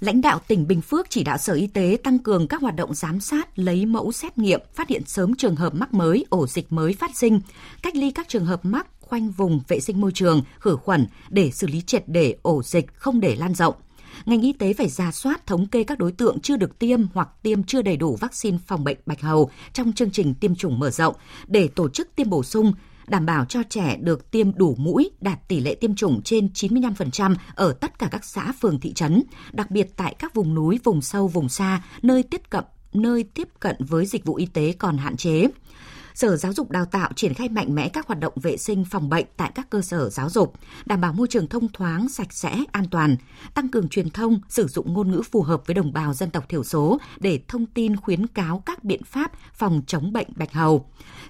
lãnh 0.00 0.20
đạo 0.20 0.40
tỉnh 0.48 0.68
Bình 0.68 0.80
Phước 0.80 1.10
chỉ 1.10 1.24
đạo 1.24 1.38
Sở 1.38 1.52
Y 1.54 1.66
tế 1.66 1.96
tăng 2.04 2.18
cường 2.18 2.48
các 2.48 2.60
hoạt 2.60 2.76
động 2.76 2.94
giám 2.94 3.20
sát, 3.20 3.58
lấy 3.58 3.86
mẫu 3.86 4.12
xét 4.12 4.38
nghiệm, 4.38 4.60
phát 4.74 4.88
hiện 4.88 5.02
sớm 5.06 5.34
trường 5.34 5.56
hợp 5.56 5.74
mắc 5.74 5.94
mới, 5.94 6.24
ổ 6.30 6.46
dịch 6.46 6.72
mới 6.72 6.92
phát 6.92 7.10
sinh, 7.16 7.40
cách 7.82 7.96
ly 7.96 8.10
các 8.10 8.28
trường 8.28 8.44
hợp 8.44 8.64
mắc, 8.64 8.86
khoanh 9.00 9.30
vùng 9.30 9.60
vệ 9.68 9.80
sinh 9.80 10.00
môi 10.00 10.12
trường, 10.14 10.42
khử 10.58 10.76
khuẩn 10.76 11.06
để 11.28 11.50
xử 11.50 11.66
lý 11.66 11.80
triệt 11.80 12.04
để 12.06 12.36
ổ 12.42 12.62
dịch 12.62 12.94
không 12.94 13.20
để 13.20 13.36
lan 13.36 13.54
rộng 13.54 13.74
ngành 14.26 14.42
y 14.42 14.52
tế 14.52 14.72
phải 14.72 14.88
ra 14.88 15.12
soát 15.12 15.46
thống 15.46 15.66
kê 15.66 15.84
các 15.84 15.98
đối 15.98 16.12
tượng 16.12 16.40
chưa 16.40 16.56
được 16.56 16.78
tiêm 16.78 17.00
hoặc 17.14 17.28
tiêm 17.42 17.62
chưa 17.62 17.82
đầy 17.82 17.96
đủ 17.96 18.16
vaccine 18.16 18.58
phòng 18.66 18.84
bệnh 18.84 18.98
bạch 19.06 19.20
hầu 19.20 19.50
trong 19.72 19.92
chương 19.92 20.10
trình 20.10 20.34
tiêm 20.34 20.54
chủng 20.54 20.78
mở 20.78 20.90
rộng 20.90 21.14
để 21.46 21.68
tổ 21.68 21.88
chức 21.88 22.16
tiêm 22.16 22.30
bổ 22.30 22.42
sung, 22.42 22.72
đảm 23.08 23.26
bảo 23.26 23.44
cho 23.44 23.62
trẻ 23.68 23.96
được 24.00 24.30
tiêm 24.30 24.54
đủ 24.54 24.74
mũi, 24.78 25.10
đạt 25.20 25.48
tỷ 25.48 25.60
lệ 25.60 25.74
tiêm 25.74 25.94
chủng 25.94 26.22
trên 26.22 26.48
95% 26.54 27.34
ở 27.54 27.72
tất 27.72 27.98
cả 27.98 28.08
các 28.10 28.24
xã 28.24 28.52
phường 28.60 28.80
thị 28.80 28.92
trấn, 28.92 29.22
đặc 29.52 29.70
biệt 29.70 29.96
tại 29.96 30.14
các 30.18 30.34
vùng 30.34 30.54
núi, 30.54 30.78
vùng 30.84 31.02
sâu, 31.02 31.28
vùng 31.28 31.48
xa, 31.48 31.82
nơi 32.02 32.22
tiếp 32.22 32.42
cận 32.50 32.64
nơi 32.92 33.24
tiếp 33.34 33.48
cận 33.60 33.76
với 33.78 34.06
dịch 34.06 34.24
vụ 34.24 34.34
y 34.34 34.46
tế 34.46 34.74
còn 34.78 34.98
hạn 34.98 35.16
chế. 35.16 35.46
Sở 36.20 36.36
Giáo 36.36 36.52
dục 36.52 36.70
Đào 36.70 36.84
tạo 36.84 37.10
triển 37.16 37.34
khai 37.34 37.48
mạnh 37.48 37.74
mẽ 37.74 37.88
các 37.88 38.06
hoạt 38.06 38.20
động 38.20 38.32
vệ 38.36 38.56
sinh 38.56 38.84
phòng 38.84 39.08
bệnh 39.08 39.26
tại 39.36 39.52
các 39.54 39.70
cơ 39.70 39.80
sở 39.80 40.10
giáo 40.10 40.30
dục, 40.30 40.54
đảm 40.86 41.00
bảo 41.00 41.12
môi 41.12 41.26
trường 41.28 41.46
thông 41.46 41.68
thoáng, 41.68 42.08
sạch 42.08 42.32
sẽ, 42.32 42.64
an 42.72 42.84
toàn, 42.90 43.16
tăng 43.54 43.68
cường 43.68 43.88
truyền 43.88 44.10
thông, 44.10 44.40
sử 44.48 44.66
dụng 44.66 44.92
ngôn 44.92 45.10
ngữ 45.10 45.22
phù 45.30 45.42
hợp 45.42 45.66
với 45.66 45.74
đồng 45.74 45.92
bào 45.92 46.14
dân 46.14 46.30
tộc 46.30 46.48
thiểu 46.48 46.64
số 46.64 46.98
để 47.20 47.40
thông 47.48 47.66
tin 47.66 47.96
khuyến 47.96 48.26
cáo 48.26 48.62
các 48.66 48.84
biện 48.84 49.02
pháp 49.04 49.32
phòng 49.54 49.82
chống 49.86 50.12
bệnh 50.12 50.28
bạch 50.36 50.52
hầu. 50.52 50.86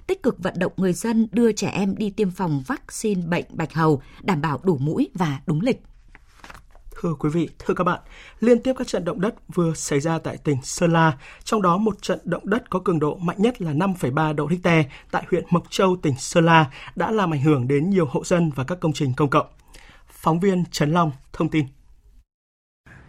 Tích 0.07 0.23
cực 0.23 0.43
vận 0.43 0.59
động 0.59 0.73
người 0.77 0.93
dân 0.93 1.27
đưa 1.31 1.51
trẻ 1.51 1.67
em 1.67 1.95
đi 1.97 2.09
tiêm 2.09 2.31
phòng 2.31 2.63
vaccine 2.67 3.21
bệnh 3.27 3.45
bạch 3.49 3.73
hầu, 3.73 4.01
đảm 4.21 4.41
bảo 4.41 4.59
đủ 4.63 4.77
mũi 4.77 5.09
và 5.13 5.39
đúng 5.45 5.61
lịch. 5.61 5.81
Thưa 7.01 7.13
quý 7.19 7.29
vị, 7.29 7.49
thưa 7.59 7.73
các 7.73 7.83
bạn, 7.83 7.99
liên 8.39 8.63
tiếp 8.63 8.73
các 8.77 8.87
trận 8.87 9.05
động 9.05 9.21
đất 9.21 9.35
vừa 9.53 9.73
xảy 9.73 9.99
ra 9.99 10.19
tại 10.19 10.37
tỉnh 10.37 10.57
Sơn 10.63 10.93
La, 10.93 11.17
trong 11.43 11.61
đó 11.61 11.77
một 11.77 12.01
trận 12.01 12.19
động 12.23 12.49
đất 12.49 12.69
có 12.69 12.79
cường 12.79 12.99
độ 12.99 13.15
mạnh 13.15 13.37
nhất 13.39 13.61
là 13.61 13.73
5,3 13.73 14.35
độ 14.35 14.47
Richter 14.49 14.85
tại 15.11 15.23
huyện 15.29 15.43
Mộc 15.49 15.63
Châu, 15.69 15.95
tỉnh 16.01 16.13
Sơn 16.17 16.45
La 16.45 16.65
đã 16.95 17.11
làm 17.11 17.33
ảnh 17.33 17.41
hưởng 17.41 17.67
đến 17.67 17.89
nhiều 17.89 18.05
hộ 18.05 18.23
dân 18.23 18.51
và 18.55 18.63
các 18.63 18.79
công 18.79 18.93
trình 18.93 19.13
công 19.17 19.29
cộng. 19.29 19.45
Phóng 20.07 20.39
viên 20.39 20.63
Trần 20.71 20.91
Long 20.91 21.11
thông 21.33 21.49
tin. 21.49 21.65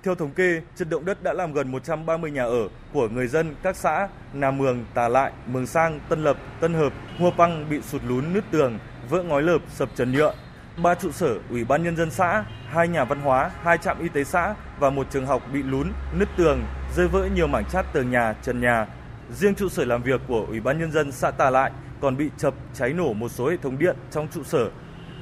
Theo 0.03 0.15
thống 0.15 0.31
kê, 0.31 0.61
trận 0.77 0.91
động 0.91 1.05
đất 1.05 1.23
đã 1.23 1.33
làm 1.33 1.53
gần 1.53 1.73
130 1.73 2.31
nhà 2.31 2.45
ở 2.45 2.69
của 2.93 3.09
người 3.09 3.27
dân 3.27 3.55
các 3.63 3.77
xã 3.77 4.09
Nà 4.33 4.51
Mường, 4.51 4.85
Tà 4.95 5.09
Lại, 5.09 5.33
Mường 5.47 5.67
Sang, 5.67 6.01
Tân 6.09 6.25
Lập, 6.25 6.37
Tân 6.61 6.75
Hợp, 6.75 6.93
Hua 7.19 7.31
Păng 7.31 7.71
bị 7.71 7.81
sụt 7.83 8.03
lún 8.09 8.33
nứt 8.33 8.45
tường, 8.51 8.79
vỡ 9.09 9.23
ngói 9.23 9.43
lợp, 9.43 9.63
sập 9.69 9.89
trần 9.97 10.13
nhựa, 10.13 10.35
ba 10.77 10.95
trụ 10.95 11.13
sở 11.13 11.39
Ủy 11.51 11.65
ban 11.65 11.83
Nhân 11.83 11.97
dân 11.97 12.11
xã, 12.11 12.45
hai 12.67 12.89
nhà 12.89 13.05
văn 13.05 13.21
hóa, 13.21 13.51
hai 13.63 13.79
trạm 13.79 13.99
y 13.99 14.09
tế 14.09 14.25
xã 14.25 14.55
và 14.79 14.91
một 14.91 15.07
trường 15.11 15.27
học 15.27 15.43
bị 15.53 15.63
lún, 15.63 15.93
nứt 16.19 16.29
tường, 16.37 16.61
rơi 16.97 17.09
vỡ 17.09 17.29
nhiều 17.35 17.47
mảng 17.47 17.65
chát 17.65 17.93
tường 17.93 18.11
nhà, 18.11 18.35
trần 18.43 18.61
nhà. 18.61 18.87
Riêng 19.31 19.55
trụ 19.55 19.69
sở 19.69 19.85
làm 19.85 20.03
việc 20.03 20.21
của 20.29 20.47
Ủy 20.49 20.61
ban 20.61 20.79
Nhân 20.79 20.93
dân 20.93 21.13
xã 21.13 21.31
Tà 21.31 21.51
Lại 21.51 21.73
còn 22.01 22.17
bị 22.17 22.31
chập 22.39 22.55
cháy 22.75 22.93
nổ 22.93 23.13
một 23.13 23.29
số 23.29 23.51
hệ 23.51 23.57
thống 23.57 23.79
điện 23.79 23.97
trong 24.11 24.29
trụ 24.29 24.43
sở. 24.45 24.71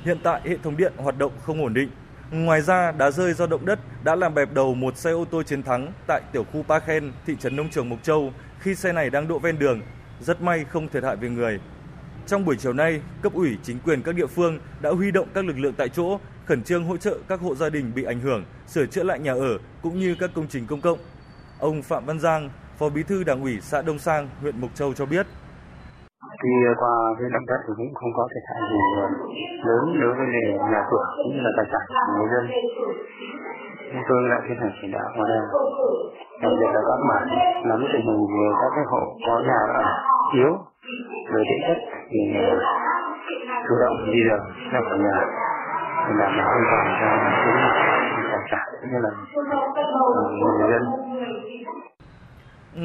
Hiện 0.04 0.18
tại 0.22 0.40
hệ 0.44 0.56
thống 0.56 0.76
điện 0.76 0.92
hoạt 0.96 1.18
động 1.18 1.32
không 1.42 1.62
ổn 1.62 1.74
định. 1.74 1.90
Ngoài 2.30 2.62
ra, 2.62 2.92
đá 2.92 3.10
rơi 3.10 3.32
do 3.32 3.46
động 3.46 3.66
đất 3.66 3.78
đã 4.04 4.14
làm 4.14 4.34
bẹp 4.34 4.52
đầu 4.52 4.74
một 4.74 4.96
xe 4.96 5.10
ô 5.10 5.24
tô 5.24 5.42
chiến 5.42 5.62
thắng 5.62 5.92
tại 6.06 6.20
tiểu 6.32 6.44
khu 6.52 6.62
Pa 6.62 6.80
Khen, 6.80 7.12
thị 7.26 7.36
trấn 7.40 7.56
Nông 7.56 7.70
Trường 7.70 7.88
Mộc 7.88 8.02
Châu 8.02 8.32
khi 8.60 8.74
xe 8.74 8.92
này 8.92 9.10
đang 9.10 9.28
đỗ 9.28 9.38
ven 9.38 9.58
đường. 9.58 9.80
Rất 10.20 10.42
may 10.42 10.64
không 10.64 10.88
thiệt 10.88 11.04
hại 11.04 11.16
về 11.16 11.28
người. 11.28 11.60
Trong 12.30 12.44
buổi 12.44 12.56
chiều 12.56 12.72
nay, 12.72 13.00
cấp 13.22 13.32
ủy 13.34 13.58
chính 13.62 13.78
quyền 13.84 14.02
các 14.02 14.14
địa 14.14 14.26
phương 14.26 14.58
đã 14.82 14.90
huy 14.90 15.10
động 15.10 15.28
các 15.34 15.44
lực 15.44 15.58
lượng 15.58 15.74
tại 15.76 15.88
chỗ, 15.88 16.18
khẩn 16.44 16.62
trương 16.62 16.84
hỗ 16.84 16.96
trợ 16.96 17.18
các 17.28 17.40
hộ 17.40 17.54
gia 17.54 17.70
đình 17.70 17.92
bị 17.94 18.04
ảnh 18.04 18.20
hưởng, 18.20 18.44
sửa 18.66 18.86
chữa 18.86 19.02
lại 19.02 19.18
nhà 19.18 19.32
ở 19.32 19.58
cũng 19.82 19.98
như 19.98 20.16
các 20.20 20.30
công 20.34 20.46
trình 20.48 20.66
công 20.66 20.80
cộng. 20.80 20.98
Ông 21.60 21.82
Phạm 21.82 22.06
Văn 22.06 22.18
Giang, 22.18 22.50
Phó 22.78 22.88
Bí 22.88 23.02
thư 23.02 23.24
Đảng 23.24 23.42
ủy 23.42 23.60
xã 23.60 23.82
Đông 23.82 23.98
Sang, 23.98 24.28
huyện 24.40 24.60
Mộc 24.60 24.70
Châu 24.74 24.94
cho 24.94 25.06
biết. 25.06 25.26
Khi 26.42 26.52
qua 26.80 26.94
cái 27.18 27.28
động 27.32 27.46
đất 27.46 27.60
thì 27.66 27.72
cũng 27.76 27.94
không 27.94 28.12
có 28.16 28.28
thiệt 28.34 28.42
hại 28.48 28.60
gì 28.70 28.78
lớn 29.66 30.00
đối 30.00 30.14
với 30.16 30.26
nhà 30.72 30.82
cửa 30.90 31.04
cũng 31.16 31.32
như 31.34 31.40
là 31.42 31.50
tài 31.56 31.66
sản 31.72 31.82
của 32.06 32.12
người 32.18 32.28
dân. 32.32 32.44
Chúng 33.92 34.02
tôi 34.08 34.20
đã 34.30 34.38
tiến 34.48 34.56
hành 34.60 34.72
chỉ 34.82 34.88
đạo 34.92 35.08
hóa 35.16 35.24
đây, 35.28 35.42
đặc 36.42 36.52
biệt 36.58 36.70
là 36.74 36.80
các 36.88 37.00
bản 37.10 37.24
nắm 37.68 37.80
tình 37.92 38.04
hình 38.06 38.20
về 38.34 38.46
các 38.60 38.70
cái 38.76 38.84
hộ 38.90 39.02
có 39.26 39.34
nhà 39.48 39.60
ở 39.80 39.84
yếu 40.34 40.52
về 41.32 41.40
địa 41.48 41.60
chất 41.66 41.78
thì 42.10 42.18
chủ 43.68 43.74
động 43.80 43.96
di 44.12 44.20
rời 44.28 44.40
ra 44.72 44.80
khỏi 44.88 44.98
nhà 44.98 45.18
để 46.06 46.12
đảm 46.20 46.32
bảo 46.38 46.48
an 46.56 46.62
toàn 46.70 46.86
cho 47.00 47.08
tính 48.14 48.26
tài 48.32 48.42
sản 48.50 48.66
cũng 48.80 48.90
như 48.92 48.98
là 49.04 49.10
người 50.58 50.70
dân 50.72 50.82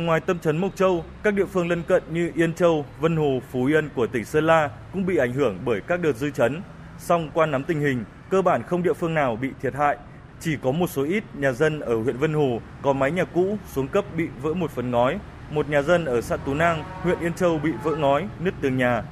Ngoài 0.06 0.20
tâm 0.20 0.40
trấn 0.40 0.58
Mộc 0.58 0.76
Châu, 0.76 1.04
các 1.24 1.34
địa 1.34 1.46
phương 1.46 1.70
lân 1.70 1.84
cận 1.88 2.04
như 2.10 2.32
Yên 2.36 2.54
Châu, 2.54 2.86
Vân 3.00 3.16
Hồ, 3.16 3.40
Phú 3.52 3.66
Yên 3.66 3.90
của 3.96 4.08
tỉnh 4.08 4.26
Sơn 4.26 4.44
La 4.44 4.70
cũng 4.94 5.06
bị 5.06 5.18
ảnh 5.18 5.34
hưởng 5.34 5.58
bởi 5.66 5.82
các 5.88 6.00
đợt 6.02 6.12
dư 6.12 6.30
chấn. 6.30 6.62
Song 6.98 7.30
qua 7.34 7.46
nắm 7.46 7.64
tình 7.64 7.80
hình, 7.80 8.04
cơ 8.30 8.42
bản 8.42 8.64
không 8.64 8.84
địa 8.84 8.94
phương 8.94 9.14
nào 9.14 9.38
bị 9.42 9.52
thiệt 9.62 9.74
hại. 9.74 9.98
Chỉ 10.40 10.58
có 10.64 10.72
một 10.72 10.90
số 10.90 11.04
ít 11.04 11.24
nhà 11.34 11.52
dân 11.52 11.80
ở 11.80 12.02
huyện 12.02 12.18
Vân 12.18 12.34
Hồ 12.34 12.62
có 12.82 12.94
mái 12.94 13.12
nhà 13.12 13.24
cũ 13.24 13.58
xuống 13.74 13.88
cấp 13.88 14.06
bị 14.18 14.28
vỡ 14.42 14.54
một 14.54 14.72
phần 14.72 14.92
ngói, 14.92 15.20
một 15.52 15.70
nhà 15.70 15.82
dân 15.82 16.06
ở 16.06 16.22
xã 16.22 16.38
Tú 16.38 16.54
Nang, 16.54 16.84
huyện 17.02 17.20
Yên 17.20 17.34
Châu 17.34 17.60
bị 17.60 17.72
vỡ 17.84 17.96
ngói, 17.96 18.28
nứt 18.40 18.54
tường 18.62 18.78
nhà. 18.78 19.04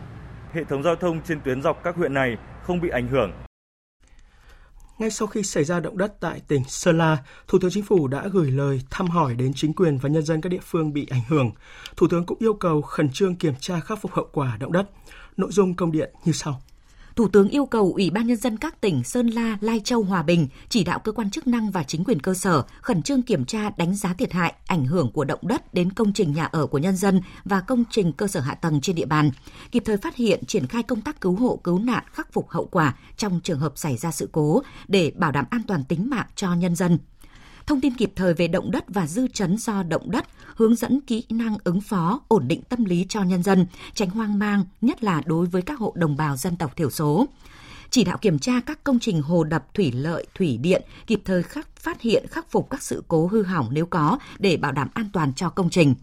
Hệ 0.54 0.64
thống 0.64 0.84
giao 0.84 0.96
thông 0.96 1.22
trên 1.22 1.42
tuyến 1.42 1.62
dọc 1.62 1.84
các 1.84 1.96
huyện 1.96 2.14
này 2.14 2.38
không 2.64 2.82
bị 2.82 2.90
ảnh 2.90 3.08
hưởng. 3.08 3.32
Ngay 5.00 5.12
sau 5.12 5.28
khi 5.28 5.44
xảy 5.44 5.64
ra 5.64 5.80
động 5.80 5.98
đất 5.98 6.20
tại 6.20 6.42
tỉnh 6.48 6.64
Sơn 6.68 6.98
La, 6.98 7.18
Thủ 7.48 7.60
tướng 7.62 7.72
Chính 7.72 7.84
phủ 7.84 8.08
đã 8.08 8.28
gửi 8.28 8.52
lời 8.52 8.82
thăm 8.90 9.08
hỏi 9.08 9.36
đến 9.36 9.52
chính 9.56 9.74
quyền 9.74 9.98
và 9.98 10.10
nhân 10.10 10.24
dân 10.24 10.42
các 10.42 10.50
địa 10.50 10.60
phương 10.63 10.94
bị 10.94 11.08
ảnh 11.12 11.21
hưởng. 11.28 11.52
Thủ 11.96 12.08
tướng 12.08 12.26
cũng 12.26 12.38
yêu 12.42 12.54
cầu 12.54 12.82
khẩn 12.82 13.10
trương 13.10 13.36
kiểm 13.36 13.54
tra 13.60 13.80
khắc 13.80 14.02
phục 14.02 14.12
hậu 14.12 14.28
quả 14.34 14.58
động 14.60 14.71
đất. 14.71 14.90
Nội 15.38 15.52
dung 15.52 15.74
công 15.74 15.92
điện 15.92 16.13
như 16.26 16.32
sau. 16.32 16.62
Thủ 17.16 17.28
tướng 17.28 17.50
yêu 17.50 17.66
cầu 17.66 17.94
Ủy 17.96 18.10
ban 18.10 18.28
Nhân 18.28 18.38
dân 18.38 18.58
các 18.58 18.82
tỉnh 18.82 19.04
Sơn 19.04 19.28
La, 19.28 19.58
Lai 19.62 19.82
Châu, 19.84 20.04
Hòa 20.04 20.24
Bình 20.24 20.48
chỉ 20.70 20.84
đạo 20.84 21.00
cơ 21.00 21.12
quan 21.12 21.30
chức 21.30 21.48
năng 21.48 21.72
và 21.72 21.84
chính 21.84 22.04
quyền 22.04 22.20
cơ 22.20 22.34
sở 22.34 22.64
khẩn 22.82 23.02
trương 23.02 23.22
kiểm 23.22 23.46
tra 23.46 23.70
đánh 23.78 23.96
giá 23.96 24.14
thiệt 24.14 24.34
hại, 24.34 24.54
ảnh 24.68 24.86
hưởng 24.86 25.12
của 25.12 25.26
động 25.26 25.40
đất 25.42 25.74
đến 25.74 25.92
công 25.92 26.14
trình 26.14 26.34
nhà 26.34 26.46
ở 26.46 26.68
của 26.68 26.78
nhân 26.78 26.96
dân 26.96 27.22
và 27.46 27.62
công 27.62 27.84
trình 27.90 28.12
cơ 28.14 28.28
sở 28.28 28.40
hạ 28.40 28.54
tầng 28.54 28.82
trên 28.82 28.96
địa 28.96 29.06
bàn, 29.06 29.32
kịp 29.72 29.84
thời 29.86 29.98
phát 29.98 30.16
hiện 30.16 30.46
triển 30.46 30.68
khai 30.68 30.84
công 30.84 31.02
tác 31.02 31.22
cứu 31.22 31.36
hộ 31.36 31.60
cứu 31.64 31.80
nạn 31.80 32.04
khắc 32.14 32.34
phục 32.34 32.50
hậu 32.50 32.66
quả 32.66 32.96
trong 33.18 33.40
trường 33.44 33.60
hợp 33.60 33.74
xảy 33.76 33.98
ra 33.98 34.12
sự 34.12 34.30
cố 34.32 34.62
để 34.88 35.12
bảo 35.16 35.32
đảm 35.32 35.46
an 35.50 35.62
toàn 35.68 35.84
tính 35.84 36.10
mạng 36.10 36.28
cho 36.36 36.54
nhân 36.56 36.76
dân 36.76 36.98
thông 37.66 37.82
tin 37.82 37.94
kịp 37.96 38.12
thời 38.16 38.34
về 38.34 38.48
động 38.48 38.72
đất 38.72 38.86
và 38.88 39.08
dư 39.08 39.28
chấn 39.28 39.58
do 39.58 39.84
động 39.84 40.12
đất, 40.12 40.26
hướng 40.56 40.76
dẫn 40.76 41.02
kỹ 41.02 41.24
năng 41.30 41.58
ứng 41.64 41.82
phó, 41.82 42.22
ổn 42.28 42.48
định 42.48 42.62
tâm 42.70 42.86
lý 42.86 43.06
cho 43.10 43.24
nhân 43.24 43.44
dân, 43.44 43.66
tránh 43.94 44.10
hoang 44.10 44.40
mang, 44.40 44.66
nhất 44.82 45.04
là 45.04 45.22
đối 45.26 45.46
với 45.46 45.62
các 45.62 45.80
hộ 45.80 45.94
đồng 45.96 46.18
bào 46.18 46.38
dân 46.38 46.56
tộc 46.56 46.76
thiểu 46.76 46.90
số 46.90 47.28
chỉ 47.94 48.04
đạo 48.04 48.18
kiểm 48.18 48.40
tra 48.40 48.60
các 48.66 48.84
công 48.84 49.00
trình 49.00 49.22
hồ 49.22 49.44
đập 49.44 49.74
thủy 49.74 49.92
lợi, 49.92 50.28
thủy 50.36 50.58
điện, 50.58 50.84
kịp 51.08 51.22
thời 51.26 51.44
khắc 51.44 51.76
phát 51.76 52.02
hiện 52.02 52.26
khắc 52.28 52.52
phục 52.52 52.70
các 52.70 52.84
sự 52.84 53.04
cố 53.08 53.28
hư 53.28 53.44
hỏng 53.44 53.70
nếu 53.72 53.86
có 53.86 54.18
để 54.40 54.58
bảo 54.58 54.72
đảm 54.72 54.90
an 54.94 55.10
toàn 55.14 55.34
cho 55.34 55.50
công 55.50 55.70
trình. 55.70 55.96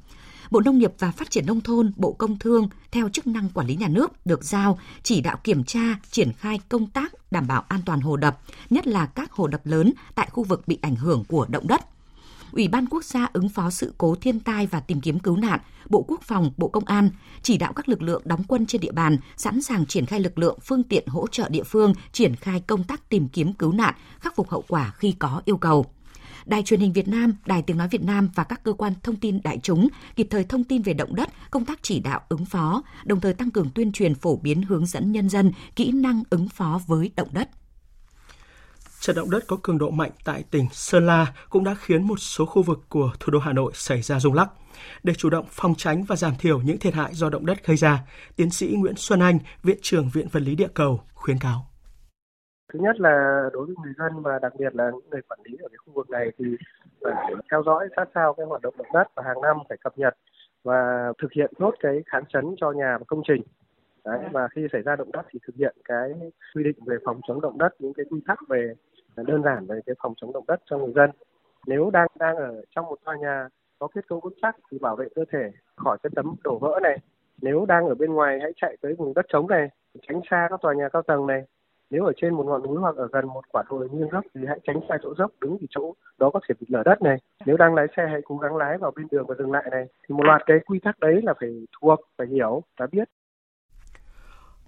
Bộ 0.51 0.61
Nông 0.61 0.79
nghiệp 0.79 0.93
và 0.99 1.11
Phát 1.11 1.31
triển 1.31 1.47
Nông 1.47 1.61
thôn, 1.61 1.93
Bộ 1.97 2.13
Công 2.13 2.39
Thương 2.39 2.69
theo 2.91 3.09
chức 3.09 3.27
năng 3.27 3.49
quản 3.49 3.67
lý 3.67 3.77
nhà 3.77 3.89
nước 3.89 4.27
được 4.27 4.45
giao 4.45 4.79
chỉ 5.03 5.21
đạo 5.21 5.37
kiểm 5.45 5.65
tra, 5.65 5.81
triển 6.11 6.33
khai 6.33 6.61
công 6.69 6.87
tác 6.87 7.13
đảm 7.31 7.47
bảo 7.47 7.65
an 7.69 7.81
toàn 7.87 8.01
hồ 8.01 8.17
đập, 8.17 8.39
nhất 8.71 8.87
là 8.87 9.07
các 9.07 9.33
hồ 9.33 9.47
đập 9.47 9.61
lớn 9.65 9.93
tại 10.15 10.29
khu 10.33 10.45
vực 10.45 10.69
bị 10.69 10.79
ảnh 10.83 10.97
hưởng 10.97 11.25
của 11.29 11.47
động 11.49 11.69
đất. 11.69 11.81
Ủy 12.53 12.69
ban 12.69 12.87
Quốc 12.87 13.05
gia 13.05 13.29
ứng 13.33 13.49
phó 13.49 13.71
sự 13.71 13.95
cố 13.99 14.15
thiên 14.15 14.41
tai 14.41 14.67
và 14.67 14.81
tìm 14.81 15.01
kiếm 15.01 15.19
cứu 15.19 15.37
nạn, 15.37 15.61
Bộ 15.89 16.05
Quốc 16.09 16.23
phòng, 16.23 16.51
Bộ 16.57 16.69
Công 16.69 16.85
an 16.85 17.11
chỉ 17.43 17.59
đạo 17.59 17.73
các 17.73 17.89
lực 17.89 18.03
lượng 18.03 18.23
đóng 18.25 18.45
quân 18.49 18.67
trên 18.67 18.81
địa 18.81 18.93
bàn 18.93 19.17
sẵn 19.37 19.63
sàng 19.63 19.87
triển 19.87 20.07
khai 20.07 20.21
lực 20.21 20.39
lượng 20.39 20.59
phương 20.63 20.83
tiện 20.83 21.07
hỗ 21.07 21.27
trợ 21.27 21.49
địa 21.49 21.65
phương 21.65 21.95
triển 22.13 22.37
khai 22.37 22.61
công 22.61 22.85
tác 22.85 23.09
tìm 23.09 23.29
kiếm 23.29 23.53
cứu 23.53 23.73
nạn, 23.73 23.95
khắc 24.21 24.37
phục 24.37 24.51
hậu 24.51 24.65
quả 24.69 24.93
khi 24.97 25.13
có 25.19 25.43
yêu 25.45 25.57
cầu. 25.57 25.87
Đài 26.45 26.63
truyền 26.63 26.81
hình 26.81 26.93
Việt 26.93 27.09
Nam, 27.09 27.35
Đài 27.47 27.63
tiếng 27.63 27.77
nói 27.77 27.89
Việt 27.89 28.03
Nam 28.03 28.29
và 28.35 28.45
các 28.45 28.63
cơ 28.63 28.73
quan 28.73 28.93
thông 29.03 29.17
tin 29.17 29.43
đại 29.45 29.59
chúng 29.63 29.89
kịp 30.17 30.27
thời 30.31 30.45
thông 30.45 30.65
tin 30.65 30.83
về 30.83 30.93
động 30.93 31.15
đất, 31.15 31.29
công 31.51 31.65
tác 31.65 31.79
chỉ 31.83 32.01
đạo 32.01 32.21
ứng 32.29 32.45
phó, 32.45 32.83
đồng 33.05 33.21
thời 33.21 33.35
tăng 33.35 33.51
cường 33.51 33.71
tuyên 33.75 33.93
truyền 33.93 34.15
phổ 34.15 34.37
biến 34.37 34.63
hướng 34.63 34.87
dẫn 34.87 35.13
nhân 35.13 35.29
dân 35.29 35.53
kỹ 35.77 35.93
năng 35.93 36.23
ứng 36.31 36.49
phó 36.49 36.81
với 36.87 37.11
động 37.17 37.29
đất. 37.33 37.49
Trận 39.01 39.17
động 39.17 39.31
đất 39.31 39.45
có 39.47 39.57
cường 39.63 39.79
độ 39.79 39.91
mạnh 39.91 40.11
tại 40.25 40.45
tỉnh 40.51 40.67
Sơn 40.73 41.07
La 41.07 41.33
cũng 41.51 41.65
đã 41.65 41.75
khiến 41.75 42.03
một 42.03 42.21
số 42.21 42.47
khu 42.47 42.63
vực 42.63 42.85
của 42.89 43.13
thủ 43.21 43.33
đô 43.33 43.39
Hà 43.39 43.53
Nội 43.53 43.73
xảy 43.75 44.03
ra 44.03 44.21
rung 44.21 44.35
lắc. 44.35 44.51
Để 45.03 45.15
chủ 45.15 45.31
động 45.31 45.47
phòng 45.51 45.75
tránh 45.75 46.05
và 46.05 46.17
giảm 46.17 46.37
thiểu 46.37 46.63
những 46.63 46.79
thiệt 46.79 46.95
hại 46.95 47.15
do 47.15 47.31
động 47.31 47.47
đất 47.47 47.67
gây 47.67 47.77
ra, 47.77 48.03
tiến 48.37 48.51
sĩ 48.51 48.67
Nguyễn 48.67 48.97
Xuân 48.97 49.21
Anh, 49.21 49.39
Viện 49.63 49.79
trưởng 49.83 50.09
Viện 50.09 50.29
Vật 50.29 50.41
lý 50.41 50.55
Địa 50.55 50.69
cầu 50.75 51.01
khuyến 51.15 51.39
cáo. 51.39 51.70
Thứ 52.73 52.79
nhất 52.79 53.01
là 53.01 53.45
đối 53.53 53.67
với 53.67 53.75
người 53.85 53.93
dân 53.99 54.23
và 54.23 54.39
đặc 54.39 54.53
biệt 54.59 54.75
là 54.75 54.91
những 54.91 55.11
người 55.11 55.21
quản 55.29 55.41
lý 55.45 55.59
ở 55.63 55.69
cái 55.69 55.77
khu 55.87 55.93
vực 55.93 56.11
này 56.11 56.33
thì 56.39 56.45
phải 57.01 57.35
theo 57.51 57.63
dõi 57.67 57.89
sát 57.97 58.09
sao 58.15 58.35
cái 58.35 58.47
hoạt 58.47 58.63
động 58.63 58.75
động 58.79 58.87
đất 58.93 59.05
và 59.15 59.23
hàng 59.27 59.41
năm 59.43 59.57
phải 59.69 59.79
cập 59.85 59.99
nhật 59.99 60.15
và 60.65 61.13
thực 61.23 61.33
hiện 61.33 61.53
tốt 61.59 61.75
cái 61.81 62.03
kháng 62.07 62.25
chấn 62.29 62.55
cho 62.57 62.71
nhà 62.71 62.99
và 62.99 63.05
công 63.09 63.23
trình. 63.29 63.43
Đấy, 64.05 64.19
và 64.33 64.49
khi 64.49 64.67
xảy 64.73 64.83
ra 64.83 64.97
động 64.97 65.13
đất 65.13 65.23
thì 65.31 65.39
thực 65.47 65.57
hiện 65.57 65.77
cái 65.85 66.11
quy 66.55 66.65
định 66.65 66.77
về 66.87 66.97
phòng 67.05 67.21
chống 67.29 67.41
động 67.41 67.59
đất, 67.59 67.75
những 67.79 67.93
cái 67.95 68.07
quy 68.11 68.21
tắc 68.27 68.39
về 68.49 68.75
đơn 69.17 69.43
giản 69.43 69.67
về 69.67 69.81
cái 69.87 69.95
phòng 70.03 70.15
chống 70.17 70.33
động 70.33 70.45
đất 70.49 70.61
cho 70.65 70.79
người 70.79 70.93
dân. 70.93 71.11
Nếu 71.67 71.91
đang 71.93 72.07
đang 72.19 72.37
ở 72.37 72.63
trong 72.71 72.87
một 72.87 72.99
tòa 73.05 73.17
nhà 73.17 73.49
có 73.79 73.89
kết 73.95 74.09
cấu 74.09 74.21
vững 74.21 74.35
chắc 74.43 74.57
thì 74.71 74.79
bảo 74.79 74.97
vệ 74.97 75.07
cơ 75.15 75.25
thể 75.33 75.51
khỏi 75.77 75.99
cái 76.03 76.11
tấm 76.17 76.35
đổ 76.45 76.59
vỡ 76.59 76.81
này. 76.83 76.99
Nếu 77.43 77.67
đang 77.69 77.89
ở 77.89 77.95
bên 77.95 78.13
ngoài 78.13 78.39
hãy 78.43 78.53
chạy 78.57 78.77
tới 78.81 78.95
vùng 78.95 79.15
đất 79.15 79.27
trống 79.29 79.49
này, 79.49 79.69
tránh 80.09 80.21
xa 80.31 80.47
các 80.51 80.61
tòa 80.63 80.75
nhà 80.75 80.89
cao 80.89 81.03
tầng 81.03 81.27
này 81.27 81.45
nếu 81.91 82.05
ở 82.05 82.13
trên 82.21 82.35
một 82.35 82.47
ngọn 82.47 82.63
núi 82.63 82.77
hoặc 82.81 82.97
ở 82.97 83.09
gần 83.13 83.27
một 83.27 83.45
quả 83.49 83.63
đồi 83.71 83.89
nghiêng 83.93 84.09
dốc 84.13 84.25
thì 84.35 84.41
hãy 84.49 84.61
tránh 84.67 84.81
xa 84.89 84.95
chỗ 85.03 85.15
dốc 85.19 85.31
đứng 85.41 85.57
thì 85.61 85.67
chỗ 85.71 85.95
đó 86.19 86.31
có 86.35 86.41
thể 86.49 86.55
bị 86.61 86.67
lở 86.71 86.83
đất 86.85 87.03
này. 87.03 87.17
Nếu 87.47 87.57
đang 87.57 87.75
lái 87.75 87.87
xe 87.97 88.03
hãy 88.11 88.21
cố 88.25 88.37
gắng 88.37 88.57
lái 88.57 88.79
vào 88.79 88.93
bên 88.97 89.07
đường 89.11 89.27
và 89.29 89.35
dừng 89.39 89.53
lại 89.53 89.65
này. 89.71 89.85
Thì 90.09 90.15
một 90.15 90.25
loạt 90.25 90.43
cái 90.47 90.57
quy 90.67 90.79
tắc 90.85 91.01
đấy 91.01 91.21
là 91.23 91.35
phải 91.41 91.49
thuộc 91.81 92.01
phải 92.19 92.27
hiểu 92.27 92.63
và 92.79 92.87
biết. 92.93 93.09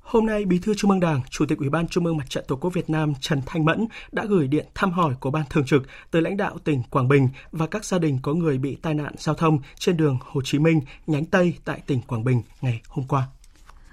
Hôm 0.02 0.26
nay, 0.26 0.44
Bí 0.44 0.58
thư 0.62 0.74
Trung 0.76 0.90
ương 0.90 1.00
Đảng, 1.00 1.20
Chủ 1.30 1.44
tịch 1.48 1.58
Ủy 1.58 1.68
ban 1.68 1.88
Trung 1.88 2.06
ương 2.06 2.16
Mặt 2.16 2.24
trận 2.30 2.44
Tổ 2.48 2.56
quốc 2.56 2.70
Việt 2.74 2.90
Nam 2.90 3.12
Trần 3.20 3.40
Thanh 3.46 3.64
Mẫn 3.64 3.86
đã 4.12 4.24
gửi 4.28 4.48
điện 4.48 4.66
thăm 4.74 4.90
hỏi 4.90 5.14
của 5.20 5.30
Ban 5.30 5.42
Thường 5.50 5.64
trực 5.66 5.82
tới 6.10 6.22
lãnh 6.22 6.36
đạo 6.36 6.58
tỉnh 6.64 6.82
Quảng 6.90 7.08
Bình 7.08 7.28
và 7.52 7.66
các 7.66 7.84
gia 7.84 7.98
đình 7.98 8.18
có 8.22 8.34
người 8.34 8.58
bị 8.58 8.78
tai 8.82 8.94
nạn 8.94 9.12
giao 9.16 9.34
thông 9.34 9.58
trên 9.74 9.96
đường 9.96 10.18
Hồ 10.20 10.40
Chí 10.44 10.58
Minh, 10.58 10.80
nhánh 11.06 11.24
Tây 11.24 11.54
tại 11.64 11.82
tỉnh 11.86 12.00
Quảng 12.08 12.24
Bình 12.24 12.42
ngày 12.60 12.80
hôm 12.88 13.04
qua. 13.08 13.22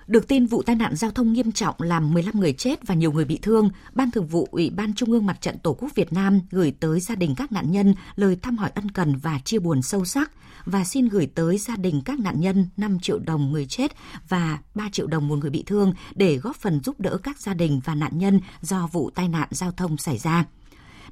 Được 0.10 0.28
tin 0.28 0.46
vụ 0.46 0.64
tai 0.64 0.76
nạn 0.76 0.96
giao 0.96 1.12
thông 1.12 1.34
nghiêm 1.34 1.52
trọng 1.52 1.76
làm 1.80 2.14
15 2.14 2.40
người 2.40 2.54
chết 2.54 2.88
và 2.88 2.96
nhiều 2.96 3.12
người 3.12 3.26
bị 3.26 3.40
thương, 3.42 3.70
Ban 3.94 4.12
Thường 4.12 4.28
vụ 4.28 4.48
Ủy 4.52 4.70
ban 4.70 4.94
Trung 4.94 5.12
ương 5.12 5.26
Mặt 5.26 5.42
trận 5.42 5.58
Tổ 5.60 5.74
quốc 5.74 5.96
Việt 5.96 6.14
Nam 6.14 6.42
gửi 6.52 6.74
tới 6.80 7.00
gia 7.00 7.16
đình 7.16 7.36
các 7.38 7.52
nạn 7.52 7.72
nhân 7.72 7.96
lời 8.16 8.38
thăm 8.42 8.58
hỏi 8.58 8.72
ân 8.76 8.92
cần 8.92 9.16
và 9.16 9.40
chia 9.46 9.60
buồn 9.60 9.82
sâu 9.82 10.06
sắc 10.06 10.32
và 10.66 10.84
xin 10.84 11.08
gửi 11.08 11.28
tới 11.36 11.58
gia 11.58 11.76
đình 11.76 12.02
các 12.06 12.20
nạn 12.20 12.40
nhân 12.40 12.68
5 12.78 13.00
triệu 13.00 13.20
đồng 13.20 13.52
người 13.52 13.66
chết 13.66 13.92
và 14.30 14.60
3 14.76 14.90
triệu 14.92 15.08
đồng 15.08 15.28
một 15.28 15.36
người 15.36 15.50
bị 15.50 15.64
thương 15.66 15.94
để 16.16 16.38
góp 16.38 16.56
phần 16.56 16.84
giúp 16.84 17.00
đỡ 17.00 17.18
các 17.24 17.40
gia 17.40 17.54
đình 17.54 17.82
và 17.86 17.96
nạn 17.96 18.18
nhân 18.18 18.40
do 18.62 18.90
vụ 18.92 19.10
tai 19.10 19.28
nạn 19.28 19.48
giao 19.52 19.72
thông 19.72 19.98
xảy 19.98 20.18
ra 20.18 20.46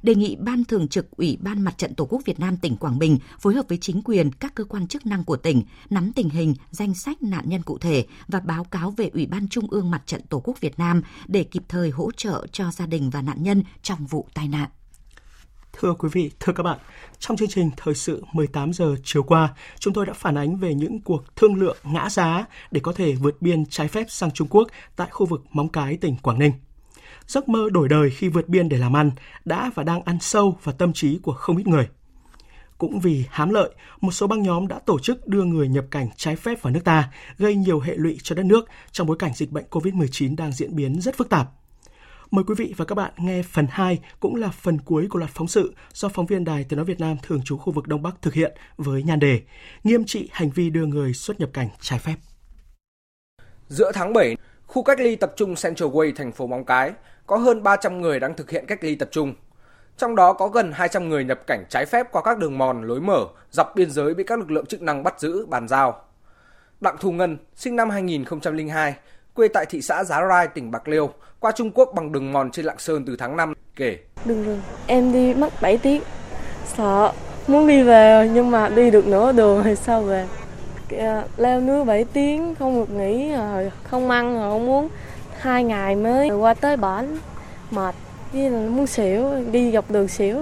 đề 0.02 0.14
nghị 0.14 0.36
Ban 0.36 0.64
Thường 0.64 0.88
trực 0.88 1.10
Ủy 1.10 1.38
ban 1.40 1.62
Mặt 1.62 1.78
trận 1.78 1.94
Tổ 1.94 2.06
quốc 2.10 2.22
Việt 2.24 2.40
Nam 2.40 2.56
tỉnh 2.56 2.76
Quảng 2.76 2.98
Bình 2.98 3.18
phối 3.40 3.54
hợp 3.54 3.64
với 3.68 3.78
chính 3.78 4.02
quyền, 4.02 4.32
các 4.32 4.54
cơ 4.54 4.64
quan 4.64 4.86
chức 4.86 5.06
năng 5.06 5.24
của 5.24 5.36
tỉnh 5.36 5.62
nắm 5.90 6.12
tình 6.12 6.28
hình, 6.28 6.54
danh 6.70 6.94
sách 6.94 7.22
nạn 7.22 7.44
nhân 7.48 7.62
cụ 7.62 7.78
thể 7.78 8.06
và 8.28 8.40
báo 8.40 8.64
cáo 8.64 8.90
về 8.90 9.10
Ủy 9.14 9.26
ban 9.26 9.48
Trung 9.48 9.66
ương 9.70 9.90
Mặt 9.90 10.02
trận 10.06 10.22
Tổ 10.22 10.40
quốc 10.44 10.60
Việt 10.60 10.78
Nam 10.78 11.02
để 11.26 11.44
kịp 11.44 11.62
thời 11.68 11.90
hỗ 11.90 12.10
trợ 12.10 12.46
cho 12.52 12.70
gia 12.70 12.86
đình 12.86 13.10
và 13.10 13.22
nạn 13.22 13.42
nhân 13.42 13.62
trong 13.82 14.06
vụ 14.06 14.28
tai 14.34 14.48
nạn. 14.48 14.68
Thưa 15.72 15.94
quý 15.94 16.08
vị, 16.12 16.30
thưa 16.40 16.52
các 16.52 16.62
bạn, 16.62 16.78
trong 17.18 17.36
chương 17.36 17.48
trình 17.48 17.70
Thời 17.76 17.94
sự 17.94 18.22
18 18.32 18.72
giờ 18.72 18.96
chiều 19.04 19.22
qua, 19.22 19.54
chúng 19.78 19.94
tôi 19.94 20.06
đã 20.06 20.12
phản 20.12 20.38
ánh 20.38 20.56
về 20.56 20.74
những 20.74 21.00
cuộc 21.00 21.36
thương 21.36 21.54
lượng 21.54 21.76
ngã 21.82 22.10
giá 22.10 22.46
để 22.70 22.80
có 22.80 22.92
thể 22.92 23.14
vượt 23.14 23.42
biên 23.42 23.66
trái 23.66 23.88
phép 23.88 24.06
sang 24.08 24.30
Trung 24.30 24.48
Quốc 24.50 24.68
tại 24.96 25.08
khu 25.10 25.26
vực 25.26 25.44
Móng 25.50 25.68
Cái, 25.68 25.96
tỉnh 25.96 26.16
Quảng 26.16 26.38
Ninh 26.38 26.52
giấc 27.26 27.48
mơ 27.48 27.68
đổi 27.72 27.88
đời 27.88 28.10
khi 28.10 28.28
vượt 28.28 28.48
biên 28.48 28.68
để 28.68 28.78
làm 28.78 28.96
ăn 28.96 29.10
đã 29.44 29.70
và 29.74 29.82
đang 29.82 30.02
ăn 30.02 30.18
sâu 30.20 30.58
vào 30.62 30.74
tâm 30.78 30.92
trí 30.92 31.18
của 31.18 31.32
không 31.32 31.56
ít 31.56 31.66
người. 31.66 31.88
Cũng 32.78 33.00
vì 33.00 33.24
hám 33.30 33.50
lợi, 33.50 33.70
một 34.00 34.12
số 34.12 34.26
băng 34.26 34.42
nhóm 34.42 34.68
đã 34.68 34.78
tổ 34.78 34.98
chức 34.98 35.28
đưa 35.28 35.44
người 35.44 35.68
nhập 35.68 35.84
cảnh 35.90 36.08
trái 36.16 36.36
phép 36.36 36.62
vào 36.62 36.72
nước 36.72 36.84
ta, 36.84 37.12
gây 37.38 37.54
nhiều 37.54 37.80
hệ 37.80 37.94
lụy 37.96 38.18
cho 38.22 38.34
đất 38.34 38.46
nước 38.46 38.68
trong 38.92 39.06
bối 39.06 39.16
cảnh 39.18 39.32
dịch 39.34 39.50
bệnh 39.50 39.64
COVID-19 39.70 40.36
đang 40.36 40.52
diễn 40.52 40.76
biến 40.76 41.00
rất 41.00 41.16
phức 41.16 41.28
tạp. 41.28 41.48
Mời 42.30 42.44
quý 42.44 42.54
vị 42.58 42.74
và 42.76 42.84
các 42.84 42.94
bạn 42.94 43.12
nghe 43.16 43.42
phần 43.42 43.66
2 43.70 43.98
cũng 44.20 44.34
là 44.34 44.48
phần 44.48 44.78
cuối 44.78 45.06
của 45.10 45.18
loạt 45.18 45.30
phóng 45.34 45.48
sự 45.48 45.74
do 45.92 46.08
phóng 46.08 46.26
viên 46.26 46.44
Đài 46.44 46.64
Tiếng 46.64 46.76
nói 46.76 46.86
Việt 46.86 47.00
Nam 47.00 47.16
thường 47.22 47.42
trú 47.44 47.56
khu 47.56 47.72
vực 47.72 47.88
Đông 47.88 48.02
Bắc 48.02 48.22
thực 48.22 48.34
hiện 48.34 48.56
với 48.76 49.02
nhan 49.02 49.18
đề 49.18 49.40
Nghiêm 49.84 50.04
trị 50.04 50.28
hành 50.32 50.50
vi 50.50 50.70
đưa 50.70 50.86
người 50.86 51.14
xuất 51.14 51.40
nhập 51.40 51.50
cảnh 51.52 51.68
trái 51.80 51.98
phép. 51.98 52.14
Giữa 53.68 53.92
tháng 53.94 54.12
7, 54.12 54.36
khu 54.68 54.82
cách 54.82 55.00
ly 55.00 55.16
tập 55.16 55.32
trung 55.36 55.54
Central 55.54 55.88
Way 55.88 56.12
thành 56.16 56.32
phố 56.32 56.46
Móng 56.46 56.64
Cái 56.64 56.92
có 57.26 57.36
hơn 57.36 57.62
300 57.62 58.00
người 58.00 58.20
đang 58.20 58.34
thực 58.34 58.50
hiện 58.50 58.66
cách 58.66 58.84
ly 58.84 58.94
tập 58.94 59.08
trung. 59.10 59.34
Trong 59.96 60.16
đó 60.16 60.32
có 60.32 60.48
gần 60.48 60.72
200 60.72 61.08
người 61.08 61.24
nhập 61.24 61.46
cảnh 61.46 61.64
trái 61.68 61.86
phép 61.86 62.06
qua 62.12 62.22
các 62.22 62.38
đường 62.38 62.58
mòn, 62.58 62.82
lối 62.82 63.00
mở, 63.00 63.24
dọc 63.50 63.72
biên 63.76 63.90
giới 63.90 64.14
bị 64.14 64.24
các 64.24 64.38
lực 64.38 64.50
lượng 64.50 64.66
chức 64.66 64.82
năng 64.82 65.02
bắt 65.02 65.20
giữ, 65.20 65.46
bàn 65.46 65.68
giao. 65.68 66.04
Đặng 66.80 66.96
Thu 67.00 67.12
Ngân, 67.12 67.38
sinh 67.54 67.76
năm 67.76 67.90
2002, 67.90 68.94
quê 69.34 69.48
tại 69.48 69.66
thị 69.66 69.82
xã 69.82 70.04
Giá 70.04 70.26
Rai, 70.28 70.48
tỉnh 70.48 70.70
Bạc 70.70 70.88
Liêu, 70.88 71.10
qua 71.40 71.52
Trung 71.52 71.70
Quốc 71.74 71.92
bằng 71.94 72.12
đường 72.12 72.32
mòn 72.32 72.50
trên 72.50 72.64
Lạng 72.64 72.78
Sơn 72.78 73.04
từ 73.06 73.16
tháng 73.16 73.36
5, 73.36 73.54
kể. 73.76 73.98
Đừng 74.24 74.44
rồi, 74.44 74.60
em 74.86 75.12
đi 75.12 75.34
mất 75.34 75.52
7 75.62 75.78
tiếng, 75.78 76.02
sợ, 76.76 77.12
muốn 77.46 77.66
đi 77.66 77.82
về 77.82 78.30
nhưng 78.32 78.50
mà 78.50 78.68
đi 78.68 78.90
được 78.90 79.06
nửa 79.06 79.32
đường 79.32 79.62
thì 79.64 79.76
sao 79.76 80.02
về. 80.02 80.26
Ờ, 80.90 81.28
leo 81.36 81.60
núi 81.60 81.84
7 81.84 82.04
tiếng, 82.04 82.54
không 82.54 82.80
được 82.80 82.90
nghỉ, 82.90 83.32
ờ, 83.32 83.70
không 83.84 84.10
ăn, 84.10 84.36
ờ, 84.36 84.50
không 84.50 84.66
muốn 84.66 84.88
hai 85.38 85.64
ngày 85.64 85.96
mới 85.96 86.30
qua 86.30 86.54
tới 86.54 86.76
bển 86.76 87.18
mệt. 87.70 87.94
Với 88.32 88.50
là 88.50 88.68
muốn 88.68 88.86
xỉu 88.86 89.44
đi 89.52 89.72
dọc 89.72 89.90
đường 89.90 90.08
xỉu. 90.08 90.36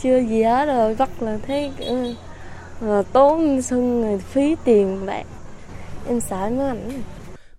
Chưa 0.00 0.18
gì 0.18 0.42
hết 0.42 0.66
rồi 0.66 0.96
bắt 0.98 1.10
là 1.20 1.38
thấy 1.46 1.72
là 2.80 3.02
tốn 3.12 3.62
sưng 3.62 4.18
phí 4.18 4.56
tiền 4.64 5.06
bạc. 5.06 5.24
Em 6.08 6.20
sợ 6.20 6.50
nó 6.52 6.66
ảnh 6.66 7.02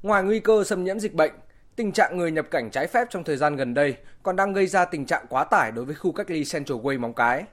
ngoài 0.03 0.23
nguy 0.23 0.39
cơ 0.39 0.63
xâm 0.63 0.83
nhiễm 0.83 0.99
dịch 0.99 1.13
bệnh 1.13 1.31
tình 1.75 1.91
trạng 1.91 2.17
người 2.17 2.31
nhập 2.31 2.45
cảnh 2.51 2.69
trái 2.71 2.87
phép 2.87 3.07
trong 3.09 3.23
thời 3.23 3.37
gian 3.37 3.55
gần 3.55 3.73
đây 3.73 3.95
còn 4.23 4.35
đang 4.35 4.53
gây 4.53 4.67
ra 4.67 4.85
tình 4.85 5.05
trạng 5.05 5.25
quá 5.29 5.43
tải 5.43 5.71
đối 5.71 5.85
với 5.85 5.95
khu 5.95 6.11
cách 6.11 6.29
ly 6.29 6.43
Central 6.51 6.77
Way 6.77 6.99
Móng 6.99 7.13
Cái. 7.13 7.43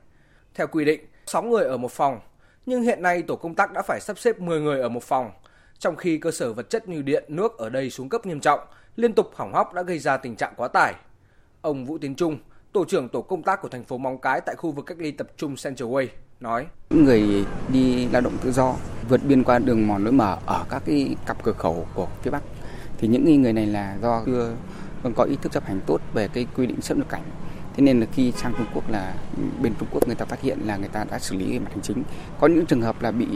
Theo 0.54 0.66
quy 0.66 0.84
định, 0.84 1.00
6 1.26 1.42
người 1.42 1.64
ở 1.64 1.76
một 1.76 1.92
phòng, 1.92 2.20
nhưng 2.70 2.82
hiện 2.82 3.02
nay 3.02 3.22
tổ 3.22 3.36
công 3.36 3.54
tác 3.54 3.72
đã 3.72 3.82
phải 3.82 4.00
sắp 4.00 4.18
xếp 4.18 4.40
10 4.40 4.60
người 4.60 4.80
ở 4.80 4.88
một 4.88 5.02
phòng. 5.02 5.30
Trong 5.78 5.96
khi 5.96 6.18
cơ 6.18 6.30
sở 6.30 6.52
vật 6.52 6.70
chất 6.70 6.88
như 6.88 7.02
điện, 7.02 7.24
nước 7.28 7.58
ở 7.58 7.68
đây 7.68 7.90
xuống 7.90 8.08
cấp 8.08 8.26
nghiêm 8.26 8.40
trọng, 8.40 8.60
liên 8.96 9.12
tục 9.12 9.30
hỏng 9.34 9.52
hóc 9.52 9.74
đã 9.74 9.82
gây 9.82 9.98
ra 9.98 10.16
tình 10.16 10.36
trạng 10.36 10.52
quá 10.56 10.68
tải. 10.68 10.94
Ông 11.60 11.86
Vũ 11.86 11.98
Tiến 11.98 12.14
Trung, 12.14 12.38
tổ 12.72 12.84
trưởng 12.84 13.08
tổ 13.08 13.22
công 13.22 13.42
tác 13.42 13.62
của 13.62 13.68
thành 13.68 13.84
phố 13.84 13.98
Móng 13.98 14.18
Cái 14.18 14.40
tại 14.40 14.54
khu 14.54 14.72
vực 14.72 14.86
cách 14.86 14.98
ly 15.00 15.10
tập 15.10 15.26
trung 15.36 15.56
Central 15.56 15.88
Way 15.88 16.06
nói: 16.40 16.66
Những 16.90 17.04
người 17.04 17.44
đi 17.72 18.08
lao 18.08 18.20
động 18.20 18.36
tự 18.42 18.52
do 18.52 18.74
vượt 19.08 19.20
biên 19.24 19.44
qua 19.44 19.58
đường 19.58 19.86
mòn 19.86 20.04
lối 20.04 20.12
mở 20.12 20.38
ở 20.46 20.64
các 20.70 20.82
cái 20.86 21.16
cặp 21.26 21.42
cửa 21.42 21.52
khẩu 21.52 21.86
của 21.94 22.08
phía 22.22 22.30
Bắc 22.30 22.42
thì 22.98 23.08
những 23.08 23.42
người 23.42 23.52
này 23.52 23.66
là 23.66 23.96
do 24.02 24.22
chưa 24.26 24.54
có 25.16 25.24
ý 25.24 25.36
thức 25.42 25.52
chấp 25.52 25.64
hành 25.64 25.80
tốt 25.86 26.00
về 26.14 26.28
cái 26.28 26.46
quy 26.56 26.66
định 26.66 26.80
xuất 26.80 26.98
nhập 26.98 27.08
cảnh 27.08 27.22
thế 27.76 27.82
nên 27.82 28.00
là 28.00 28.06
khi 28.12 28.32
sang 28.32 28.52
Trung 28.58 28.66
Quốc 28.74 28.90
là 28.90 29.14
bên 29.62 29.72
Trung 29.78 29.88
Quốc 29.90 30.06
người 30.06 30.16
ta 30.16 30.24
phát 30.24 30.40
hiện 30.40 30.58
là 30.64 30.76
người 30.76 30.88
ta 30.88 31.04
đã 31.10 31.18
xử 31.18 31.36
lý 31.36 31.52
về 31.52 31.58
mặt 31.58 31.70
hành 31.70 31.82
chính 31.82 32.02
có 32.40 32.46
những 32.46 32.66
trường 32.66 32.82
hợp 32.82 33.02
là 33.02 33.10
bị 33.10 33.26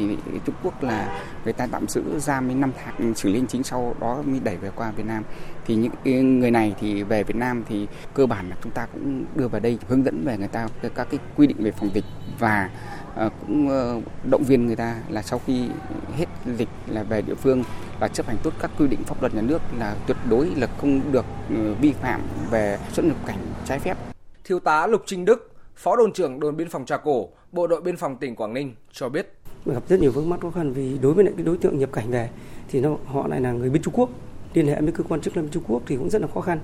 Trung 0.47 0.55
Quốc 0.63 0.83
là 0.83 1.21
người 1.45 1.53
ta 1.53 1.67
tạm 1.67 1.89
giữ 1.89 2.03
giam 2.19 2.49
đến 2.49 2.61
năm 2.61 2.73
tháng, 2.85 3.15
xử 3.15 3.29
lý 3.29 3.39
hành 3.39 3.49
chính 3.49 3.63
sau 3.63 3.95
đó 4.01 4.23
mới 4.27 4.41
đẩy 4.45 4.57
về 4.57 4.71
qua 4.77 4.91
Việt 4.91 5.07
Nam 5.07 5.23
thì 5.67 5.75
những 6.05 6.41
người 6.41 6.51
này 6.51 6.75
thì 6.81 7.03
về 7.03 7.23
Việt 7.23 7.37
Nam 7.37 7.65
thì 7.69 7.87
cơ 8.15 8.27
bản 8.27 8.51
là 8.51 8.57
chúng 8.63 8.73
ta 8.73 8.87
cũng 8.93 9.25
đưa 9.35 9.49
vào 9.49 9.61
đây 9.61 9.79
hướng 9.89 10.05
dẫn 10.05 10.25
về 10.25 10.39
người 10.39 10.49
ta 10.49 10.69
các 10.95 11.09
cái 11.11 11.21
quy 11.37 11.47
định 11.47 11.57
về 11.61 11.71
phòng 11.71 11.91
dịch 11.95 12.05
và 12.39 12.71
ờ, 13.15 13.31
cũng 13.41 13.69
ờ, 13.69 14.01
động 14.31 14.45
viên 14.45 14.67
người 14.67 14.77
ta 14.77 14.97
là 15.09 15.23
sau 15.23 15.41
khi 15.47 15.69
hết 16.17 16.27
dịch 16.57 16.69
là 16.87 17.03
về 17.03 17.23
địa 17.23 17.35
phương 17.35 17.65
và 18.01 18.09
chấp 18.09 18.27
hành 18.27 18.37
tốt 18.43 18.53
các 18.61 18.71
quy 18.79 18.87
định 18.87 19.05
pháp 19.05 19.21
luật 19.21 19.35
nhà 19.35 19.43
nước 19.43 19.63
là 19.79 19.95
tuyệt 20.07 20.17
đối 20.31 20.47
là 20.47 20.67
không 20.81 21.13
được 21.13 21.25
ờ, 21.51 21.75
vi 21.75 21.93
phạm 21.93 22.21
về 22.51 22.79
xuất 22.93 23.05
nhập 23.07 23.17
cảnh 23.27 23.39
trái 23.65 23.79
phép. 23.79 24.14
Thiếu 24.45 24.61
tá 24.61 24.87
Lục 24.87 25.03
Trinh 25.07 25.25
Đức, 25.25 25.51
Phó 25.77 25.97
đồn 25.97 26.13
trưởng 26.13 26.41
đồn 26.41 26.57
biên 26.57 26.69
phòng 26.69 26.85
Trà 26.85 26.97
Cổ, 26.97 27.29
Bộ 27.53 27.67
đội 27.67 27.81
biên 27.81 27.97
phòng 27.97 28.17
tỉnh 28.17 28.37
Quảng 28.37 28.55
Ninh 28.55 28.75
cho 28.93 29.09
biết. 29.09 29.33
Gặp 29.67 29.83
rất 29.89 30.01
nhiều 30.01 30.11
vướng 30.11 30.29
mắc 30.29 30.41
khó 30.41 30.51
khăn 30.51 30.73
vì 30.73 30.99
đối 31.03 31.15
với 31.15 31.25
lại 31.25 31.35
cái 31.37 31.47
đối 31.47 31.59
tượng 31.59 31.79
nhập 31.79 31.93
cảnh 31.93 32.11
về 32.11 32.31
thì 32.69 32.81
nó 32.81 32.97
họ 33.07 33.27
lại 33.27 33.41
là 33.41 33.53
người 33.53 33.71
bên 33.71 33.83
Trung 33.83 33.95
Quốc 33.97 34.11
liên 34.55 34.67
hệ 34.67 34.81
với 34.81 34.93
cơ 34.93 35.05
quan 35.09 35.21
chức 35.21 35.37
năng 35.37 35.49
Trung 35.49 35.63
Quốc 35.69 35.83
thì 35.87 35.97
cũng 35.97 36.11
rất 36.11 36.23
là 36.23 36.29
khó 36.35 36.41
khăn. 36.41 36.59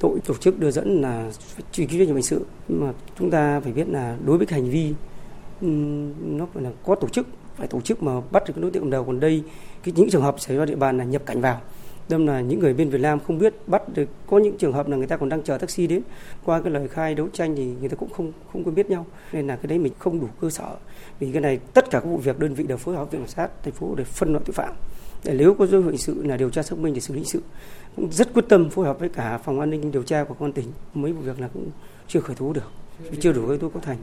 Tội 0.00 0.18
tổ 0.24 0.34
chức 0.34 0.58
đưa 0.58 0.70
dẫn 0.70 1.02
là 1.02 1.30
truy 1.72 1.86
cứu 1.86 1.98
trách 1.98 2.06
nhiệm 2.06 2.16
hình 2.16 2.22
sự 2.22 2.44
nhưng 2.68 2.86
mà 2.86 2.92
chúng 3.18 3.30
ta 3.30 3.60
phải 3.60 3.72
biết 3.72 3.88
là 3.88 4.16
đối 4.26 4.38
với 4.38 4.46
hành 4.50 4.70
vi 4.70 4.94
nó 6.20 6.46
phải 6.54 6.62
là 6.62 6.70
có 6.86 6.94
tổ 6.94 7.08
chức 7.08 7.26
phải 7.56 7.66
tổ 7.68 7.80
chức 7.80 8.02
mà 8.02 8.20
bắt 8.30 8.42
được 8.46 8.52
cái 8.56 8.62
đối 8.62 8.70
tượng 8.70 8.90
đầu. 8.90 9.04
Còn 9.04 9.20
đây 9.20 9.42
cái 9.82 9.94
những 9.96 10.10
trường 10.10 10.22
hợp 10.22 10.40
xảy 10.40 10.56
ra 10.56 10.64
địa 10.64 10.76
bàn 10.76 10.98
là 10.98 11.04
nhập 11.04 11.22
cảnh 11.26 11.40
vào 11.40 11.60
đâm 12.08 12.26
là 12.26 12.40
những 12.40 12.60
người 12.60 12.74
bên 12.74 12.90
Việt 12.90 13.00
Nam 13.00 13.18
không 13.26 13.38
biết, 13.38 13.54
bắt 13.66 13.82
được, 13.94 14.08
có 14.26 14.38
những 14.38 14.58
trường 14.58 14.72
hợp 14.72 14.88
là 14.88 14.96
người 14.96 15.06
ta 15.06 15.16
còn 15.16 15.28
đang 15.28 15.42
chờ 15.42 15.58
taxi 15.58 15.86
đến. 15.86 16.02
Qua 16.44 16.60
cái 16.60 16.72
lời 16.72 16.88
khai 16.88 17.14
đấu 17.14 17.28
tranh 17.32 17.56
thì 17.56 17.64
người 17.64 17.88
ta 17.88 17.96
cũng 17.96 18.10
không 18.10 18.32
không 18.52 18.64
có 18.64 18.70
biết 18.70 18.90
nhau. 18.90 19.06
Nên 19.32 19.46
là 19.46 19.56
cái 19.56 19.66
đấy 19.66 19.78
mình 19.78 19.92
không 19.98 20.20
đủ 20.20 20.26
cơ 20.40 20.50
sở. 20.50 20.76
Vì 21.18 21.32
cái 21.32 21.40
này 21.40 21.58
tất 21.74 21.90
cả 21.90 22.00
các 22.00 22.06
vụ 22.06 22.16
việc 22.16 22.38
đơn 22.38 22.54
vị 22.54 22.64
đều 22.64 22.76
phối 22.76 22.96
hợp 22.96 23.10
với 23.10 23.20
cảnh 23.20 23.28
sát, 23.28 23.62
thành 23.62 23.72
phố 23.72 23.94
để 23.94 24.04
phân 24.04 24.32
loại 24.32 24.44
tội 24.46 24.54
phạm. 24.54 24.74
Để 25.24 25.34
nếu 25.38 25.54
có 25.54 25.66
dấu 25.66 25.80
hiệu 25.80 25.90
hình 25.90 25.98
sự 25.98 26.22
là 26.22 26.36
điều 26.36 26.50
tra 26.50 26.62
xác 26.62 26.78
minh 26.78 26.94
để 26.94 27.00
xử 27.00 27.14
lý 27.14 27.20
hình 27.20 27.28
sự, 27.28 27.42
cũng 27.96 28.12
rất 28.12 28.34
quyết 28.34 28.44
tâm 28.48 28.70
phối 28.70 28.86
hợp 28.86 28.98
với 28.98 29.08
cả 29.08 29.38
phòng 29.38 29.60
an 29.60 29.70
ninh 29.70 29.90
điều 29.90 30.02
tra 30.02 30.24
của 30.24 30.34
công 30.34 30.48
an 30.48 30.52
tỉnh. 30.52 30.66
Mấy 30.94 31.12
vụ 31.12 31.20
việc 31.20 31.40
là 31.40 31.48
cũng 31.54 31.70
chưa 32.08 32.20
khởi 32.20 32.36
tố 32.36 32.52
được, 32.52 32.72
chưa 33.20 33.32
đủ 33.32 33.46
gây 33.46 33.58
tố 33.58 33.68
có 33.68 33.80
thành. 33.80 33.96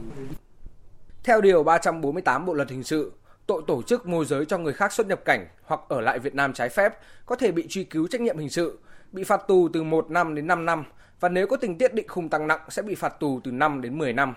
Theo 1.24 1.40
điều 1.40 1.62
348 1.62 2.46
Bộ 2.46 2.54
luật 2.54 2.70
hình 2.70 2.82
sự 2.82 3.12
tội 3.50 3.62
tổ 3.66 3.82
chức 3.82 4.06
môi 4.06 4.24
giới 4.24 4.44
cho 4.44 4.58
người 4.58 4.72
khác 4.72 4.92
xuất 4.92 5.06
nhập 5.06 5.24
cảnh 5.24 5.46
hoặc 5.64 5.80
ở 5.88 6.00
lại 6.00 6.18
Việt 6.18 6.34
Nam 6.34 6.52
trái 6.52 6.68
phép 6.68 6.98
có 7.26 7.36
thể 7.36 7.52
bị 7.52 7.66
truy 7.68 7.84
cứu 7.84 8.06
trách 8.10 8.20
nhiệm 8.20 8.38
hình 8.38 8.50
sự, 8.50 8.78
bị 9.12 9.24
phạt 9.24 9.40
tù 9.48 9.68
từ 9.72 9.82
1 9.82 10.10
năm 10.10 10.34
đến 10.34 10.46
5 10.46 10.66
năm 10.66 10.84
và 11.20 11.28
nếu 11.28 11.46
có 11.46 11.56
tình 11.56 11.78
tiết 11.78 11.94
định 11.94 12.08
khung 12.08 12.28
tăng 12.28 12.46
nặng 12.46 12.60
sẽ 12.68 12.82
bị 12.82 12.94
phạt 12.94 13.20
tù 13.20 13.40
từ 13.44 13.50
5 13.50 13.80
đến 13.80 13.98
10 13.98 14.12
năm. 14.12 14.34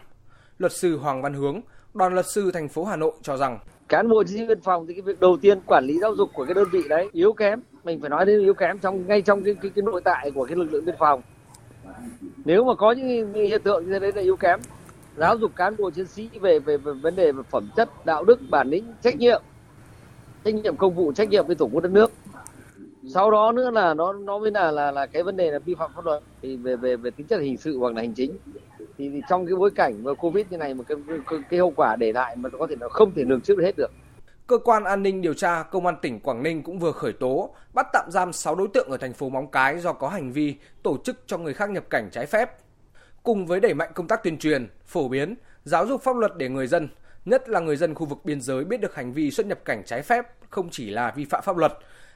Luật 0.57 0.71
sư 0.71 0.97
Hoàng 0.97 1.21
Văn 1.21 1.33
Hướng, 1.33 1.61
đoàn 1.93 2.13
luật 2.13 2.25
sư 2.25 2.51
thành 2.51 2.67
phố 2.67 2.85
Hà 2.85 2.95
Nội 2.95 3.11
cho 3.21 3.37
rằng 3.37 3.59
cán 3.89 4.09
bộ 4.09 4.23
chiến 4.23 4.37
sĩ 4.37 4.47
biên 4.47 4.61
phòng 4.61 4.87
thì 4.87 4.93
cái 4.93 5.01
việc 5.01 5.19
đầu 5.19 5.37
tiên 5.41 5.59
quản 5.65 5.85
lý 5.85 5.99
giáo 5.99 6.15
dục 6.15 6.29
của 6.33 6.45
cái 6.45 6.53
đơn 6.53 6.67
vị 6.71 6.81
đấy 6.89 7.09
yếu 7.11 7.33
kém 7.33 7.59
mình 7.83 8.01
phải 8.01 8.09
nói 8.09 8.25
đến 8.25 8.39
yếu 8.39 8.53
kém 8.53 8.79
trong 8.79 9.07
ngay 9.07 9.21
trong 9.21 9.43
cái, 9.43 9.55
cái, 9.61 9.71
cái 9.75 9.83
nội 9.83 10.01
tại 10.05 10.31
của 10.35 10.45
cái 10.45 10.55
lực 10.55 10.73
lượng 10.73 10.85
biên 10.85 10.95
phòng 10.99 11.21
nếu 12.45 12.63
mà 12.63 12.75
có 12.75 12.91
những 12.91 13.33
hiện 13.33 13.61
tượng 13.63 13.85
như 13.85 13.93
thế 13.93 13.99
đấy 13.99 14.11
là 14.15 14.21
yếu 14.21 14.35
kém 14.35 14.59
giáo 15.17 15.37
dục 15.37 15.51
cán 15.55 15.75
bộ 15.77 15.89
chiến 15.89 16.07
sĩ 16.07 16.29
về 16.41 16.59
về, 16.59 16.77
về 16.77 16.93
vấn 16.93 17.15
đề 17.15 17.31
về 17.31 17.43
phẩm 17.49 17.69
chất 17.75 18.05
đạo 18.05 18.23
đức 18.23 18.39
bản 18.49 18.69
lĩnh 18.69 18.93
trách 19.01 19.17
nhiệm 19.17 19.41
trách 20.45 20.55
nhiệm 20.55 20.77
công 20.77 20.93
vụ 20.95 21.13
trách 21.13 21.29
nhiệm 21.29 21.47
với 21.47 21.55
tổ 21.55 21.69
quốc 21.71 21.83
đất 21.83 21.91
nước. 21.91 22.11
Sau 23.13 23.31
đó 23.31 23.51
nữa 23.51 23.71
là 23.71 23.93
nó 23.93 24.13
nó 24.13 24.39
mới 24.39 24.51
là 24.51 24.71
là 24.71 24.91
là 24.91 25.05
cái 25.05 25.23
vấn 25.23 25.37
đề 25.37 25.51
là 25.51 25.59
vi 25.59 25.75
phạm 25.75 25.91
pháp 25.95 26.05
luật 26.05 26.23
thì 26.41 26.57
về 26.57 26.75
về 26.75 26.95
về 26.95 27.11
tính 27.11 27.27
chất 27.27 27.41
hình 27.41 27.57
sự 27.57 27.77
hoặc 27.77 27.93
là 27.93 28.01
hành 28.01 28.13
chính. 28.13 28.37
Thì, 28.79 29.09
thì 29.09 29.21
trong 29.29 29.45
cái 29.45 29.55
bối 29.55 29.71
cảnh 29.71 30.03
mà 30.03 30.13
covid 30.13 30.45
như 30.49 30.57
này 30.57 30.73
mà 30.73 30.83
cái, 30.83 30.97
cái 31.29 31.39
cái 31.49 31.59
hậu 31.59 31.73
quả 31.75 31.95
để 31.95 32.13
lại 32.13 32.35
mà 32.35 32.49
có 32.59 32.67
thể 32.69 32.75
nó 32.75 32.89
không 32.89 33.11
thể 33.15 33.23
lường 33.23 33.41
trước 33.41 33.57
hết 33.61 33.71
được. 33.77 33.91
Cơ 34.47 34.57
quan 34.57 34.83
an 34.83 35.03
ninh 35.03 35.21
điều 35.21 35.33
tra 35.33 35.63
Công 35.63 35.85
an 35.85 35.95
tỉnh 36.01 36.19
Quảng 36.19 36.43
Ninh 36.43 36.63
cũng 36.63 36.79
vừa 36.79 36.91
khởi 36.91 37.13
tố, 37.13 37.55
bắt 37.73 37.87
tạm 37.93 38.05
giam 38.11 38.33
6 38.33 38.55
đối 38.55 38.67
tượng 38.67 38.89
ở 38.89 38.97
thành 38.97 39.13
phố 39.13 39.29
Móng 39.29 39.47
Cái 39.51 39.79
do 39.79 39.93
có 39.93 40.09
hành 40.09 40.31
vi 40.31 40.55
tổ 40.83 40.97
chức 41.03 41.17
cho 41.27 41.37
người 41.37 41.53
khác 41.53 41.69
nhập 41.69 41.83
cảnh 41.89 42.09
trái 42.11 42.25
phép 42.25 42.57
cùng 43.23 43.45
với 43.45 43.59
đẩy 43.59 43.73
mạnh 43.73 43.91
công 43.95 44.07
tác 44.07 44.23
tuyên 44.23 44.37
truyền, 44.37 44.67
phổ 44.85 45.07
biến, 45.07 45.35
giáo 45.63 45.87
dục 45.87 46.03
pháp 46.03 46.15
luật 46.15 46.37
để 46.37 46.49
người 46.49 46.67
dân, 46.67 46.89
nhất 47.25 47.49
là 47.49 47.59
người 47.59 47.75
dân 47.75 47.95
khu 47.95 48.05
vực 48.05 48.19
biên 48.23 48.41
giới 48.41 48.63
biết 48.63 48.81
được 48.81 48.95
hành 48.95 49.13
vi 49.13 49.31
xuất 49.31 49.45
nhập 49.45 49.59
cảnh 49.65 49.83
trái 49.85 50.01
phép 50.01 50.25
không 50.49 50.69
chỉ 50.69 50.89
là 50.89 51.13
vi 51.15 51.25
phạm 51.25 51.43
pháp 51.43 51.57
luật 51.57 51.73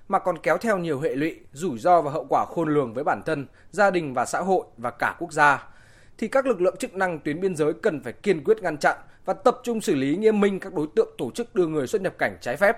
mà 0.07 0.19
còn 0.19 0.37
kéo 0.37 0.57
theo 0.57 0.77
nhiều 0.77 0.99
hệ 0.99 1.15
lụy, 1.15 1.39
rủi 1.53 1.79
ro 1.79 2.01
và 2.01 2.11
hậu 2.11 2.25
quả 2.29 2.45
khôn 2.45 2.73
lường 2.73 2.93
với 2.93 3.03
bản 3.03 3.21
thân, 3.25 3.47
gia 3.71 3.91
đình 3.91 4.13
và 4.13 4.25
xã 4.25 4.39
hội 4.39 4.65
và 4.77 4.91
cả 4.91 5.15
quốc 5.19 5.33
gia 5.33 5.69
thì 6.17 6.27
các 6.27 6.45
lực 6.45 6.61
lượng 6.61 6.75
chức 6.79 6.93
năng 6.93 7.19
tuyến 7.19 7.41
biên 7.41 7.55
giới 7.55 7.73
cần 7.73 8.03
phải 8.03 8.13
kiên 8.13 8.43
quyết 8.43 8.61
ngăn 8.61 8.77
chặn 8.77 8.97
và 9.25 9.33
tập 9.33 9.59
trung 9.63 9.81
xử 9.81 9.95
lý 9.95 10.15
nghiêm 10.15 10.39
minh 10.39 10.59
các 10.59 10.73
đối 10.73 10.87
tượng 10.95 11.09
tổ 11.17 11.31
chức 11.31 11.55
đưa 11.55 11.67
người 11.67 11.87
xuất 11.87 12.01
nhập 12.01 12.13
cảnh 12.17 12.37
trái 12.41 12.57
phép. 12.57 12.77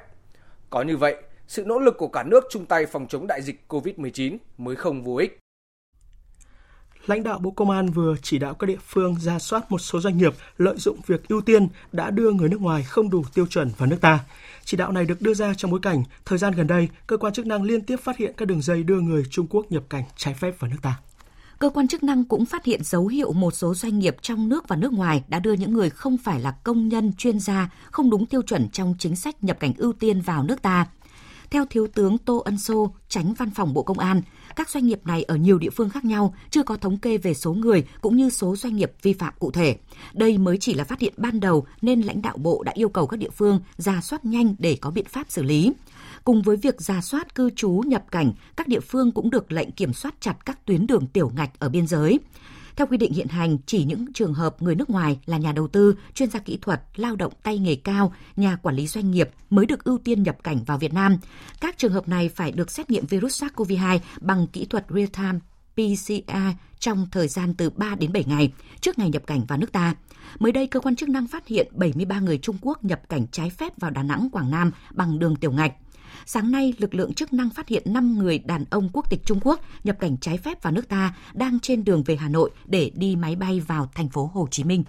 Có 0.70 0.82
như 0.82 0.98
vậy, 0.98 1.16
sự 1.48 1.66
nỗ 1.66 1.80
lực 1.80 1.98
của 1.98 2.08
cả 2.08 2.24
nước 2.24 2.44
chung 2.50 2.66
tay 2.66 2.86
phòng 2.86 3.08
chống 3.08 3.28
đại 3.28 3.42
dịch 3.42 3.62
COVID-19 3.68 4.38
mới 4.58 4.76
không 4.76 5.04
vô 5.04 5.16
ích 5.16 5.40
lãnh 7.10 7.24
đạo 7.24 7.40
Bộ 7.40 7.52
Công 7.52 7.70
an 7.70 7.90
vừa 7.90 8.16
chỉ 8.22 8.40
đạo 8.40 8.54
các 8.54 8.68
địa 8.68 8.78
phương 8.88 9.16
ra 9.20 9.40
soát 9.40 9.72
một 9.72 9.78
số 9.80 10.00
doanh 10.00 10.18
nghiệp 10.18 10.34
lợi 10.58 10.78
dụng 10.78 10.98
việc 11.08 11.28
ưu 11.28 11.42
tiên 11.42 11.68
đã 11.92 12.12
đưa 12.12 12.32
người 12.32 12.50
nước 12.50 12.62
ngoài 12.62 12.84
không 12.84 13.10
đủ 13.10 13.24
tiêu 13.34 13.46
chuẩn 13.48 13.72
vào 13.78 13.90
nước 13.90 13.98
ta. 14.02 14.20
Chỉ 14.66 14.78
đạo 14.78 14.92
này 14.92 15.06
được 15.06 15.22
đưa 15.22 15.34
ra 15.34 15.54
trong 15.54 15.72
bối 15.72 15.80
cảnh 15.84 16.04
thời 16.26 16.38
gian 16.38 16.54
gần 16.54 16.68
đây, 16.68 16.90
cơ 17.08 17.18
quan 17.18 17.34
chức 17.34 17.46
năng 17.46 17.64
liên 17.64 17.82
tiếp 17.82 17.96
phát 18.04 18.18
hiện 18.18 18.34
các 18.38 18.48
đường 18.48 18.62
dây 18.62 18.84
đưa 18.84 19.00
người 19.00 19.24
Trung 19.30 19.48
Quốc 19.50 19.72
nhập 19.72 19.84
cảnh 19.90 20.04
trái 20.16 20.34
phép 20.34 20.60
vào 20.60 20.72
nước 20.72 20.78
ta. 20.82 21.00
Cơ 21.60 21.70
quan 21.70 21.88
chức 21.88 22.04
năng 22.04 22.26
cũng 22.26 22.46
phát 22.46 22.66
hiện 22.66 22.84
dấu 22.84 23.08
hiệu 23.08 23.34
một 23.34 23.52
số 23.52 23.76
doanh 23.76 24.00
nghiệp 24.00 24.16
trong 24.22 24.50
nước 24.50 24.68
và 24.68 24.76
nước 24.76 24.94
ngoài 24.94 25.24
đã 25.28 25.40
đưa 25.40 25.54
những 25.54 25.74
người 25.74 25.90
không 25.90 26.18
phải 26.18 26.40
là 26.40 26.52
công 26.52 26.88
nhân, 26.88 27.14
chuyên 27.18 27.40
gia, 27.40 27.70
không 27.92 28.10
đúng 28.10 28.26
tiêu 28.26 28.42
chuẩn 28.42 28.70
trong 28.70 28.96
chính 29.00 29.16
sách 29.16 29.44
nhập 29.44 29.60
cảnh 29.60 29.74
ưu 29.78 29.94
tiên 29.94 30.22
vào 30.22 30.44
nước 30.44 30.62
ta. 30.62 30.88
Theo 31.52 31.66
Thiếu 31.66 31.88
tướng 31.88 32.18
Tô 32.18 32.38
Ân 32.38 32.58
Sô, 32.58 32.92
tránh 33.08 33.34
văn 33.34 33.50
phòng 33.50 33.74
Bộ 33.74 33.84
Công 33.84 34.00
an, 34.00 34.22
các 34.60 34.70
doanh 34.70 34.88
nghiệp 34.88 35.00
này 35.06 35.24
ở 35.24 35.36
nhiều 35.36 35.58
địa 35.58 35.70
phương 35.70 35.90
khác 35.90 36.06
nhau, 36.06 36.34
chưa 36.50 36.64
có 36.64 36.78
thống 36.78 36.98
kê 36.98 37.18
về 37.18 37.34
số 37.34 37.54
người 37.54 37.84
cũng 38.02 38.18
như 38.18 38.30
số 38.30 38.56
doanh 38.56 38.76
nghiệp 38.76 38.92
vi 39.02 39.14
phạm 39.14 39.34
cụ 39.40 39.52
thể. 39.52 39.78
Đây 40.14 40.38
mới 40.38 40.58
chỉ 40.58 40.74
là 40.74 40.84
phát 40.84 41.00
hiện 41.00 41.14
ban 41.18 41.40
đầu 41.40 41.66
nên 41.82 42.02
lãnh 42.02 42.22
đạo 42.22 42.38
Bộ 42.38 42.64
đã 42.64 42.72
yêu 42.76 42.90
cầu 42.90 43.08
các 43.08 43.18
địa 43.18 43.30
phương 43.30 43.60
ra 43.78 44.02
soát 44.02 44.26
nhanh 44.26 44.56
để 44.60 44.78
có 44.82 44.92
biện 44.92 45.06
pháp 45.06 45.32
xử 45.32 45.44
lý. 45.44 45.72
Cùng 46.24 46.42
với 46.42 46.58
việc 46.58 46.82
ra 46.82 47.02
soát 47.02 47.36
cư 47.36 47.50
trú 47.50 47.72
nhập 47.86 48.04
cảnh, 48.12 48.34
các 48.56 48.68
địa 48.68 48.80
phương 48.80 49.12
cũng 49.12 49.30
được 49.30 49.52
lệnh 49.52 49.72
kiểm 49.72 49.94
soát 49.94 50.16
chặt 50.20 50.46
các 50.46 50.66
tuyến 50.66 50.88
đường 50.88 51.08
tiểu 51.08 51.32
ngạch 51.36 51.60
ở 51.60 51.70
biên 51.70 51.88
giới. 51.88 52.20
Theo 52.80 52.88
quy 52.88 52.98
định 52.98 53.14
hiện 53.14 53.28
hành, 53.28 53.58
chỉ 53.66 53.84
những 53.84 54.14
trường 54.14 54.34
hợp 54.34 54.62
người 54.62 54.76
nước 54.76 54.90
ngoài 54.90 55.20
là 55.26 55.38
nhà 55.38 55.52
đầu 55.52 55.68
tư, 55.68 55.96
chuyên 56.14 56.30
gia 56.30 56.40
kỹ 56.40 56.58
thuật, 56.62 56.82
lao 56.96 57.16
động 57.16 57.34
tay 57.44 57.60
nghề 57.60 57.76
cao, 57.76 58.14
nhà 58.36 58.56
quản 58.56 58.76
lý 58.76 58.88
doanh 58.88 59.12
nghiệp 59.12 59.30
mới 59.50 59.66
được 59.66 59.84
ưu 59.84 59.98
tiên 59.98 60.24
nhập 60.24 60.38
cảnh 60.44 60.64
vào 60.66 60.78
Việt 60.78 60.94
Nam. 60.94 61.18
Các 61.62 61.78
trường 61.78 61.92
hợp 61.92 62.08
này 62.08 62.30
phải 62.30 62.52
được 62.52 62.72
xét 62.72 62.90
nghiệm 62.90 63.06
virus 63.06 63.44
SARS-CoV-2 63.44 64.00
bằng 64.22 64.48
kỹ 64.48 64.66
thuật 64.66 64.86
real-time 64.90 65.40
PCR 65.74 66.58
trong 66.80 67.08
thời 67.12 67.28
gian 67.28 67.54
từ 67.54 67.70
3 67.70 67.96
đến 67.96 68.14
7 68.14 68.24
ngày 68.28 68.52
trước 68.82 69.00
ngày 69.00 69.10
nhập 69.10 69.24
cảnh 69.28 69.46
vào 69.48 69.58
nước 69.58 69.72
ta. 69.72 69.96
Mới 70.40 70.52
đây, 70.52 70.68
cơ 70.68 70.80
quan 70.80 70.96
chức 70.96 71.10
năng 71.10 71.28
phát 71.28 71.48
hiện 71.48 71.68
73 71.72 72.20
người 72.20 72.38
Trung 72.38 72.58
Quốc 72.62 72.84
nhập 72.84 73.02
cảnh 73.10 73.28
trái 73.32 73.50
phép 73.50 73.80
vào 73.80 73.92
Đà 73.92 74.04
Nẵng, 74.04 74.30
Quảng 74.32 74.52
Nam 74.52 74.72
bằng 74.94 75.20
đường 75.20 75.36
tiểu 75.36 75.52
ngạch. 75.52 75.74
Sáng 76.26 76.52
nay, 76.52 76.74
lực 76.78 76.94
lượng 76.94 77.14
chức 77.14 77.34
năng 77.34 77.50
phát 77.50 77.68
hiện 77.68 77.84
5 77.86 78.20
người 78.20 78.40
đàn 78.40 78.66
ông 78.70 78.90
quốc 78.94 79.10
tịch 79.10 79.22
Trung 79.26 79.40
Quốc 79.44 79.60
nhập 79.84 79.96
cảnh 80.00 80.18
trái 80.18 80.38
phép 80.38 80.64
vào 80.64 80.74
nước 80.74 80.90
ta 80.90 81.16
đang 81.34 81.60
trên 81.60 81.84
đường 81.84 82.04
về 82.04 82.16
Hà 82.16 82.30
Nội 82.30 82.52
để 82.66 82.92
đi 82.96 83.16
máy 83.16 83.36
bay 83.36 83.60
vào 83.60 83.90
thành 83.96 84.10
phố 84.10 84.32
Hồ 84.34 84.48
Chí 84.52 84.64
Minh. 84.64 84.84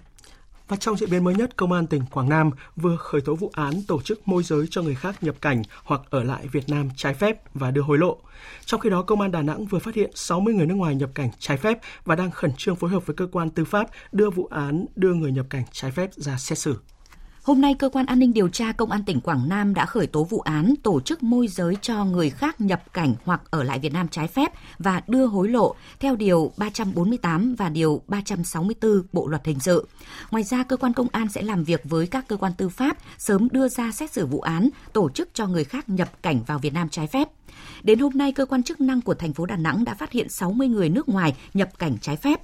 Và 0.71 0.77
trong 0.77 0.97
diễn 0.97 1.09
biến 1.09 1.23
mới 1.23 1.35
nhất, 1.35 1.57
Công 1.57 1.71
an 1.71 1.87
tỉnh 1.87 2.01
Quảng 2.11 2.29
Nam 2.29 2.51
vừa 2.75 2.97
khởi 2.97 3.21
tố 3.21 3.35
vụ 3.35 3.51
án 3.53 3.73
tổ 3.87 4.01
chức 4.01 4.27
môi 4.27 4.43
giới 4.43 4.67
cho 4.69 4.81
người 4.81 4.95
khác 4.95 5.23
nhập 5.23 5.35
cảnh 5.41 5.63
hoặc 5.83 6.01
ở 6.09 6.23
lại 6.23 6.47
Việt 6.47 6.69
Nam 6.69 6.89
trái 6.95 7.13
phép 7.13 7.41
và 7.53 7.71
đưa 7.71 7.81
hối 7.81 7.97
lộ. 7.97 8.17
Trong 8.65 8.79
khi 8.79 8.89
đó, 8.89 9.01
Công 9.01 9.21
an 9.21 9.31
Đà 9.31 9.41
Nẵng 9.41 9.65
vừa 9.65 9.79
phát 9.79 9.95
hiện 9.95 10.11
60 10.15 10.53
người 10.53 10.65
nước 10.65 10.75
ngoài 10.75 10.95
nhập 10.95 11.09
cảnh 11.15 11.29
trái 11.39 11.57
phép 11.57 11.79
và 12.05 12.15
đang 12.15 12.31
khẩn 12.31 12.51
trương 12.57 12.75
phối 12.75 12.89
hợp 12.89 13.05
với 13.05 13.15
cơ 13.15 13.27
quan 13.31 13.49
tư 13.49 13.65
pháp 13.65 13.87
đưa 14.11 14.29
vụ 14.29 14.45
án 14.51 14.85
đưa 14.95 15.13
người 15.13 15.31
nhập 15.31 15.45
cảnh 15.49 15.63
trái 15.71 15.91
phép 15.91 16.09
ra 16.15 16.37
xét 16.37 16.57
xử. 16.57 16.77
Hôm 17.43 17.61
nay, 17.61 17.73
Cơ 17.73 17.89
quan 17.89 18.05
An 18.05 18.19
ninh 18.19 18.33
Điều 18.33 18.49
tra 18.49 18.71
Công 18.71 18.91
an 18.91 19.03
tỉnh 19.03 19.21
Quảng 19.21 19.49
Nam 19.49 19.73
đã 19.73 19.85
khởi 19.85 20.07
tố 20.07 20.23
vụ 20.23 20.39
án 20.39 20.73
tổ 20.83 20.99
chức 20.99 21.23
môi 21.23 21.47
giới 21.47 21.75
cho 21.81 22.05
người 22.05 22.29
khác 22.29 22.61
nhập 22.61 22.93
cảnh 22.93 23.15
hoặc 23.25 23.41
ở 23.49 23.63
lại 23.63 23.79
Việt 23.79 23.93
Nam 23.93 24.07
trái 24.07 24.27
phép 24.27 24.51
và 24.79 25.01
đưa 25.07 25.25
hối 25.25 25.49
lộ 25.49 25.75
theo 25.99 26.15
Điều 26.15 26.51
348 26.57 27.55
và 27.55 27.69
Điều 27.69 28.01
364 28.07 29.01
Bộ 29.13 29.27
Luật 29.27 29.45
Hình 29.45 29.59
sự. 29.59 29.87
Ngoài 30.31 30.43
ra, 30.43 30.63
Cơ 30.63 30.77
quan 30.77 30.93
Công 30.93 31.07
an 31.11 31.27
sẽ 31.29 31.41
làm 31.41 31.63
việc 31.63 31.81
với 31.83 32.07
các 32.07 32.27
cơ 32.27 32.37
quan 32.37 32.53
tư 32.57 32.69
pháp 32.69 32.97
sớm 33.17 33.47
đưa 33.51 33.67
ra 33.67 33.91
xét 33.91 34.11
xử 34.11 34.25
vụ 34.25 34.41
án 34.41 34.69
tổ 34.93 35.09
chức 35.09 35.29
cho 35.33 35.47
người 35.47 35.63
khác 35.63 35.89
nhập 35.89 36.09
cảnh 36.23 36.39
vào 36.47 36.59
Việt 36.59 36.73
Nam 36.73 36.89
trái 36.89 37.07
phép. 37.07 37.27
Đến 37.83 37.99
hôm 37.99 38.13
nay, 38.15 38.31
cơ 38.31 38.45
quan 38.45 38.63
chức 38.63 38.81
năng 38.81 39.01
của 39.01 39.13
thành 39.13 39.33
phố 39.33 39.45
Đà 39.45 39.55
Nẵng 39.55 39.85
đã 39.85 39.93
phát 39.93 40.11
hiện 40.11 40.29
60 40.29 40.67
người 40.67 40.89
nước 40.89 41.09
ngoài 41.09 41.35
nhập 41.53 41.69
cảnh 41.79 41.97
trái 42.01 42.15
phép. 42.15 42.41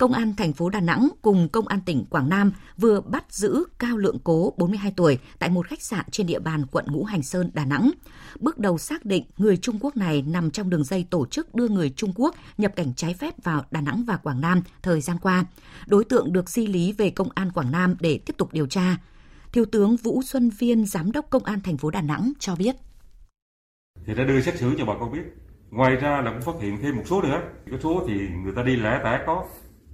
Công 0.00 0.12
an 0.12 0.34
thành 0.36 0.52
phố 0.52 0.68
Đà 0.70 0.80
Nẵng 0.80 1.08
cùng 1.22 1.48
Công 1.48 1.68
an 1.68 1.80
tỉnh 1.86 2.04
Quảng 2.10 2.28
Nam 2.28 2.52
vừa 2.76 3.00
bắt 3.00 3.24
giữ 3.28 3.64
Cao 3.78 3.96
Lượng 3.96 4.18
Cố, 4.24 4.54
42 4.56 4.92
tuổi, 4.96 5.18
tại 5.38 5.50
một 5.50 5.66
khách 5.66 5.82
sạn 5.82 6.04
trên 6.10 6.26
địa 6.26 6.38
bàn 6.38 6.66
quận 6.66 6.84
Ngũ 6.88 7.04
Hành 7.04 7.22
Sơn, 7.22 7.50
Đà 7.54 7.64
Nẵng. 7.64 7.90
Bước 8.40 8.58
đầu 8.58 8.78
xác 8.78 9.04
định 9.04 9.24
người 9.36 9.56
Trung 9.56 9.78
Quốc 9.80 9.96
này 9.96 10.22
nằm 10.22 10.50
trong 10.50 10.70
đường 10.70 10.84
dây 10.84 11.06
tổ 11.10 11.26
chức 11.26 11.54
đưa 11.54 11.68
người 11.68 11.90
Trung 11.90 12.12
Quốc 12.16 12.34
nhập 12.58 12.72
cảnh 12.76 12.94
trái 12.96 13.14
phép 13.14 13.34
vào 13.44 13.64
Đà 13.70 13.80
Nẵng 13.80 14.04
và 14.06 14.16
Quảng 14.16 14.40
Nam 14.40 14.62
thời 14.82 15.00
gian 15.00 15.18
qua. 15.18 15.44
Đối 15.86 16.04
tượng 16.04 16.32
được 16.32 16.48
di 16.48 16.66
lý 16.66 16.92
về 16.92 17.10
Công 17.10 17.28
an 17.34 17.52
Quảng 17.52 17.72
Nam 17.72 17.96
để 18.00 18.20
tiếp 18.26 18.34
tục 18.38 18.52
điều 18.52 18.66
tra. 18.66 18.96
Thiếu 19.52 19.64
tướng 19.72 19.96
Vũ 19.96 20.22
Xuân 20.22 20.50
Viên, 20.50 20.86
Giám 20.86 21.12
đốc 21.12 21.30
Công 21.30 21.44
an 21.44 21.60
thành 21.60 21.76
phố 21.76 21.90
Đà 21.90 22.02
Nẵng 22.02 22.32
cho 22.38 22.56
biết. 22.56 22.76
Thì 24.06 24.14
đã 24.14 24.24
đưa 24.24 24.40
xét 24.40 24.58
xử 24.58 24.74
cho 24.78 24.84
bà 24.84 24.94
con 25.00 25.12
biết. 25.12 25.22
Ngoài 25.70 25.96
ra 25.96 26.20
là 26.20 26.30
cũng 26.30 26.42
phát 26.42 26.62
hiện 26.62 26.78
thêm 26.82 26.96
một 26.96 27.02
số 27.06 27.22
nữa. 27.22 27.40
Cái 27.70 27.80
số 27.82 28.04
thì 28.08 28.14
người 28.44 28.52
ta 28.56 28.62
đi 28.62 28.76
lẻ 28.76 29.00
tẻ 29.04 29.20
có, 29.26 29.44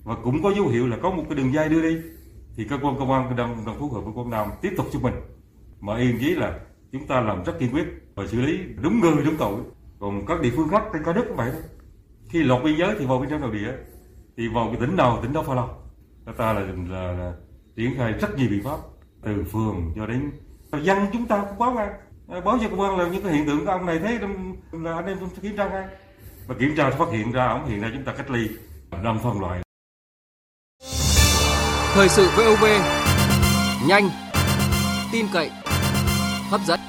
và 0.07 0.15
cũng 0.25 0.43
có 0.43 0.53
dấu 0.57 0.69
hiệu 0.69 0.87
là 0.87 0.97
có 1.03 1.11
một 1.11 1.25
cái 1.29 1.37
đường 1.39 1.53
dây 1.53 1.69
đưa 1.69 1.83
đi. 1.83 1.97
Thì 2.57 2.65
cơ 2.65 2.79
quan 2.83 2.99
công 2.99 3.13
an 3.13 3.37
đang, 3.37 3.65
đang 3.67 3.79
phối 3.79 3.89
hợp 3.93 4.01
với 4.01 4.13
Quảng 4.15 4.31
Nam 4.31 4.49
tiếp 4.63 4.73
tục 4.77 4.87
cho 4.93 4.99
mình 4.99 5.15
mà 5.81 5.97
yên 5.97 6.19
chí 6.21 6.35
là 6.35 6.59
chúng 6.93 7.07
ta 7.07 7.21
làm 7.21 7.45
rất 7.45 7.53
kiên 7.59 7.75
quyết 7.75 7.85
và 8.15 8.27
xử 8.27 8.41
lý 8.41 8.59
đúng 8.83 9.01
người 9.01 9.25
đúng 9.25 9.37
tội. 9.37 9.55
Còn 10.01 10.27
các 10.27 10.41
địa 10.41 10.51
phương 10.57 10.69
khác 10.69 10.83
trên 10.93 11.05
cả 11.05 11.13
nước 11.13 11.25
cũng 11.29 11.37
vậy 11.37 11.51
đó. 11.53 11.59
Khi 12.29 12.43
lọt 12.43 12.65
biên 12.65 12.77
giới 12.79 12.97
thì 12.99 13.07
vào 13.07 13.19
bên 13.19 13.31
trong 13.31 13.41
nội 13.41 13.53
địa 13.53 13.73
thì 14.37 14.49
vào 14.49 14.67
cái 14.67 14.81
tỉnh 14.81 14.97
nào 14.97 15.19
tỉnh 15.23 15.33
đó 15.33 15.43
phải 15.43 15.57
lo. 15.57 15.69
Ta 16.37 16.53
là, 16.53 16.61
là, 16.91 17.13
là 17.13 17.33
triển 17.77 17.95
khai 17.97 18.13
rất 18.13 18.39
nhiều 18.39 18.49
biện 18.51 18.63
pháp 18.65 18.79
từ 19.23 19.45
phường 19.45 19.93
cho 19.97 20.07
đến 20.07 20.31
dân 20.83 20.99
chúng 21.13 21.27
ta 21.27 21.45
cũng 21.49 21.59
báo 21.59 21.73
ngay. 21.75 21.89
Ờ, 22.29 22.41
báo 22.41 22.59
cho 22.61 22.69
công 22.69 22.81
an 22.81 22.99
là 22.99 23.09
những 23.09 23.23
cái 23.23 23.33
hiện 23.33 23.47
tượng 23.47 23.67
của 23.67 23.73
ông 23.73 23.87
này 23.87 23.99
thế 23.99 24.19
là 24.73 24.95
anh 24.95 25.07
em 25.07 25.19
kiểm 25.43 25.57
tra 25.57 25.69
ngay. 25.69 25.85
Và 26.47 26.55
kiểm 26.59 26.75
tra 26.77 26.91
phát 26.91 27.09
hiện 27.13 27.33
ra 27.33 27.47
ông 27.47 27.69
hiện 27.69 27.81
nay 27.81 27.91
chúng 27.95 28.05
ta 28.05 28.13
cách 28.13 28.31
ly. 28.31 28.49
Đang 29.05 29.19
phân 29.23 29.41
loại 29.41 29.66
thời 31.97 32.09
sự 32.09 32.29
VOV 32.37 32.65
nhanh 33.89 34.11
tin 35.13 35.27
cậy 35.33 35.51
hấp 36.51 36.61
dẫn 36.67 36.81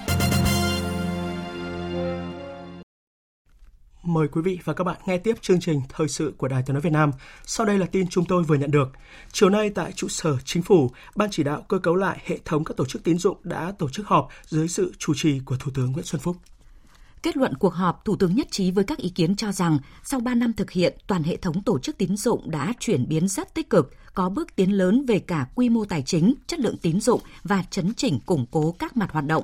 Mời 4.04 4.28
quý 4.28 4.42
vị 4.42 4.60
và 4.64 4.74
các 4.74 4.84
bạn 4.84 4.98
nghe 5.06 5.18
tiếp 5.18 5.36
chương 5.42 5.60
trình 5.60 5.82
Thời 5.90 6.08
sự 6.08 6.34
của 6.38 6.48
Đài 6.48 6.64
Tiếng 6.66 6.74
Nói 6.74 6.82
Việt 6.82 6.94
Nam. 6.94 7.12
Sau 7.46 7.66
đây 7.66 7.78
là 7.78 7.86
tin 7.86 8.08
chúng 8.08 8.26
tôi 8.26 8.44
vừa 8.44 8.56
nhận 8.56 8.72
được. 8.72 8.92
Chiều 9.32 9.50
nay 9.50 9.70
tại 9.70 9.92
trụ 9.92 10.08
sở 10.08 10.38
Chính 10.46 10.64
phủ, 10.64 10.92
Ban 11.16 11.30
chỉ 11.32 11.44
đạo 11.44 11.66
cơ 11.68 11.80
cấu 11.80 11.96
lại 11.96 12.22
hệ 12.26 12.40
thống 12.46 12.64
các 12.64 12.78
tổ 12.78 12.86
chức 12.86 13.04
tín 13.04 13.18
dụng 13.18 13.38
đã 13.44 13.74
tổ 13.80 13.90
chức 13.90 14.08
họp 14.08 14.30
dưới 14.46 14.68
sự 14.68 14.94
chủ 14.98 15.14
trì 15.16 15.40
của 15.46 15.56
Thủ 15.60 15.72
tướng 15.76 15.92
Nguyễn 15.92 16.06
Xuân 16.06 16.22
Phúc. 16.22 16.38
Kết 17.24 17.38
luận 17.38 17.54
cuộc 17.56 17.74
họp, 17.74 18.06
Thủ 18.06 18.16
tướng 18.16 18.36
nhất 18.36 18.48
trí 18.52 18.72
với 18.72 18.84
các 18.84 18.98
ý 18.98 19.10
kiến 19.10 19.36
cho 19.36 19.52
rằng 19.52 19.80
sau 20.04 20.20
3 20.20 20.36
năm 20.36 20.54
thực 20.54 20.72
hiện, 20.72 20.98
toàn 21.08 21.24
hệ 21.24 21.38
thống 21.38 21.64
tổ 21.64 21.80
chức 21.80 21.98
tín 21.98 22.18
dụng 22.18 22.52
đã 22.52 22.74
chuyển 22.80 23.08
biến 23.08 23.28
rất 23.28 23.54
tích 23.54 23.70
cực, 23.70 23.94
có 24.18 24.30
bước 24.30 24.56
tiến 24.56 24.78
lớn 24.78 25.06
về 25.06 25.20
cả 25.20 25.48
quy 25.56 25.70
mô 25.70 25.86
tài 25.86 26.02
chính, 26.02 26.34
chất 26.48 26.60
lượng 26.60 26.78
tín 26.78 27.02
dụng 27.02 27.22
và 27.44 27.64
chấn 27.70 27.94
chỉnh 27.94 28.20
củng 28.26 28.46
cố 28.52 28.76
các 28.80 28.98
mặt 28.98 29.12
hoạt 29.12 29.26
động 29.26 29.44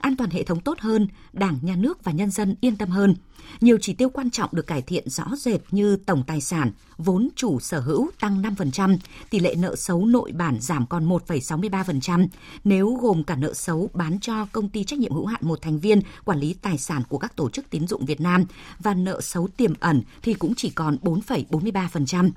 an 0.00 0.16
toàn 0.16 0.30
hệ 0.30 0.42
thống 0.42 0.60
tốt 0.60 0.80
hơn, 0.80 1.08
Đảng, 1.32 1.58
Nhà 1.62 1.76
nước 1.76 2.04
và 2.04 2.12
nhân 2.12 2.30
dân 2.30 2.54
yên 2.60 2.76
tâm 2.76 2.88
hơn. 2.88 3.14
Nhiều 3.60 3.78
chỉ 3.80 3.94
tiêu 3.94 4.08
quan 4.08 4.30
trọng 4.30 4.50
được 4.52 4.66
cải 4.66 4.82
thiện 4.82 5.08
rõ 5.08 5.24
rệt 5.36 5.60
như 5.70 5.96
tổng 5.96 6.22
tài 6.26 6.40
sản, 6.40 6.72
vốn 6.98 7.28
chủ 7.36 7.60
sở 7.60 7.80
hữu 7.80 8.10
tăng 8.20 8.42
5%, 8.42 8.96
tỷ 9.30 9.38
lệ 9.38 9.54
nợ 9.54 9.76
xấu 9.76 10.06
nội 10.06 10.32
bản 10.32 10.60
giảm 10.60 10.86
còn 10.86 11.08
1,63%, 11.08 12.28
nếu 12.64 12.98
gồm 13.00 13.24
cả 13.24 13.36
nợ 13.36 13.54
xấu 13.54 13.90
bán 13.94 14.20
cho 14.20 14.46
công 14.52 14.68
ty 14.68 14.84
trách 14.84 14.98
nhiệm 14.98 15.12
hữu 15.12 15.26
hạn 15.26 15.40
một 15.44 15.62
thành 15.62 15.78
viên 15.78 16.00
quản 16.24 16.38
lý 16.38 16.54
tài 16.62 16.78
sản 16.78 17.02
của 17.08 17.18
các 17.18 17.36
tổ 17.36 17.50
chức 17.50 17.70
tín 17.70 17.86
dụng 17.86 18.04
Việt 18.04 18.20
Nam 18.20 18.44
và 18.78 18.94
nợ 18.94 19.20
xấu 19.20 19.48
tiềm 19.56 19.72
ẩn 19.80 20.02
thì 20.22 20.34
cũng 20.34 20.54
chỉ 20.54 20.70
còn 20.70 20.96
4,43%. 21.02 22.30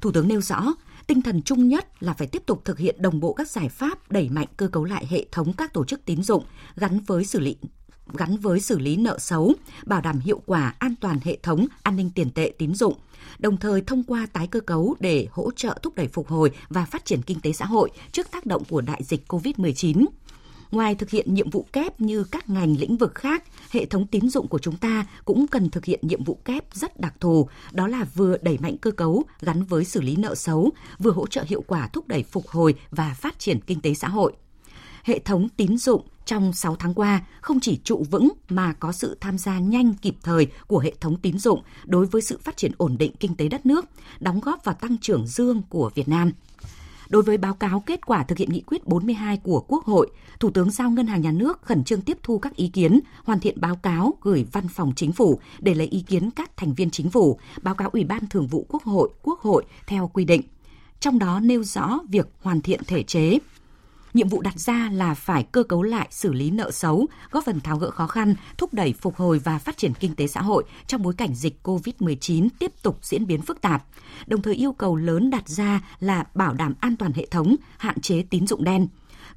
Thủ 0.00 0.12
tướng 0.12 0.28
nêu 0.28 0.40
rõ, 0.40 0.74
Tinh 1.06 1.22
thần 1.22 1.42
chung 1.42 1.68
nhất 1.68 2.02
là 2.02 2.12
phải 2.12 2.26
tiếp 2.26 2.42
tục 2.46 2.64
thực 2.64 2.78
hiện 2.78 3.02
đồng 3.02 3.20
bộ 3.20 3.32
các 3.32 3.48
giải 3.48 3.68
pháp 3.68 4.12
đẩy 4.12 4.28
mạnh 4.28 4.46
cơ 4.56 4.68
cấu 4.68 4.84
lại 4.84 5.06
hệ 5.10 5.26
thống 5.32 5.52
các 5.52 5.72
tổ 5.72 5.84
chức 5.84 6.04
tín 6.04 6.22
dụng 6.22 6.44
gắn 6.76 7.00
với 7.00 7.24
xử 7.24 7.40
lý 7.40 7.56
gắn 8.12 8.36
với 8.36 8.60
xử 8.60 8.78
lý 8.78 8.96
nợ 8.96 9.18
xấu, 9.18 9.52
bảo 9.86 10.00
đảm 10.00 10.18
hiệu 10.18 10.42
quả 10.46 10.74
an 10.78 10.94
toàn 11.00 11.18
hệ 11.24 11.38
thống 11.42 11.66
an 11.82 11.96
ninh 11.96 12.10
tiền 12.14 12.30
tệ 12.30 12.52
tín 12.58 12.74
dụng, 12.74 12.94
đồng 13.38 13.56
thời 13.56 13.80
thông 13.80 14.02
qua 14.02 14.26
tái 14.32 14.46
cơ 14.46 14.60
cấu 14.60 14.96
để 15.00 15.26
hỗ 15.30 15.50
trợ 15.50 15.78
thúc 15.82 15.94
đẩy 15.94 16.08
phục 16.08 16.28
hồi 16.28 16.50
và 16.68 16.84
phát 16.84 17.04
triển 17.04 17.22
kinh 17.22 17.40
tế 17.40 17.52
xã 17.52 17.64
hội 17.64 17.90
trước 18.12 18.30
tác 18.30 18.46
động 18.46 18.62
của 18.64 18.80
đại 18.80 19.00
dịch 19.04 19.24
COVID-19. 19.28 20.04
Ngoài 20.70 20.94
thực 20.94 21.10
hiện 21.10 21.34
nhiệm 21.34 21.50
vụ 21.50 21.66
kép 21.72 22.00
như 22.00 22.24
các 22.24 22.50
ngành 22.50 22.76
lĩnh 22.78 22.96
vực 22.96 23.14
khác, 23.14 23.44
hệ 23.70 23.86
thống 23.86 24.06
tín 24.06 24.30
dụng 24.30 24.48
của 24.48 24.58
chúng 24.58 24.76
ta 24.76 25.06
cũng 25.24 25.46
cần 25.46 25.70
thực 25.70 25.84
hiện 25.84 26.00
nhiệm 26.02 26.24
vụ 26.24 26.38
kép 26.44 26.64
rất 26.74 27.00
đặc 27.00 27.14
thù, 27.20 27.48
đó 27.72 27.86
là 27.86 28.04
vừa 28.14 28.36
đẩy 28.42 28.58
mạnh 28.58 28.76
cơ 28.78 28.90
cấu 28.90 29.24
gắn 29.40 29.64
với 29.64 29.84
xử 29.84 30.00
lý 30.00 30.16
nợ 30.16 30.34
xấu, 30.34 30.70
vừa 30.98 31.10
hỗ 31.10 31.26
trợ 31.26 31.44
hiệu 31.46 31.64
quả 31.66 31.88
thúc 31.92 32.08
đẩy 32.08 32.22
phục 32.22 32.48
hồi 32.48 32.74
và 32.90 33.14
phát 33.14 33.38
triển 33.38 33.60
kinh 33.60 33.80
tế 33.80 33.94
xã 33.94 34.08
hội. 34.08 34.32
Hệ 35.02 35.18
thống 35.18 35.48
tín 35.56 35.78
dụng 35.78 36.02
trong 36.24 36.52
6 36.52 36.76
tháng 36.76 36.94
qua 36.94 37.24
không 37.40 37.60
chỉ 37.60 37.80
trụ 37.84 38.04
vững 38.10 38.28
mà 38.48 38.72
có 38.72 38.92
sự 38.92 39.16
tham 39.20 39.38
gia 39.38 39.58
nhanh 39.58 39.94
kịp 39.94 40.16
thời 40.22 40.46
của 40.66 40.78
hệ 40.78 40.92
thống 41.00 41.16
tín 41.16 41.38
dụng 41.38 41.62
đối 41.84 42.06
với 42.06 42.22
sự 42.22 42.38
phát 42.44 42.56
triển 42.56 42.72
ổn 42.76 42.96
định 42.98 43.12
kinh 43.20 43.34
tế 43.34 43.48
đất 43.48 43.66
nước, 43.66 43.84
đóng 44.20 44.40
góp 44.40 44.64
vào 44.64 44.74
tăng 44.74 44.98
trưởng 44.98 45.26
dương 45.26 45.62
của 45.68 45.90
Việt 45.94 46.08
Nam. 46.08 46.32
Đối 47.08 47.22
với 47.22 47.38
báo 47.38 47.54
cáo 47.54 47.80
kết 47.80 48.06
quả 48.06 48.24
thực 48.24 48.38
hiện 48.38 48.52
nghị 48.52 48.60
quyết 48.60 48.86
42 48.86 49.36
của 49.36 49.64
Quốc 49.68 49.84
hội, 49.84 50.10
Thủ 50.40 50.50
tướng 50.50 50.70
giao 50.70 50.90
Ngân 50.90 51.06
hàng 51.06 51.20
Nhà 51.20 51.32
nước 51.32 51.62
khẩn 51.62 51.84
trương 51.84 52.00
tiếp 52.00 52.18
thu 52.22 52.38
các 52.38 52.56
ý 52.56 52.68
kiến, 52.68 53.00
hoàn 53.24 53.40
thiện 53.40 53.60
báo 53.60 53.76
cáo 53.76 54.14
gửi 54.22 54.46
Văn 54.52 54.68
phòng 54.68 54.92
Chính 54.96 55.12
phủ 55.12 55.40
để 55.58 55.74
lấy 55.74 55.86
ý 55.86 56.00
kiến 56.00 56.30
các 56.30 56.56
thành 56.56 56.74
viên 56.74 56.90
chính 56.90 57.10
phủ, 57.10 57.38
báo 57.62 57.74
cáo 57.74 57.88
Ủy 57.88 58.04
ban 58.04 58.26
Thường 58.26 58.46
vụ 58.46 58.66
Quốc 58.68 58.82
hội, 58.82 59.08
Quốc 59.22 59.40
hội 59.40 59.64
theo 59.86 60.10
quy 60.14 60.24
định. 60.24 60.42
Trong 61.00 61.18
đó 61.18 61.40
nêu 61.40 61.64
rõ 61.64 61.98
việc 62.08 62.28
hoàn 62.42 62.60
thiện 62.60 62.80
thể 62.86 63.02
chế, 63.02 63.38
Nhiệm 64.16 64.28
vụ 64.28 64.40
đặt 64.40 64.58
ra 64.58 64.90
là 64.92 65.14
phải 65.14 65.42
cơ 65.42 65.62
cấu 65.62 65.82
lại 65.82 66.08
xử 66.10 66.32
lý 66.32 66.50
nợ 66.50 66.70
xấu, 66.70 67.06
góp 67.30 67.44
phần 67.44 67.60
tháo 67.60 67.78
gỡ 67.78 67.90
khó 67.90 68.06
khăn, 68.06 68.34
thúc 68.58 68.74
đẩy 68.74 68.92
phục 68.92 69.16
hồi 69.16 69.38
và 69.38 69.58
phát 69.58 69.76
triển 69.76 69.92
kinh 70.00 70.14
tế 70.14 70.26
xã 70.26 70.42
hội 70.42 70.64
trong 70.86 71.02
bối 71.02 71.14
cảnh 71.18 71.34
dịch 71.34 71.58
COVID-19 71.62 72.48
tiếp 72.58 72.72
tục 72.82 72.98
diễn 73.02 73.26
biến 73.26 73.42
phức 73.42 73.60
tạp. 73.60 73.84
Đồng 74.26 74.42
thời 74.42 74.54
yêu 74.54 74.72
cầu 74.72 74.96
lớn 74.96 75.30
đặt 75.30 75.48
ra 75.48 75.80
là 76.00 76.24
bảo 76.34 76.54
đảm 76.54 76.74
an 76.80 76.96
toàn 76.96 77.12
hệ 77.12 77.26
thống, 77.26 77.56
hạn 77.78 78.00
chế 78.00 78.22
tín 78.30 78.46
dụng 78.46 78.64
đen, 78.64 78.88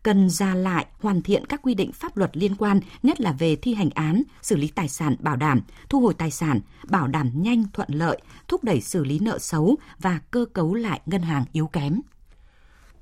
cần 0.04 0.30
ra 0.30 0.56
lại 0.56 0.86
hoàn 1.02 1.22
thiện 1.22 1.46
các 1.46 1.62
quy 1.64 1.74
định 1.74 1.92
pháp 1.92 2.18
luật 2.18 2.38
liên 2.38 2.56
quan, 2.56 2.80
nhất 3.04 3.22
là 3.22 3.32
về 3.32 3.56
thi 3.56 3.74
hành 3.74 3.90
án, 3.90 4.24
xử 4.42 4.56
lý 4.56 4.68
tài 4.68 4.90
sản 4.90 5.16
bảo 5.20 5.36
đảm, 5.36 5.62
thu 5.90 6.00
hồi 6.00 6.14
tài 6.14 6.32
sản, 6.32 6.60
bảo 6.90 7.08
đảm 7.08 7.32
nhanh 7.36 7.64
thuận 7.74 7.90
lợi, 7.92 8.22
thúc 8.48 8.64
đẩy 8.64 8.82
xử 8.82 9.04
lý 9.04 9.20
nợ 9.20 9.40
xấu 9.40 9.76
và 10.00 10.20
cơ 10.32 10.46
cấu 10.54 10.74
lại 10.74 11.02
ngân 11.06 11.22
hàng 11.22 11.46
yếu 11.54 11.68
kém. 11.68 12.02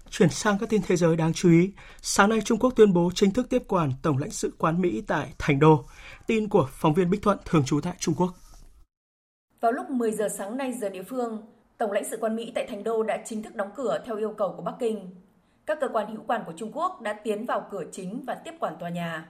Chuyển 0.10 0.30
sang 0.30 0.58
các 0.60 0.70
tin 0.70 0.82
thế 0.88 0.96
giới 0.96 1.16
đáng 1.16 1.34
chú 1.34 1.50
ý, 1.50 1.72
sáng 2.02 2.30
nay 2.30 2.42
Trung 2.46 2.60
Quốc 2.60 2.74
tuyên 2.76 2.94
bố 2.94 3.12
chính 3.16 3.32
thức 3.32 3.50
tiếp 3.50 3.64
quản 3.68 3.92
Tổng 4.02 4.18
lãnh 4.18 4.32
sự 4.32 4.54
quán 4.58 4.82
Mỹ 4.82 5.04
tại 5.08 5.34
Thành 5.40 5.60
Đô. 5.60 5.86
Tin 6.28 6.50
của 6.50 6.68
phóng 6.72 6.94
viên 6.94 7.10
Bích 7.10 7.22
Thuận 7.22 7.38
thường 7.46 7.64
trú 7.66 7.80
tại 7.82 7.94
Trung 8.00 8.16
Quốc. 8.18 8.34
Vào 9.62 9.72
lúc 9.72 9.90
10 9.90 10.12
giờ 10.12 10.30
sáng 10.38 10.58
nay 10.58 10.74
giờ 10.74 10.90
địa 10.90 11.04
phương, 11.04 11.42
Tổng 11.78 11.92
lãnh 11.92 12.10
sự 12.10 12.18
quán 12.22 12.36
Mỹ 12.36 12.52
tại 12.56 12.68
Thành 12.70 12.84
Đô 12.84 13.04
đã 13.04 13.18
chính 13.26 13.44
thức 13.44 13.56
đóng 13.56 13.70
cửa 13.76 14.04
theo 14.06 14.18
yêu 14.18 14.34
cầu 14.38 14.54
của 14.58 14.64
Bắc 14.64 14.76
Kinh. 14.80 15.16
Các 15.66 15.78
cơ 15.82 15.88
quan 15.94 16.12
hữu 16.12 16.24
quan 16.28 16.42
của 16.46 16.54
Trung 16.58 16.72
Quốc 16.74 17.02
đã 17.02 17.14
tiến 17.14 17.46
vào 17.46 17.68
cửa 17.72 17.84
chính 17.92 18.24
và 18.28 18.36
tiếp 18.36 18.54
quản 18.60 18.74
tòa 18.80 18.90
nhà. 18.90 19.30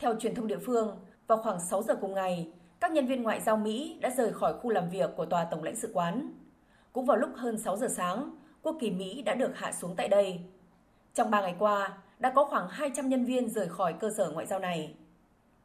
Theo 0.00 0.14
truyền 0.20 0.34
thông 0.34 0.46
địa 0.46 0.58
phương, 0.66 0.96
vào 1.26 1.38
khoảng 1.42 1.60
6 1.60 1.82
giờ 1.82 1.94
cùng 2.00 2.14
ngày, 2.14 2.52
các 2.80 2.92
nhân 2.92 3.06
viên 3.06 3.22
ngoại 3.22 3.40
giao 3.40 3.56
Mỹ 3.56 3.98
đã 4.00 4.10
rời 4.16 4.32
khỏi 4.32 4.54
khu 4.60 4.70
làm 4.70 4.90
việc 4.90 5.10
của 5.16 5.26
tòa 5.26 5.44
Tổng 5.44 5.62
lãnh 5.62 5.76
sự 5.76 5.90
quán. 5.94 6.32
Cũng 6.92 7.06
vào 7.06 7.16
lúc 7.16 7.30
hơn 7.36 7.58
6 7.58 7.76
giờ 7.76 7.88
sáng, 7.96 8.36
quốc 8.62 8.76
kỳ 8.80 8.90
Mỹ 8.90 9.22
đã 9.22 9.34
được 9.34 9.50
hạ 9.54 9.72
xuống 9.72 9.94
tại 9.96 10.08
đây. 10.08 10.40
Trong 11.14 11.30
3 11.30 11.40
ngày 11.40 11.54
qua, 11.58 11.98
đã 12.18 12.32
có 12.34 12.44
khoảng 12.44 12.68
200 12.68 13.08
nhân 13.08 13.24
viên 13.24 13.50
rời 13.50 13.68
khỏi 13.68 13.92
cơ 13.92 14.10
sở 14.16 14.30
ngoại 14.30 14.46
giao 14.46 14.58
này. 14.58 14.94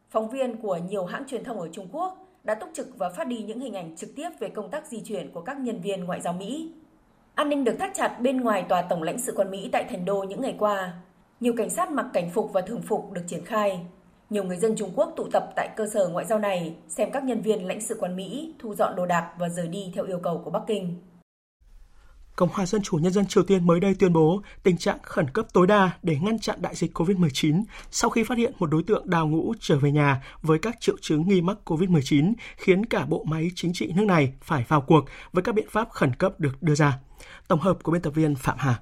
Phóng 0.10 0.30
viên 0.30 0.58
của 0.58 0.78
nhiều 0.78 1.06
hãng 1.06 1.24
truyền 1.28 1.44
thông 1.44 1.60
ở 1.60 1.70
Trung 1.72 1.88
Quốc 1.92 2.28
đã 2.44 2.56
túc 2.56 2.70
trực 2.74 2.98
và 2.98 3.10
phát 3.10 3.28
đi 3.28 3.38
những 3.38 3.60
hình 3.60 3.74
ảnh 3.74 3.96
trực 3.96 4.10
tiếp 4.16 4.30
về 4.40 4.50
công 4.50 4.70
tác 4.70 4.88
di 4.88 5.02
chuyển 5.02 5.32
của 5.32 5.42
các 5.42 5.60
nhân 5.60 5.82
viên 5.82 6.04
ngoại 6.04 6.22
giao 6.22 6.34
Mỹ. 6.34 6.72
An 7.36 7.50
ninh 7.50 7.64
được 7.64 7.76
thắt 7.80 7.92
chặt 7.94 8.18
bên 8.22 8.42
ngoài 8.42 8.66
tòa 8.70 8.82
Tổng 8.82 9.04
lãnh 9.04 9.20
sự 9.20 9.34
quán 9.36 9.52
Mỹ 9.52 9.70
tại 9.72 9.84
Thành 9.90 10.06
Đô 10.06 10.24
những 10.24 10.42
ngày 10.42 10.56
qua. 10.60 10.94
Nhiều 11.40 11.54
cảnh 11.58 11.70
sát 11.70 11.92
mặc 11.92 12.06
cảnh 12.14 12.30
phục 12.30 12.54
và 12.54 12.62
thường 12.62 12.82
phục 12.82 13.12
được 13.12 13.24
triển 13.28 13.46
khai. 13.46 13.86
Nhiều 14.30 14.44
người 14.44 14.58
dân 14.58 14.76
Trung 14.76 14.92
Quốc 14.96 15.14
tụ 15.16 15.28
tập 15.32 15.50
tại 15.56 15.70
cơ 15.76 15.88
sở 15.94 16.08
ngoại 16.08 16.26
giao 16.26 16.40
này 16.40 16.76
xem 16.88 17.12
các 17.12 17.24
nhân 17.24 17.42
viên 17.42 17.68
lãnh 17.68 17.82
sự 17.82 17.98
quán 18.00 18.16
Mỹ 18.16 18.54
thu 18.60 18.76
dọn 18.76 18.96
đồ 18.96 19.06
đạc 19.06 19.34
và 19.40 19.50
rời 19.50 19.68
đi 19.68 19.92
theo 19.96 20.06
yêu 20.06 20.20
cầu 20.24 20.42
của 20.46 20.52
Bắc 20.52 20.64
Kinh. 20.68 20.96
Cộng 22.36 22.50
hòa 22.54 22.66
Dân 22.66 22.82
chủ 22.82 22.98
Nhân 22.98 23.14
dân 23.14 23.26
Triều 23.26 23.44
Tiên 23.44 23.68
mới 23.68 23.80
đây 23.80 23.96
tuyên 24.00 24.14
bố 24.14 24.42
tình 24.64 24.78
trạng 24.78 24.98
khẩn 25.04 25.30
cấp 25.30 25.46
tối 25.54 25.68
đa 25.68 25.92
để 26.04 26.18
ngăn 26.22 26.40
chặn 26.40 26.62
đại 26.62 26.76
dịch 26.76 26.98
COVID-19 26.98 27.64
sau 27.92 28.10
khi 28.10 28.24
phát 28.24 28.38
hiện 28.38 28.54
một 28.60 28.66
đối 28.66 28.84
tượng 28.84 29.10
đào 29.10 29.28
ngũ 29.28 29.54
trở 29.60 29.80
về 29.80 29.92
nhà 29.92 30.22
với 30.42 30.60
các 30.60 30.78
triệu 30.80 30.96
chứng 31.02 31.28
nghi 31.28 31.42
mắc 31.42 31.58
COVID-19 31.66 32.34
khiến 32.58 32.86
cả 32.86 33.06
bộ 33.06 33.24
máy 33.24 33.52
chính 33.56 33.74
trị 33.74 33.92
nước 33.96 34.06
này 34.06 34.34
phải 34.42 34.66
vào 34.68 34.82
cuộc 34.82 35.06
với 35.34 35.44
các 35.44 35.56
biện 35.56 35.68
pháp 35.70 35.90
khẩn 35.92 36.16
cấp 36.16 36.40
được 36.40 36.64
đưa 36.64 36.76
ra. 36.76 37.00
Tổng 37.48 37.60
hợp 37.60 37.84
của 37.84 37.92
biên 37.92 38.02
tập 38.02 38.16
viên 38.16 38.36
Phạm 38.36 38.58
Hà. 38.60 38.80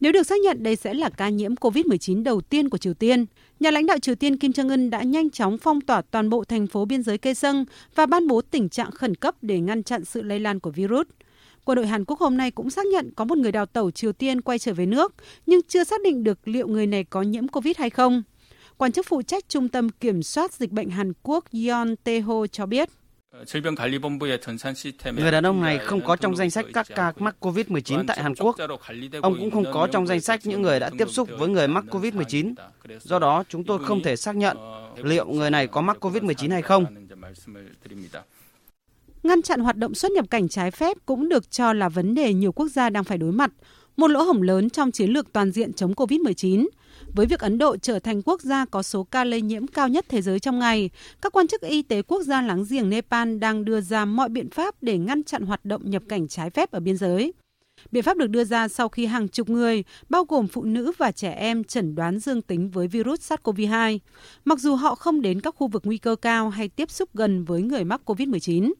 Nếu 0.00 0.12
được 0.12 0.22
xác 0.22 0.40
nhận 0.44 0.62
đây 0.62 0.76
sẽ 0.76 0.94
là 0.94 1.10
ca 1.10 1.28
nhiễm 1.28 1.54
COVID-19 1.54 2.22
đầu 2.22 2.40
tiên 2.40 2.68
của 2.68 2.78
Triều 2.78 2.94
Tiên, 2.94 3.26
nhà 3.60 3.70
lãnh 3.70 3.86
đạo 3.86 3.98
Triều 3.98 4.14
Tiên 4.14 4.36
Kim 4.38 4.50
Jong-un 4.50 4.90
đã 4.90 5.02
nhanh 5.02 5.30
chóng 5.30 5.58
phong 5.58 5.80
tỏa 5.80 6.02
toàn 6.02 6.30
bộ 6.30 6.44
thành 6.44 6.66
phố 6.66 6.84
biên 6.84 7.02
giới 7.02 7.18
Kaesong 7.18 7.64
và 7.94 8.06
ban 8.06 8.28
bố 8.28 8.42
tình 8.42 8.68
trạng 8.68 8.90
khẩn 8.90 9.14
cấp 9.14 9.34
để 9.42 9.60
ngăn 9.60 9.82
chặn 9.82 10.04
sự 10.04 10.22
lây 10.22 10.40
lan 10.40 10.60
của 10.60 10.70
virus. 10.70 11.06
Quân 11.64 11.76
đội 11.76 11.86
Hàn 11.86 12.04
Quốc 12.04 12.18
hôm 12.20 12.36
nay 12.36 12.50
cũng 12.50 12.70
xác 12.70 12.86
nhận 12.86 13.10
có 13.16 13.24
một 13.24 13.38
người 13.38 13.52
đào 13.52 13.66
tẩu 13.66 13.90
Triều 13.90 14.12
Tiên 14.12 14.40
quay 14.40 14.58
trở 14.58 14.74
về 14.74 14.86
nước, 14.86 15.14
nhưng 15.46 15.60
chưa 15.68 15.84
xác 15.84 16.00
định 16.04 16.24
được 16.24 16.48
liệu 16.48 16.68
người 16.68 16.86
này 16.86 17.04
có 17.04 17.22
nhiễm 17.22 17.48
COVID 17.48 17.76
hay 17.76 17.90
không. 17.90 18.22
Quan 18.76 18.92
chức 18.92 19.06
phụ 19.06 19.22
trách 19.22 19.48
Trung 19.48 19.68
tâm 19.68 19.88
Kiểm 19.88 20.22
soát 20.22 20.52
Dịch 20.52 20.70
bệnh 20.70 20.90
Hàn 20.90 21.12
Quốc 21.22 21.44
Yeon 21.52 21.94
Tae-ho 22.04 22.46
cho 22.46 22.66
biết. 22.66 22.88
Người 25.12 25.32
đàn 25.32 25.46
ông 25.46 25.60
này 25.60 25.78
không 25.78 26.04
có 26.04 26.16
trong 26.16 26.36
danh 26.36 26.50
sách 26.50 26.66
các 26.74 26.86
ca 26.94 27.12
mắc 27.18 27.36
COVID-19 27.40 28.04
tại 28.06 28.22
Hàn 28.22 28.34
Quốc. 28.34 28.56
Ông 29.22 29.36
cũng 29.38 29.50
không 29.50 29.64
có 29.72 29.88
trong 29.92 30.06
danh 30.06 30.20
sách 30.20 30.40
những 30.44 30.62
người 30.62 30.80
đã 30.80 30.90
tiếp 30.98 31.10
xúc 31.10 31.28
với 31.38 31.48
người 31.48 31.68
mắc 31.68 31.84
COVID-19. 31.88 32.54
Do 33.00 33.18
đó, 33.18 33.44
chúng 33.48 33.64
tôi 33.64 33.84
không 33.84 34.02
thể 34.02 34.16
xác 34.16 34.36
nhận 34.36 34.56
liệu 34.96 35.26
người 35.26 35.50
này 35.50 35.66
có 35.66 35.80
mắc 35.80 35.96
COVID-19 36.00 36.50
hay 36.50 36.62
không. 36.62 36.84
Ngăn 39.30 39.42
chặn 39.42 39.60
hoạt 39.60 39.76
động 39.76 39.94
xuất 39.94 40.12
nhập 40.12 40.30
cảnh 40.30 40.48
trái 40.48 40.70
phép 40.70 40.96
cũng 41.06 41.28
được 41.28 41.50
cho 41.50 41.72
là 41.72 41.88
vấn 41.88 42.14
đề 42.14 42.34
nhiều 42.34 42.52
quốc 42.52 42.68
gia 42.68 42.90
đang 42.90 43.04
phải 43.04 43.18
đối 43.18 43.32
mặt. 43.32 43.50
một 43.96 44.06
lỗ 44.06 44.22
hổng 44.22 44.42
lớn 44.42 44.70
trong 44.70 44.90
chiến 44.90 45.10
lược 45.10 45.32
toàn 45.32 45.50
diện 45.50 45.72
chống 45.72 45.92
COVID-19. 45.92 46.68
Với 47.14 47.26
việc 47.26 47.40
Ấn 47.40 47.58
Độ 47.58 47.76
trở 47.76 47.98
thành 47.98 48.22
quốc 48.22 48.40
gia 48.40 48.64
có 48.64 48.82
số 48.82 49.04
ca 49.04 49.24
lây 49.24 49.42
nhiễm 49.42 49.66
cao 49.66 49.88
nhất 49.88 50.04
thế 50.08 50.22
giới 50.22 50.40
trong 50.40 50.58
ngày, 50.58 50.90
các 51.22 51.32
quan 51.32 51.48
chức 51.48 51.60
y 51.60 51.82
tế 51.82 52.02
quốc 52.02 52.22
gia 52.22 52.42
láng 52.42 52.64
giềng 52.70 52.90
Nepal 52.90 53.38
đang 53.38 53.64
đưa 53.64 53.80
ra 53.80 54.04
mọi 54.04 54.28
biện 54.28 54.50
pháp 54.50 54.74
để 54.82 54.98
ngăn 54.98 55.22
chặn 55.24 55.42
hoạt 55.42 55.64
động 55.64 55.90
nhập 55.90 56.02
cảnh 56.08 56.28
trái 56.28 56.50
phép 56.50 56.70
ở 56.70 56.80
biên 56.80 56.96
giới. 56.96 57.32
Biện 57.90 58.02
pháp 58.02 58.16
được 58.16 58.26
đưa 58.26 58.44
ra 58.44 58.68
sau 58.68 58.88
khi 58.88 59.06
hàng 59.06 59.28
chục 59.28 59.48
người, 59.48 59.84
bao 60.08 60.24
gồm 60.24 60.48
phụ 60.48 60.64
nữ 60.64 60.92
và 60.98 61.12
trẻ 61.12 61.32
em, 61.32 61.64
chẩn 61.64 61.94
đoán 61.94 62.18
dương 62.18 62.42
tính 62.42 62.70
với 62.70 62.88
virus 62.88 63.32
SARS-CoV-2, 63.32 63.98
mặc 64.44 64.58
dù 64.58 64.74
họ 64.74 64.94
không 64.94 65.22
đến 65.22 65.40
các 65.40 65.54
khu 65.58 65.68
vực 65.68 65.82
nguy 65.84 65.98
cơ 65.98 66.16
cao 66.16 66.50
hay 66.50 66.68
tiếp 66.68 66.90
xúc 66.90 67.08
gần 67.14 67.44
với 67.44 67.62
người 67.62 67.84
mắc 67.84 68.00
COVID-19. 68.04 68.72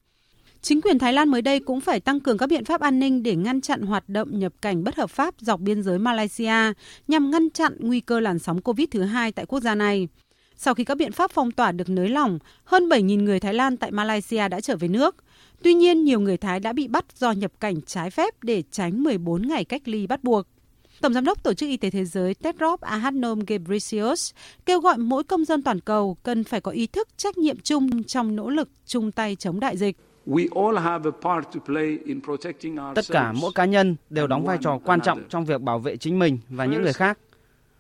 Chính 0.63 0.81
quyền 0.81 0.99
Thái 0.99 1.13
Lan 1.13 1.29
mới 1.29 1.43
đây 1.43 1.61
cũng 1.61 1.81
phải 1.81 2.01
tăng 2.01 2.21
cường 2.21 2.39
các 2.39 2.49
biện 2.49 2.65
pháp 2.65 2.81
an 2.81 2.99
ninh 2.99 3.23
để 3.23 3.37
ngăn 3.37 3.61
chặn 3.61 3.83
hoạt 3.83 4.09
động 4.09 4.39
nhập 4.39 4.53
cảnh 4.63 4.85
bất 4.85 4.97
hợp 4.97 5.11
pháp 5.11 5.35
dọc 5.41 5.61
biên 5.61 5.83
giới 5.83 5.99
Malaysia 5.99 6.73
nhằm 7.09 7.31
ngăn 7.31 7.51
chặn 7.51 7.77
nguy 7.79 8.01
cơ 8.01 8.21
làn 8.21 8.39
sóng 8.39 8.63
COVID 8.63 8.89
thứ 8.91 9.03
hai 9.03 9.33
tại 9.33 9.47
quốc 9.47 9.61
gia 9.61 9.75
này. 9.75 10.09
Sau 10.57 10.75
khi 10.75 10.85
các 10.85 10.97
biện 10.97 11.13
pháp 11.13 11.31
phong 11.31 11.51
tỏa 11.51 11.73
được 11.73 11.89
nới 11.89 12.09
lỏng, 12.09 12.39
hơn 12.65 12.89
7.000 12.89 13.23
người 13.23 13.41
Thái 13.41 13.55
Lan 13.55 13.77
tại 13.77 13.91
Malaysia 13.91 14.49
đã 14.49 14.61
trở 14.61 14.77
về 14.77 14.89
nước. 14.89 15.17
Tuy 15.63 15.75
nhiên, 15.75 16.05
nhiều 16.05 16.21
người 16.21 16.37
Thái 16.37 16.61
đã 16.61 16.73
bị 16.73 16.89
bắt 16.89 17.05
do 17.17 17.33
nhập 17.33 17.53
cảnh 17.61 17.83
trái 17.87 18.11
phép 18.11 18.35
để 18.43 18.63
tránh 18.71 19.03
14 19.03 19.49
ngày 19.49 19.65
cách 19.65 19.83
ly 19.85 20.07
bắt 20.07 20.25
buộc. 20.25 20.47
Tổng 21.01 21.15
giám 21.15 21.25
đốc 21.25 21.43
Tổ 21.43 21.55
chức 21.55 21.69
Y 21.69 21.77
tế 21.77 21.91
Thế 21.91 22.05
giới 22.05 22.35
Tedros 22.35 22.81
Adhanom 22.81 23.41
Ghebreyesus 23.47 24.33
kêu 24.67 24.81
gọi 24.81 24.99
mỗi 24.99 25.25
công 25.25 25.45
dân 25.45 25.63
toàn 25.63 25.81
cầu 25.81 26.17
cần 26.23 26.45
phải 26.45 26.61
có 26.61 26.71
ý 26.71 26.87
thức 26.87 27.09
trách 27.17 27.39
nhiệm 27.39 27.61
chung 27.61 28.05
trong 28.05 28.37
nỗ 28.37 28.51
lực 28.51 28.69
chung 28.87 29.13
tay 29.13 29.37
chống 29.37 29.61
đại 29.61 29.77
dịch. 29.77 29.97
Tất 32.95 33.05
cả 33.09 33.33
mỗi 33.33 33.53
cá 33.55 33.65
nhân 33.65 33.97
đều 34.11 34.27
đóng 34.27 34.45
vai 34.45 34.59
trò 34.61 34.79
quan 34.85 35.01
trọng 35.01 35.23
trong 35.29 35.45
việc 35.45 35.61
bảo 35.61 35.79
vệ 35.79 35.97
chính 35.97 36.19
mình 36.19 36.39
và 36.49 36.65
những 36.65 36.83
người 36.83 36.93
khác. 36.93 37.19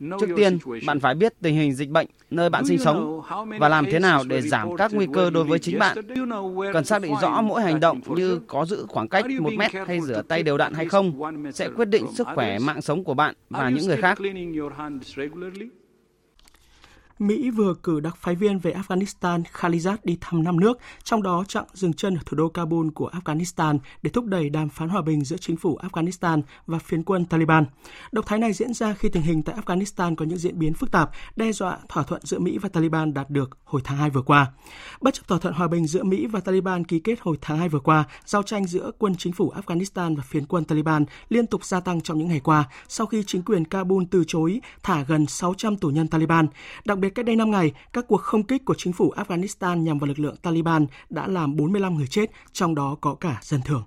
Trước 0.00 0.28
tiên, 0.36 0.58
bạn 0.86 1.00
phải 1.00 1.14
biết 1.14 1.32
tình 1.40 1.54
hình 1.54 1.72
dịch 1.72 1.90
bệnh 1.90 2.06
nơi 2.30 2.50
bạn 2.50 2.66
sinh 2.66 2.78
sống 2.78 3.22
và 3.58 3.68
làm 3.68 3.86
thế 3.90 3.98
nào 3.98 4.24
để 4.28 4.40
giảm 4.40 4.76
các 4.76 4.94
nguy 4.94 5.06
cơ 5.12 5.30
đối 5.30 5.44
với 5.44 5.58
chính 5.58 5.78
bạn. 5.78 5.96
Cần 6.72 6.84
xác 6.84 7.02
định 7.02 7.14
rõ 7.22 7.40
mỗi 7.40 7.62
hành 7.62 7.80
động 7.80 8.00
như 8.06 8.40
có 8.46 8.64
giữ 8.64 8.86
khoảng 8.88 9.08
cách 9.08 9.24
một 9.40 9.52
mét 9.56 9.72
hay 9.86 10.00
rửa 10.00 10.22
tay 10.22 10.42
đều 10.42 10.56
đặn 10.56 10.74
hay 10.74 10.86
không? 10.86 11.12
sẽ 11.52 11.68
quyết 11.76 11.88
định 11.88 12.06
sức 12.12 12.26
khỏe 12.34 12.58
mạng 12.58 12.82
sống 12.82 13.04
của 13.04 13.14
bạn 13.14 13.34
và 13.50 13.70
những 13.70 13.86
người 13.86 13.96
khác. 13.96 14.18
Mỹ 17.20 17.50
vừa 17.50 17.74
cử 17.74 18.00
đặc 18.00 18.16
phái 18.16 18.34
viên 18.34 18.58
về 18.58 18.72
Afghanistan 18.72 19.42
Khalizad 19.52 19.96
đi 20.04 20.18
thăm 20.20 20.44
năm 20.44 20.60
nước, 20.60 20.78
trong 21.04 21.22
đó 21.22 21.44
chặng 21.48 21.64
dừng 21.72 21.92
chân 21.92 22.14
ở 22.14 22.20
thủ 22.26 22.36
đô 22.36 22.48
Kabul 22.48 22.88
của 22.94 23.10
Afghanistan 23.10 23.78
để 24.02 24.10
thúc 24.10 24.24
đẩy 24.24 24.50
đàm 24.50 24.68
phán 24.68 24.88
hòa 24.88 25.02
bình 25.02 25.24
giữa 25.24 25.36
chính 25.36 25.56
phủ 25.56 25.78
Afghanistan 25.82 26.42
và 26.66 26.78
phiến 26.78 27.02
quân 27.02 27.24
Taliban. 27.24 27.64
Động 28.12 28.24
thái 28.28 28.38
này 28.38 28.52
diễn 28.52 28.74
ra 28.74 28.94
khi 28.94 29.08
tình 29.08 29.22
hình 29.22 29.42
tại 29.42 29.56
Afghanistan 29.56 30.14
có 30.14 30.24
những 30.24 30.38
diễn 30.38 30.58
biến 30.58 30.74
phức 30.74 30.90
tạp, 30.90 31.10
đe 31.36 31.52
dọa 31.52 31.78
thỏa 31.88 32.02
thuận 32.02 32.22
giữa 32.24 32.38
Mỹ 32.38 32.58
và 32.58 32.68
Taliban 32.68 33.14
đạt 33.14 33.30
được 33.30 33.58
hồi 33.64 33.82
tháng 33.84 33.98
2 33.98 34.10
vừa 34.10 34.22
qua. 34.22 34.52
Bất 35.00 35.14
chấp 35.14 35.28
thỏa 35.28 35.38
thuận 35.38 35.54
hòa 35.54 35.68
bình 35.68 35.86
giữa 35.86 36.02
Mỹ 36.02 36.26
và 36.26 36.40
Taliban 36.40 36.84
ký 36.84 37.00
kết 37.00 37.18
hồi 37.20 37.36
tháng 37.40 37.58
2 37.58 37.68
vừa 37.68 37.80
qua, 37.80 38.04
giao 38.24 38.42
tranh 38.42 38.66
giữa 38.66 38.90
quân 38.98 39.14
chính 39.18 39.32
phủ 39.32 39.52
Afghanistan 39.56 40.16
và 40.16 40.22
phiến 40.22 40.46
quân 40.46 40.64
Taliban 40.64 41.04
liên 41.28 41.46
tục 41.46 41.64
gia 41.64 41.80
tăng 41.80 42.00
trong 42.00 42.18
những 42.18 42.28
ngày 42.28 42.40
qua 42.40 42.64
sau 42.88 43.06
khi 43.06 43.22
chính 43.26 43.42
quyền 43.42 43.64
Kabul 43.64 44.04
từ 44.10 44.24
chối 44.26 44.60
thả 44.82 45.02
gần 45.02 45.26
600 45.26 45.76
tù 45.76 45.88
nhân 45.88 46.08
Taliban. 46.08 46.46
Đặc 46.84 46.98
biệt 46.98 47.09
cách 47.10 47.24
đây 47.24 47.36
5 47.36 47.50
ngày, 47.50 47.72
các 47.92 48.04
cuộc 48.08 48.20
không 48.22 48.42
kích 48.42 48.64
của 48.64 48.74
chính 48.78 48.92
phủ 48.92 49.12
Afghanistan 49.16 49.82
nhằm 49.82 49.98
vào 49.98 50.08
lực 50.08 50.18
lượng 50.18 50.36
Taliban 50.36 50.86
đã 51.10 51.26
làm 51.26 51.56
45 51.56 51.94
người 51.94 52.06
chết, 52.06 52.30
trong 52.52 52.74
đó 52.74 52.96
có 53.00 53.14
cả 53.14 53.38
dân 53.42 53.60
thường. 53.64 53.82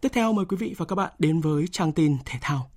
Tiếp 0.00 0.08
theo 0.12 0.32
mời 0.32 0.44
quý 0.44 0.56
vị 0.56 0.74
và 0.78 0.84
các 0.84 0.94
bạn 0.94 1.12
đến 1.18 1.40
với 1.40 1.66
trang 1.70 1.92
tin 1.92 2.16
thể 2.24 2.38
thao. 2.42 2.70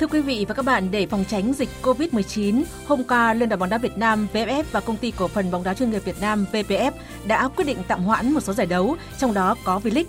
Thưa 0.00 0.06
quý 0.06 0.20
vị 0.20 0.44
và 0.48 0.54
các 0.54 0.64
bạn, 0.64 0.90
để 0.90 1.06
phòng 1.06 1.24
tránh 1.28 1.52
dịch 1.52 1.68
COVID-19, 1.82 2.62
hôm 2.86 3.04
qua 3.04 3.34
Liên 3.34 3.48
đoàn 3.48 3.60
bóng 3.60 3.70
đá 3.70 3.78
Việt 3.78 3.98
Nam 3.98 4.26
VFF 4.32 4.64
và 4.72 4.80
công 4.80 4.96
ty 4.96 5.10
cổ 5.10 5.28
phần 5.28 5.50
bóng 5.50 5.64
đá 5.64 5.74
chuyên 5.74 5.90
nghiệp 5.90 6.04
Việt 6.04 6.20
Nam 6.20 6.46
VPF 6.52 6.92
đã 7.26 7.48
quyết 7.48 7.64
định 7.64 7.78
tạm 7.88 8.04
hoãn 8.04 8.32
một 8.32 8.40
số 8.40 8.52
giải 8.52 8.66
đấu, 8.66 8.96
trong 9.18 9.34
đó 9.34 9.56
có 9.64 9.80
V-League. 9.84 10.04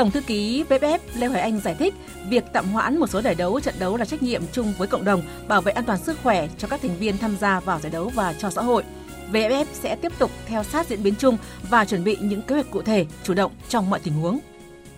Tổng 0.00 0.10
thư 0.10 0.20
ký 0.20 0.64
VFF 0.68 0.98
Lê 1.14 1.26
Hoài 1.26 1.40
Anh 1.40 1.60
giải 1.60 1.74
thích, 1.74 1.94
việc 2.28 2.44
tạm 2.52 2.68
hoãn 2.68 2.98
một 2.98 3.06
số 3.10 3.22
giải 3.22 3.34
đấu 3.34 3.60
trận 3.60 3.74
đấu 3.78 3.96
là 3.96 4.04
trách 4.04 4.22
nhiệm 4.22 4.42
chung 4.52 4.72
với 4.78 4.88
cộng 4.88 5.04
đồng, 5.04 5.22
bảo 5.48 5.60
vệ 5.60 5.72
an 5.72 5.84
toàn 5.84 5.98
sức 5.98 6.18
khỏe 6.22 6.48
cho 6.58 6.68
các 6.68 6.80
thành 6.82 6.96
viên 6.96 7.18
tham 7.18 7.36
gia 7.36 7.60
vào 7.60 7.80
giải 7.80 7.92
đấu 7.92 8.08
và 8.14 8.32
cho 8.32 8.50
xã 8.50 8.62
hội. 8.62 8.84
VFF 9.32 9.64
sẽ 9.72 9.96
tiếp 9.96 10.12
tục 10.18 10.30
theo 10.46 10.64
sát 10.64 10.86
diễn 10.86 11.02
biến 11.02 11.14
chung 11.18 11.36
và 11.62 11.84
chuẩn 11.84 12.04
bị 12.04 12.16
những 12.20 12.42
kế 12.42 12.54
hoạch 12.54 12.70
cụ 12.70 12.82
thể, 12.82 13.06
chủ 13.24 13.34
động 13.34 13.52
trong 13.68 13.90
mọi 13.90 14.00
tình 14.00 14.14
huống. 14.14 14.38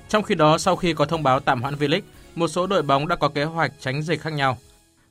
Trong 0.08 0.22
khi 0.22 0.34
đó, 0.34 0.58
sau 0.58 0.76
khi 0.76 0.94
có 0.94 1.04
thông 1.04 1.22
báo 1.22 1.40
tạm 1.40 1.62
hoãn 1.62 1.74
V-League, 1.74 2.00
một 2.34 2.48
số 2.48 2.66
đội 2.66 2.82
bóng 2.82 3.08
đã 3.08 3.16
có 3.16 3.28
kế 3.28 3.44
hoạch 3.44 3.72
tránh 3.80 4.02
dịch 4.02 4.20
khác 4.20 4.32
nhau. 4.32 4.58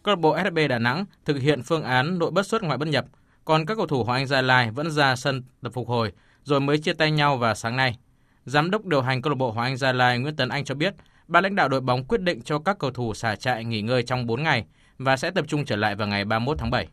Câu 0.04 0.16
lạc 0.16 0.20
bộ 0.20 0.38
SB 0.50 0.60
Đà 0.70 0.80
Nẵng 0.80 1.06
thực 1.26 1.40
hiện 1.40 1.64
phương 1.64 1.84
án 1.84 2.20
nội 2.20 2.32
bất 2.32 2.48
xuất 2.48 2.64
ngoại 2.64 2.78
bất 2.78 2.88
nhập, 2.88 3.06
còn 3.46 3.66
các 3.66 3.76
cầu 3.76 3.88
thủ 3.88 4.04
Hoàng 4.04 4.22
Anh 4.22 4.28
Gia 4.28 4.42
Lai 4.42 4.72
vẫn 4.72 4.92
ra 4.92 5.16
sân 5.16 5.44
tập 5.64 5.74
phục 5.74 5.88
hồi 5.88 6.12
rồi 6.44 6.60
mới 6.60 6.78
chia 6.78 6.94
tay 6.94 7.12
nhau 7.12 7.38
vào 7.38 7.56
sáng 7.56 7.76
nay. 7.76 7.98
Giám 8.46 8.72
đốc 8.72 8.86
điều 8.86 9.02
hành 9.02 9.22
câu 9.22 9.32
lạc 9.32 9.36
bộ 9.36 9.52
Hoàng 9.52 9.68
Anh 9.68 9.78
Gia 9.78 9.92
Lai 9.92 10.20
Nguyễn 10.20 10.36
Tấn 10.36 10.50
Anh 10.50 10.66
cho 10.66 10.76
biết, 10.76 10.96
ban 11.28 11.44
lãnh 11.44 11.56
đạo 11.56 11.70
đội 11.70 11.82
bóng 11.82 12.04
quyết 12.04 12.22
định 12.22 12.42
cho 12.42 12.60
các 12.60 12.80
cầu 12.80 12.92
thủ 12.92 13.14
xả 13.14 13.36
trại 13.36 13.66
nghỉ 13.66 13.82
ngơi 13.82 14.04
trong 14.04 14.26
4 14.26 14.44
ngày 14.44 14.66
và 14.98 15.18
sẽ 15.18 15.32
tập 15.32 15.46
trung 15.48 15.66
trở 15.66 15.76
lại 15.76 15.96
vào 15.96 16.08
ngày 16.08 16.26
31 16.26 16.58
tháng 16.58 16.72
7. 16.72 16.88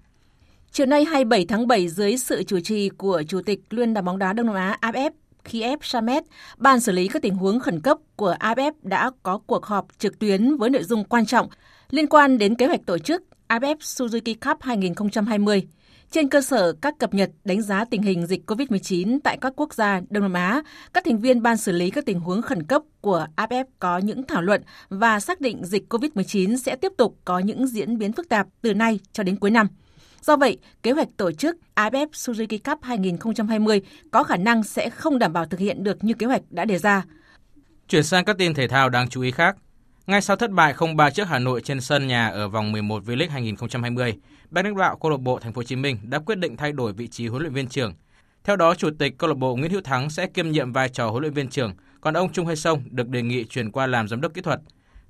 Chiều 0.72 0.86
nay 0.86 1.04
27 1.04 1.46
tháng 1.48 1.66
7 1.66 1.88
dưới 1.88 2.16
sự 2.16 2.42
chủ 2.42 2.60
trì 2.60 2.88
của 2.88 3.22
Chủ 3.28 3.42
tịch 3.42 3.60
Liên 3.70 3.94
đoàn 3.94 4.04
bóng 4.04 4.18
đá 4.18 4.32
Đông 4.32 4.46
Nam 4.46 4.54
Á 4.54 4.78
AFF 4.80 5.10
Kiev 5.44 5.78
Samet, 5.82 6.24
Ban 6.56 6.80
xử 6.80 6.92
lý 6.92 7.08
các 7.08 7.22
tình 7.22 7.34
huống 7.34 7.60
khẩn 7.60 7.80
cấp 7.80 7.98
của 8.16 8.34
AFF 8.40 8.72
đã 8.82 9.10
có 9.22 9.38
cuộc 9.46 9.66
họp 9.66 9.86
trực 9.98 10.18
tuyến 10.18 10.56
với 10.56 10.70
nội 10.70 10.82
dung 10.82 11.04
quan 11.04 11.26
trọng 11.26 11.48
liên 11.90 12.06
quan 12.06 12.38
đến 12.38 12.54
kế 12.54 12.66
hoạch 12.66 12.80
tổ 12.86 12.98
chức 12.98 13.22
AFF 13.48 13.76
Suzuki 13.76 14.34
Cup 14.40 14.62
2020 14.62 15.68
trên 16.10 16.28
cơ 16.28 16.40
sở 16.40 16.72
các 16.72 16.94
cập 16.98 17.14
nhật 17.14 17.30
đánh 17.44 17.62
giá 17.62 17.84
tình 17.84 18.02
hình 18.02 18.26
dịch 18.26 18.50
COVID-19 18.50 19.18
tại 19.24 19.38
các 19.40 19.52
quốc 19.56 19.74
gia 19.74 20.00
Đông 20.10 20.22
Nam 20.22 20.32
Á, 20.32 20.62
các 20.92 21.04
thành 21.04 21.18
viên 21.18 21.42
ban 21.42 21.56
xử 21.56 21.72
lý 21.72 21.90
các 21.90 22.06
tình 22.06 22.20
huống 22.20 22.42
khẩn 22.42 22.62
cấp 22.62 22.82
của 23.00 23.26
AFF 23.36 23.64
có 23.78 23.98
những 23.98 24.22
thảo 24.22 24.42
luận 24.42 24.62
và 24.88 25.20
xác 25.20 25.40
định 25.40 25.64
dịch 25.64 25.84
COVID-19 25.88 26.56
sẽ 26.56 26.76
tiếp 26.76 26.92
tục 26.98 27.16
có 27.24 27.38
những 27.38 27.66
diễn 27.66 27.98
biến 27.98 28.12
phức 28.12 28.28
tạp 28.28 28.46
từ 28.62 28.74
nay 28.74 29.00
cho 29.12 29.22
đến 29.22 29.36
cuối 29.36 29.50
năm. 29.50 29.68
Do 30.22 30.36
vậy, 30.36 30.58
kế 30.82 30.92
hoạch 30.92 31.08
tổ 31.16 31.32
chức 31.32 31.56
AFF 31.74 32.06
Suzuki 32.10 32.58
Cup 32.64 32.82
2020 32.82 33.82
có 34.10 34.24
khả 34.24 34.36
năng 34.36 34.62
sẽ 34.62 34.90
không 34.90 35.18
đảm 35.18 35.32
bảo 35.32 35.46
thực 35.46 35.60
hiện 35.60 35.84
được 35.84 36.04
như 36.04 36.14
kế 36.14 36.26
hoạch 36.26 36.42
đã 36.50 36.64
đề 36.64 36.78
ra. 36.78 37.04
Chuyển 37.88 38.04
sang 38.04 38.24
các 38.24 38.38
tin 38.38 38.54
thể 38.54 38.68
thao 38.68 38.88
đáng 38.88 39.08
chú 39.08 39.22
ý 39.22 39.30
khác. 39.30 39.56
Ngay 40.08 40.20
sau 40.20 40.36
thất 40.36 40.50
bại 40.50 40.74
0-3 40.74 41.10
trước 41.10 41.28
Hà 41.28 41.38
Nội 41.38 41.60
trên 41.60 41.80
sân 41.80 42.06
nhà 42.06 42.28
ở 42.28 42.48
vòng 42.48 42.72
11 42.72 43.02
V-League 43.06 43.30
2020, 43.30 44.14
ban 44.50 44.64
lãnh 44.64 44.76
đạo 44.76 44.96
câu 44.96 45.10
lạc 45.10 45.20
bộ 45.20 45.38
Thành 45.38 45.52
phố 45.52 45.58
Hồ 45.58 45.62
Chí 45.62 45.76
Minh 45.76 45.98
đã 46.02 46.18
quyết 46.18 46.38
định 46.38 46.56
thay 46.56 46.72
đổi 46.72 46.92
vị 46.92 47.08
trí 47.08 47.26
huấn 47.26 47.42
luyện 47.42 47.54
viên 47.54 47.66
trưởng. 47.66 47.94
Theo 48.44 48.56
đó, 48.56 48.74
chủ 48.74 48.90
tịch 48.98 49.18
câu 49.18 49.28
lạc 49.28 49.36
bộ 49.38 49.56
Nguyễn 49.56 49.70
Hữu 49.70 49.80
Thắng 49.80 50.10
sẽ 50.10 50.26
kiêm 50.26 50.50
nhiệm 50.50 50.72
vai 50.72 50.88
trò 50.88 51.10
huấn 51.10 51.22
luyện 51.22 51.32
viên 51.32 51.48
trưởng, 51.48 51.74
còn 52.00 52.14
ông 52.14 52.32
Trung 52.32 52.46
Hay 52.46 52.56
Sông 52.56 52.82
được 52.90 53.08
đề 53.08 53.22
nghị 53.22 53.44
chuyển 53.44 53.70
qua 53.70 53.86
làm 53.86 54.08
giám 54.08 54.20
đốc 54.20 54.34
kỹ 54.34 54.40
thuật. 54.40 54.60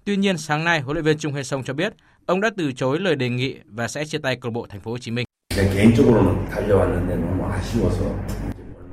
Tuy 0.04 0.16
nhiên, 0.16 0.38
sáng 0.38 0.64
nay, 0.64 0.80
huấn 0.80 0.94
luyện 0.94 1.04
viên 1.04 1.18
Trung 1.18 1.32
Hay 1.34 1.44
Sông 1.44 1.64
cho 1.64 1.74
biết 1.74 1.92
ông 2.26 2.40
đã 2.40 2.50
từ 2.56 2.72
chối 2.72 3.00
lời 3.00 3.16
đề 3.16 3.28
nghị 3.28 3.56
và 3.64 3.88
sẽ 3.88 4.04
chia 4.04 4.18
tay 4.18 4.36
câu 4.36 4.50
lạc 4.50 4.54
bộ 4.54 4.66
Thành 4.68 4.80
phố 4.80 4.90
Hồ 4.90 4.98
Chí 4.98 5.10
Minh. 5.10 5.24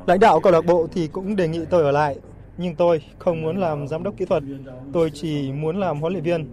Lãnh 0.08 0.20
đạo 0.20 0.40
câu 0.40 0.54
lạc 0.54 0.66
bộ 0.66 0.88
thì 0.94 1.08
cũng 1.08 1.36
đề 1.36 1.48
nghị 1.48 1.60
tôi 1.70 1.84
ở 1.84 1.92
lại, 1.92 2.16
nhưng 2.58 2.76
tôi 2.76 3.02
không 3.20 3.42
muốn 3.42 3.58
làm 3.58 3.88
giám 3.88 4.04
đốc 4.04 4.18
kỹ 4.18 4.26
thuật, 4.26 4.44
tôi 4.94 5.12
chỉ 5.14 5.52
muốn 5.52 5.80
làm 5.80 6.02
huấn 6.02 6.14
luyện 6.14 6.24
viên. 6.24 6.48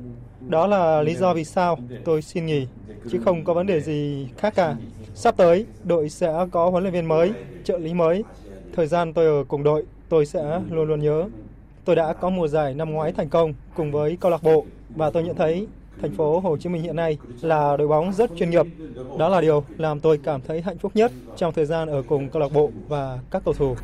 Đó 0.49 0.67
là 0.67 1.03
lý 1.03 1.15
do 1.15 1.35
vì 1.35 1.45
sao 1.45 1.79
tôi 2.05 2.23
xin 2.23 2.47
nghỉ, 2.47 2.67
chứ 3.11 3.21
không 3.25 3.45
có 3.45 3.55
vấn 3.55 3.67
đề 3.67 3.81
gì 3.81 4.29
khác 4.37 4.55
cả. 4.57 4.77
Sắp 5.15 5.37
tới, 5.37 5.67
đội 5.85 6.09
sẽ 6.09 6.33
có 6.51 6.71
huấn 6.71 6.83
luyện 6.83 6.95
viên 6.95 7.07
mới, 7.07 7.33
trợ 7.65 7.79
lý 7.79 7.95
mới. 7.95 8.25
Thời 8.75 8.87
gian 8.87 9.13
tôi 9.13 9.27
ở 9.27 9.45
cùng 9.49 9.63
đội, 9.63 9.85
tôi 10.09 10.27
sẽ 10.27 10.61
luôn 10.71 10.89
luôn 10.89 11.01
nhớ. 11.01 11.29
Tôi 11.85 11.97
đã 11.97 12.13
có 12.13 12.31
mùa 12.31 12.49
giải 12.49 12.75
năm 12.75 12.91
ngoái 12.91 13.13
thành 13.13 13.29
công 13.29 13.55
cùng 13.77 13.93
với 13.93 14.17
câu 14.21 14.31
lạc 14.31 14.43
bộ 14.43 14.65
và 14.97 15.11
tôi 15.11 15.23
nhận 15.23 15.37
thấy 15.37 15.67
thành 16.03 16.15
phố 16.15 16.41
Hồ 16.41 16.57
Chí 16.57 16.69
Minh 16.69 16.83
hiện 16.83 16.97
nay 16.97 17.19
là 17.41 17.77
đội 17.77 17.89
bóng 17.89 18.13
rất 18.13 18.31
chuyên 18.37 18.51
nghiệp. 18.51 18.67
Đó 19.19 19.29
là 19.29 19.41
điều 19.41 19.65
làm 19.79 20.01
tôi 20.01 20.21
cảm 20.25 20.41
thấy 20.41 20.61
hạnh 20.61 20.79
phúc 20.79 20.93
nhất 20.95 21.13
trong 21.37 21.53
thời 21.53 21.67
gian 21.67 21.89
ở 21.89 22.03
cùng 22.03 22.29
câu 22.29 22.43
lạc 22.43 22.53
bộ 22.53 22.71
và 22.89 23.19
các 23.31 23.43
cầu 23.45 23.55
thủ. 23.55 23.77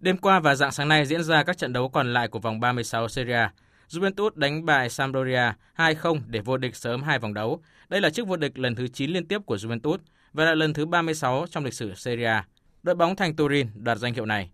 Đêm 0.00 0.16
qua 0.16 0.40
và 0.40 0.54
dạng 0.54 0.72
sáng 0.72 0.88
nay 0.88 1.06
diễn 1.06 1.22
ra 1.22 1.42
các 1.42 1.58
trận 1.58 1.72
đấu 1.72 1.88
còn 1.88 2.12
lại 2.12 2.28
của 2.28 2.38
vòng 2.38 2.60
36 2.60 3.08
Serie 3.08 3.34
A. 3.34 3.52
Juventus 3.88 4.30
đánh 4.34 4.64
bại 4.64 4.90
Sampdoria 4.90 5.52
2-0 5.76 6.20
để 6.26 6.40
vô 6.40 6.56
địch 6.56 6.76
sớm 6.76 7.02
hai 7.02 7.18
vòng 7.18 7.34
đấu. 7.34 7.62
Đây 7.88 8.00
là 8.00 8.10
chức 8.10 8.28
vô 8.28 8.36
địch 8.36 8.58
lần 8.58 8.74
thứ 8.74 8.88
9 8.88 9.10
liên 9.10 9.26
tiếp 9.26 9.38
của 9.46 9.56
Juventus 9.56 9.98
và 10.32 10.44
là 10.44 10.54
lần 10.54 10.72
thứ 10.72 10.86
36 10.86 11.46
trong 11.50 11.64
lịch 11.64 11.74
sử 11.74 11.94
Serie 11.94 12.26
A. 12.26 12.46
Đội 12.82 12.94
bóng 12.94 13.16
thành 13.16 13.36
Turin 13.36 13.66
đoạt 13.74 13.98
danh 13.98 14.14
hiệu 14.14 14.26
này. 14.26 14.50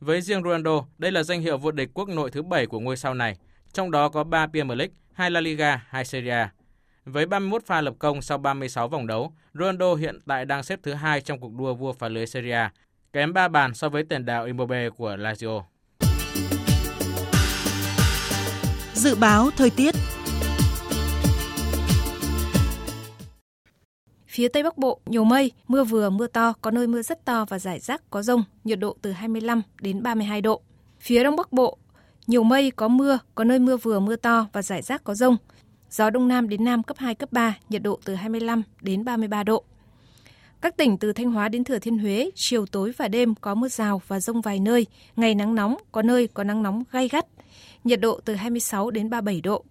Với 0.00 0.20
riêng 0.20 0.42
Ronaldo, 0.42 0.84
đây 0.98 1.12
là 1.12 1.22
danh 1.22 1.40
hiệu 1.40 1.58
vô 1.58 1.70
địch 1.70 1.90
quốc 1.94 2.08
nội 2.08 2.30
thứ 2.30 2.42
7 2.42 2.66
của 2.66 2.80
ngôi 2.80 2.96
sao 2.96 3.14
này, 3.14 3.36
trong 3.72 3.90
đó 3.90 4.08
có 4.08 4.24
3 4.24 4.46
Premier 4.46 4.78
League, 4.78 4.94
2 5.12 5.30
La 5.30 5.40
Liga, 5.40 5.84
2 5.88 6.04
Serie 6.04 6.32
A. 6.32 6.50
Với 7.04 7.26
31 7.26 7.66
pha 7.66 7.80
lập 7.80 7.94
công 7.98 8.22
sau 8.22 8.38
36 8.38 8.88
vòng 8.88 9.06
đấu, 9.06 9.32
Ronaldo 9.54 9.94
hiện 9.94 10.18
tại 10.26 10.44
đang 10.44 10.62
xếp 10.62 10.80
thứ 10.82 10.94
hai 10.94 11.20
trong 11.20 11.40
cuộc 11.40 11.52
đua 11.58 11.74
vua 11.74 11.92
phá 11.92 12.08
lưới 12.08 12.26
Serie 12.26 12.52
A, 12.52 12.72
kém 13.12 13.32
3 13.32 13.48
bàn 13.48 13.74
so 13.74 13.88
với 13.88 14.02
tiền 14.02 14.24
đạo 14.24 14.44
Immobile 14.44 14.90
của 14.90 15.16
Lazio. 15.16 15.62
Dự 18.94 19.14
báo 19.14 19.50
thời 19.56 19.70
tiết 19.70 19.94
Phía 24.26 24.48
Tây 24.48 24.62
Bắc 24.62 24.78
Bộ 24.78 25.00
nhiều 25.06 25.24
mây, 25.24 25.52
mưa 25.68 25.84
vừa 25.84 26.10
mưa 26.10 26.26
to, 26.26 26.52
có 26.60 26.70
nơi 26.70 26.86
mưa 26.86 27.02
rất 27.02 27.24
to 27.24 27.44
và 27.48 27.58
rải 27.58 27.78
rác 27.78 28.02
có 28.10 28.22
rông, 28.22 28.44
nhiệt 28.64 28.78
độ 28.78 28.96
từ 29.02 29.12
25 29.12 29.62
đến 29.80 30.02
32 30.02 30.40
độ. 30.40 30.62
Phía 31.00 31.24
Đông 31.24 31.36
Bắc 31.36 31.52
Bộ 31.52 31.78
nhiều 32.26 32.42
mây, 32.42 32.70
có 32.70 32.88
mưa, 32.88 33.18
có 33.34 33.44
nơi 33.44 33.58
mưa 33.58 33.76
vừa 33.76 34.00
mưa 34.00 34.16
to 34.16 34.46
và 34.52 34.62
rải 34.62 34.82
rác 34.82 35.04
có 35.04 35.14
rông. 35.14 35.36
Gió 35.90 36.10
Đông 36.10 36.28
Nam 36.28 36.48
đến 36.48 36.64
Nam 36.64 36.82
cấp 36.82 36.96
2, 37.00 37.14
cấp 37.14 37.32
3, 37.32 37.56
nhiệt 37.68 37.82
độ 37.82 38.00
từ 38.04 38.14
25 38.14 38.62
đến 38.80 39.04
33 39.04 39.42
độ. 39.44 39.64
Các 40.60 40.76
tỉnh 40.76 40.98
từ 40.98 41.12
Thanh 41.12 41.32
Hóa 41.32 41.48
đến 41.48 41.64
Thừa 41.64 41.78
Thiên 41.78 41.98
Huế, 41.98 42.30
chiều 42.34 42.66
tối 42.66 42.92
và 42.96 43.08
đêm 43.08 43.34
có 43.34 43.54
mưa 43.54 43.68
rào 43.68 44.02
và 44.08 44.20
rông 44.20 44.40
vài 44.40 44.60
nơi, 44.60 44.86
ngày 45.16 45.34
nắng 45.34 45.54
nóng, 45.54 45.76
có 45.92 46.02
nơi 46.02 46.26
có 46.26 46.44
nắng 46.44 46.62
nóng 46.62 46.84
gay 46.90 47.08
gắt, 47.08 47.26
nhiệt 47.84 48.00
độ 48.00 48.20
từ 48.24 48.34
26 48.34 48.90
đến 48.90 49.10
37 49.10 49.40
độ. 49.40 49.64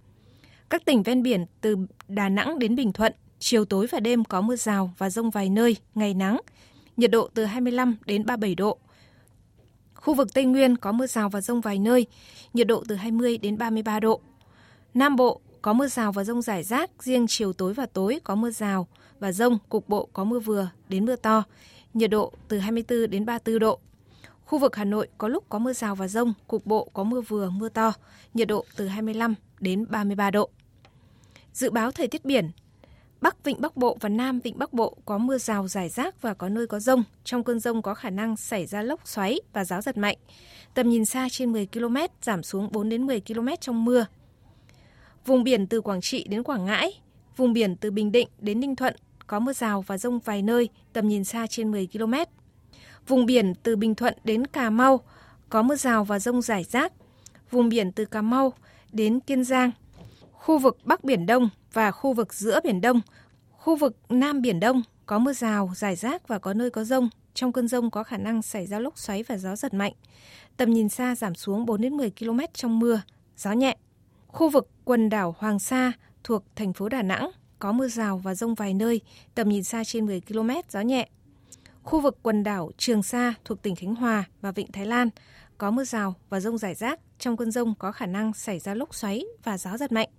Các 0.70 0.86
tỉnh 0.86 1.04
ven 1.04 1.24
biển 1.24 1.46
từ 1.62 1.76
Đà 2.08 2.30
Nẵng 2.30 2.60
đến 2.60 2.76
Bình 2.76 2.94
Thuận, 2.94 3.14
chiều 3.40 3.66
tối 3.66 3.88
và 3.92 4.00
đêm 4.00 4.24
có 4.24 4.42
mưa 4.42 4.56
rào 4.56 4.94
và 4.98 5.10
rông 5.10 5.30
vài 5.30 5.50
nơi, 5.50 5.76
ngày 5.96 6.14
nắng, 6.14 6.42
nhiệt 6.98 7.12
độ 7.12 7.30
từ 7.34 7.46
25 7.46 7.96
đến 8.06 8.26
37 8.26 8.56
độ. 8.56 8.78
Khu 9.96 10.14
vực 10.14 10.34
Tây 10.34 10.46
Nguyên 10.46 10.78
có 10.78 10.92
mưa 10.92 11.08
rào 11.08 11.30
và 11.30 11.42
rông 11.42 11.62
vài 11.62 11.80
nơi, 11.80 12.06
nhiệt 12.54 12.68
độ 12.68 12.84
từ 12.88 12.96
20 12.96 13.38
đến 13.38 13.58
33 13.58 14.00
độ. 14.00 14.22
Nam 14.94 15.16
Bộ 15.16 15.42
có 15.62 15.74
mưa 15.74 15.88
rào 15.88 16.12
và 16.12 16.24
rông 16.24 16.42
rải 16.42 16.64
rác, 16.64 17.04
riêng 17.04 17.26
chiều 17.30 17.54
tối 17.54 17.74
và 17.74 17.86
tối 17.86 18.20
có 18.24 18.36
mưa 18.36 18.52
rào 18.52 18.88
và 19.20 19.32
rông, 19.32 19.58
cục 19.70 19.90
bộ 19.90 20.10
có 20.14 20.24
mưa 20.24 20.40
vừa 20.40 20.70
đến 20.90 21.06
mưa 21.06 21.16
to, 21.16 21.44
nhiệt 21.94 22.10
độ 22.10 22.34
từ 22.48 22.60
24 22.60 23.10
đến 23.10 23.26
34 23.26 23.60
độ. 23.60 23.80
Khu 24.46 24.60
vực 24.60 24.76
Hà 24.76 24.86
Nội 24.86 25.08
có 25.18 25.28
lúc 25.28 25.44
có 25.50 25.60
mưa 25.60 25.74
rào 25.74 25.96
và 25.96 26.08
rông, 26.08 26.34
cục 26.48 26.66
bộ 26.66 26.90
có 26.94 27.04
mưa 27.04 27.22
vừa, 27.22 27.50
mưa 27.50 27.70
to, 27.70 27.94
nhiệt 28.34 28.48
độ 28.48 28.66
từ 28.76 28.88
25 28.88 29.36
đến 29.60 29.86
33 29.90 30.32
độ. 30.32 30.50
Dự 31.54 31.72
báo 31.72 31.92
thời 31.92 32.08
tiết 32.08 32.26
biển, 32.26 32.52
Bắc 33.22 33.44
Vịnh 33.44 33.62
Bắc 33.62 33.78
Bộ 33.78 33.98
và 34.02 34.10
Nam 34.10 34.40
Vịnh 34.40 34.58
Bắc 34.58 34.74
Bộ 34.74 34.98
có 35.06 35.18
mưa 35.18 35.38
rào 35.38 35.68
rải 35.68 35.90
rác 35.90 36.22
và 36.22 36.34
có 36.34 36.50
nơi 36.50 36.68
có 36.68 36.80
rông. 36.80 37.04
Trong 37.24 37.44
cơn 37.44 37.60
rông 37.60 37.82
có 37.82 37.94
khả 37.94 38.10
năng 38.10 38.38
xảy 38.38 38.66
ra 38.66 38.82
lốc 38.82 39.08
xoáy 39.08 39.40
và 39.54 39.66
gió 39.66 39.82
giật 39.82 39.98
mạnh. 39.98 40.18
Tầm 40.74 40.90
nhìn 40.90 41.06
xa 41.06 41.28
trên 41.32 41.52
10 41.52 41.68
km, 41.74 41.96
giảm 42.22 42.44
xuống 42.44 42.70
4 42.72 42.90
đến 42.90 43.06
10 43.06 43.22
km 43.22 43.48
trong 43.62 43.86
mưa. 43.86 44.06
Vùng 45.26 45.44
biển 45.44 45.68
từ 45.68 45.82
Quảng 45.82 46.02
Trị 46.02 46.26
đến 46.30 46.44
Quảng 46.44 46.66
Ngãi, 46.66 47.02
vùng 47.38 47.54
biển 47.54 47.76
từ 47.76 47.92
Bình 47.92 48.12
Định 48.12 48.28
đến 48.40 48.60
Ninh 48.60 48.76
Thuận 48.76 48.96
có 49.30 49.40
mưa 49.40 49.54
rào 49.54 49.82
và 49.82 49.98
rông 49.98 50.20
vài 50.20 50.42
nơi, 50.42 50.70
tầm 50.94 51.08
nhìn 51.08 51.24
xa 51.24 51.48
trên 51.48 51.72
10 51.72 51.88
km. 51.94 52.14
Vùng 53.08 53.26
biển 53.26 53.54
từ 53.64 53.76
Bình 53.76 53.96
Thuận 53.96 54.14
đến 54.24 54.48
Cà 54.48 54.70
Mau 54.70 55.00
có 55.50 55.62
mưa 55.62 55.76
rào 55.76 56.04
và 56.04 56.20
rông 56.20 56.42
rải 56.42 56.64
rác. 56.64 56.94
Vùng 57.52 57.70
biển 57.70 57.92
từ 57.92 58.06
Cà 58.06 58.22
Mau 58.22 58.54
đến 58.92 59.20
Kiên 59.20 59.44
Giang, 59.44 59.72
khu 60.32 60.58
vực 60.58 60.78
Bắc 60.84 61.04
Biển 61.04 61.26
Đông 61.26 61.50
và 61.74 61.92
khu 61.92 62.14
vực 62.14 62.34
giữa 62.34 62.60
Biển 62.64 62.82
Đông, 62.82 63.02
khu 63.52 63.76
vực 63.76 63.98
Nam 64.10 64.42
Biển 64.42 64.60
Đông 64.60 64.84
có 65.06 65.20
mưa 65.20 65.34
rào, 65.34 65.72
rải 65.76 65.96
rác 65.96 66.28
và 66.28 66.40
có 66.40 66.54
nơi 66.54 66.70
có 66.70 66.84
rông. 66.84 67.10
Trong 67.34 67.52
cơn 67.52 67.68
rông 67.68 67.92
có 67.92 68.04
khả 68.04 68.18
năng 68.18 68.42
xảy 68.42 68.68
ra 68.68 68.80
lốc 68.80 68.98
xoáy 68.98 69.24
và 69.24 69.38
gió 69.38 69.56
giật 69.56 69.74
mạnh. 69.74 69.94
Tầm 70.58 70.74
nhìn 70.74 70.90
xa 70.90 71.16
giảm 71.16 71.36
xuống 71.36 71.66
4 71.66 71.82
đến 71.82 71.98
10 71.98 72.12
km 72.20 72.40
trong 72.54 72.80
mưa, 72.80 73.02
gió 73.38 73.52
nhẹ. 73.52 73.78
Khu 74.28 74.50
vực 74.50 74.70
quần 74.86 75.10
đảo 75.10 75.36
Hoàng 75.38 75.60
Sa 75.60 75.92
thuộc 76.24 76.44
thành 76.56 76.74
phố 76.74 76.90
Đà 76.90 77.02
Nẵng 77.02 77.32
có 77.60 77.72
mưa 77.72 77.88
rào 77.88 78.18
và 78.18 78.36
rông 78.36 78.56
vài 78.56 78.74
nơi, 78.74 79.02
tầm 79.36 79.50
nhìn 79.50 79.64
xa 79.64 79.84
trên 79.84 80.06
10 80.06 80.22
km, 80.22 80.50
gió 80.70 80.82
nhẹ. 80.82 81.10
Khu 81.84 82.02
vực 82.02 82.18
quần 82.22 82.44
đảo 82.44 82.72
Trường 82.78 83.04
Sa 83.04 83.34
thuộc 83.46 83.62
tỉnh 83.62 83.76
Khánh 83.76 83.96
Hòa 83.96 84.24
và 84.42 84.52
Vịnh 84.52 84.72
Thái 84.72 84.86
Lan 84.86 85.10
có 85.58 85.72
mưa 85.72 85.84
rào 85.84 86.16
và 86.30 86.40
rông 86.40 86.58
rải 86.58 86.76
rác. 86.76 87.00
Trong 87.20 87.38
cơn 87.38 87.52
rông 87.52 87.76
có 87.76 87.92
khả 87.92 88.06
năng 88.06 88.34
xảy 88.34 88.60
ra 88.60 88.74
lốc 88.74 88.96
xoáy 88.96 89.24
và 89.44 89.58
gió 89.58 89.78
giật 89.78 89.92
mạnh. 89.92 90.10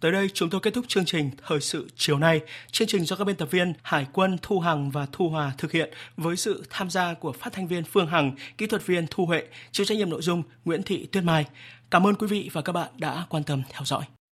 Tới 0.00 0.12
đây 0.12 0.28
chúng 0.34 0.50
tôi 0.50 0.60
kết 0.60 0.74
thúc 0.74 0.84
chương 0.88 1.04
trình 1.04 1.30
Thời 1.46 1.60
sự 1.60 1.88
chiều 1.96 2.18
nay. 2.18 2.40
Chương 2.72 2.88
trình 2.88 3.04
do 3.04 3.16
các 3.16 3.24
biên 3.24 3.36
tập 3.36 3.48
viên 3.50 3.72
Hải 3.82 4.06
quân 4.12 4.38
Thu 4.42 4.60
Hằng 4.60 4.90
và 4.90 5.06
Thu 5.12 5.28
Hòa 5.28 5.52
thực 5.58 5.72
hiện 5.72 5.90
với 6.16 6.36
sự 6.36 6.64
tham 6.70 6.90
gia 6.90 7.14
của 7.14 7.32
phát 7.32 7.52
thanh 7.52 7.68
viên 7.68 7.84
Phương 7.84 8.06
Hằng, 8.06 8.36
kỹ 8.58 8.66
thuật 8.66 8.86
viên 8.86 9.06
Thu 9.10 9.26
Huệ, 9.26 9.42
chịu 9.72 9.86
trách 9.86 9.98
nhiệm 9.98 10.10
nội 10.10 10.22
dung 10.22 10.42
Nguyễn 10.64 10.82
Thị 10.82 11.06
Tuyết 11.06 11.24
Mai. 11.24 11.46
Cảm 11.90 12.06
ơn 12.06 12.14
quý 12.14 12.26
vị 12.26 12.50
và 12.52 12.62
các 12.62 12.72
bạn 12.72 12.90
đã 12.98 13.26
quan 13.28 13.44
tâm 13.44 13.62
theo 13.70 13.82
dõi. 13.84 14.04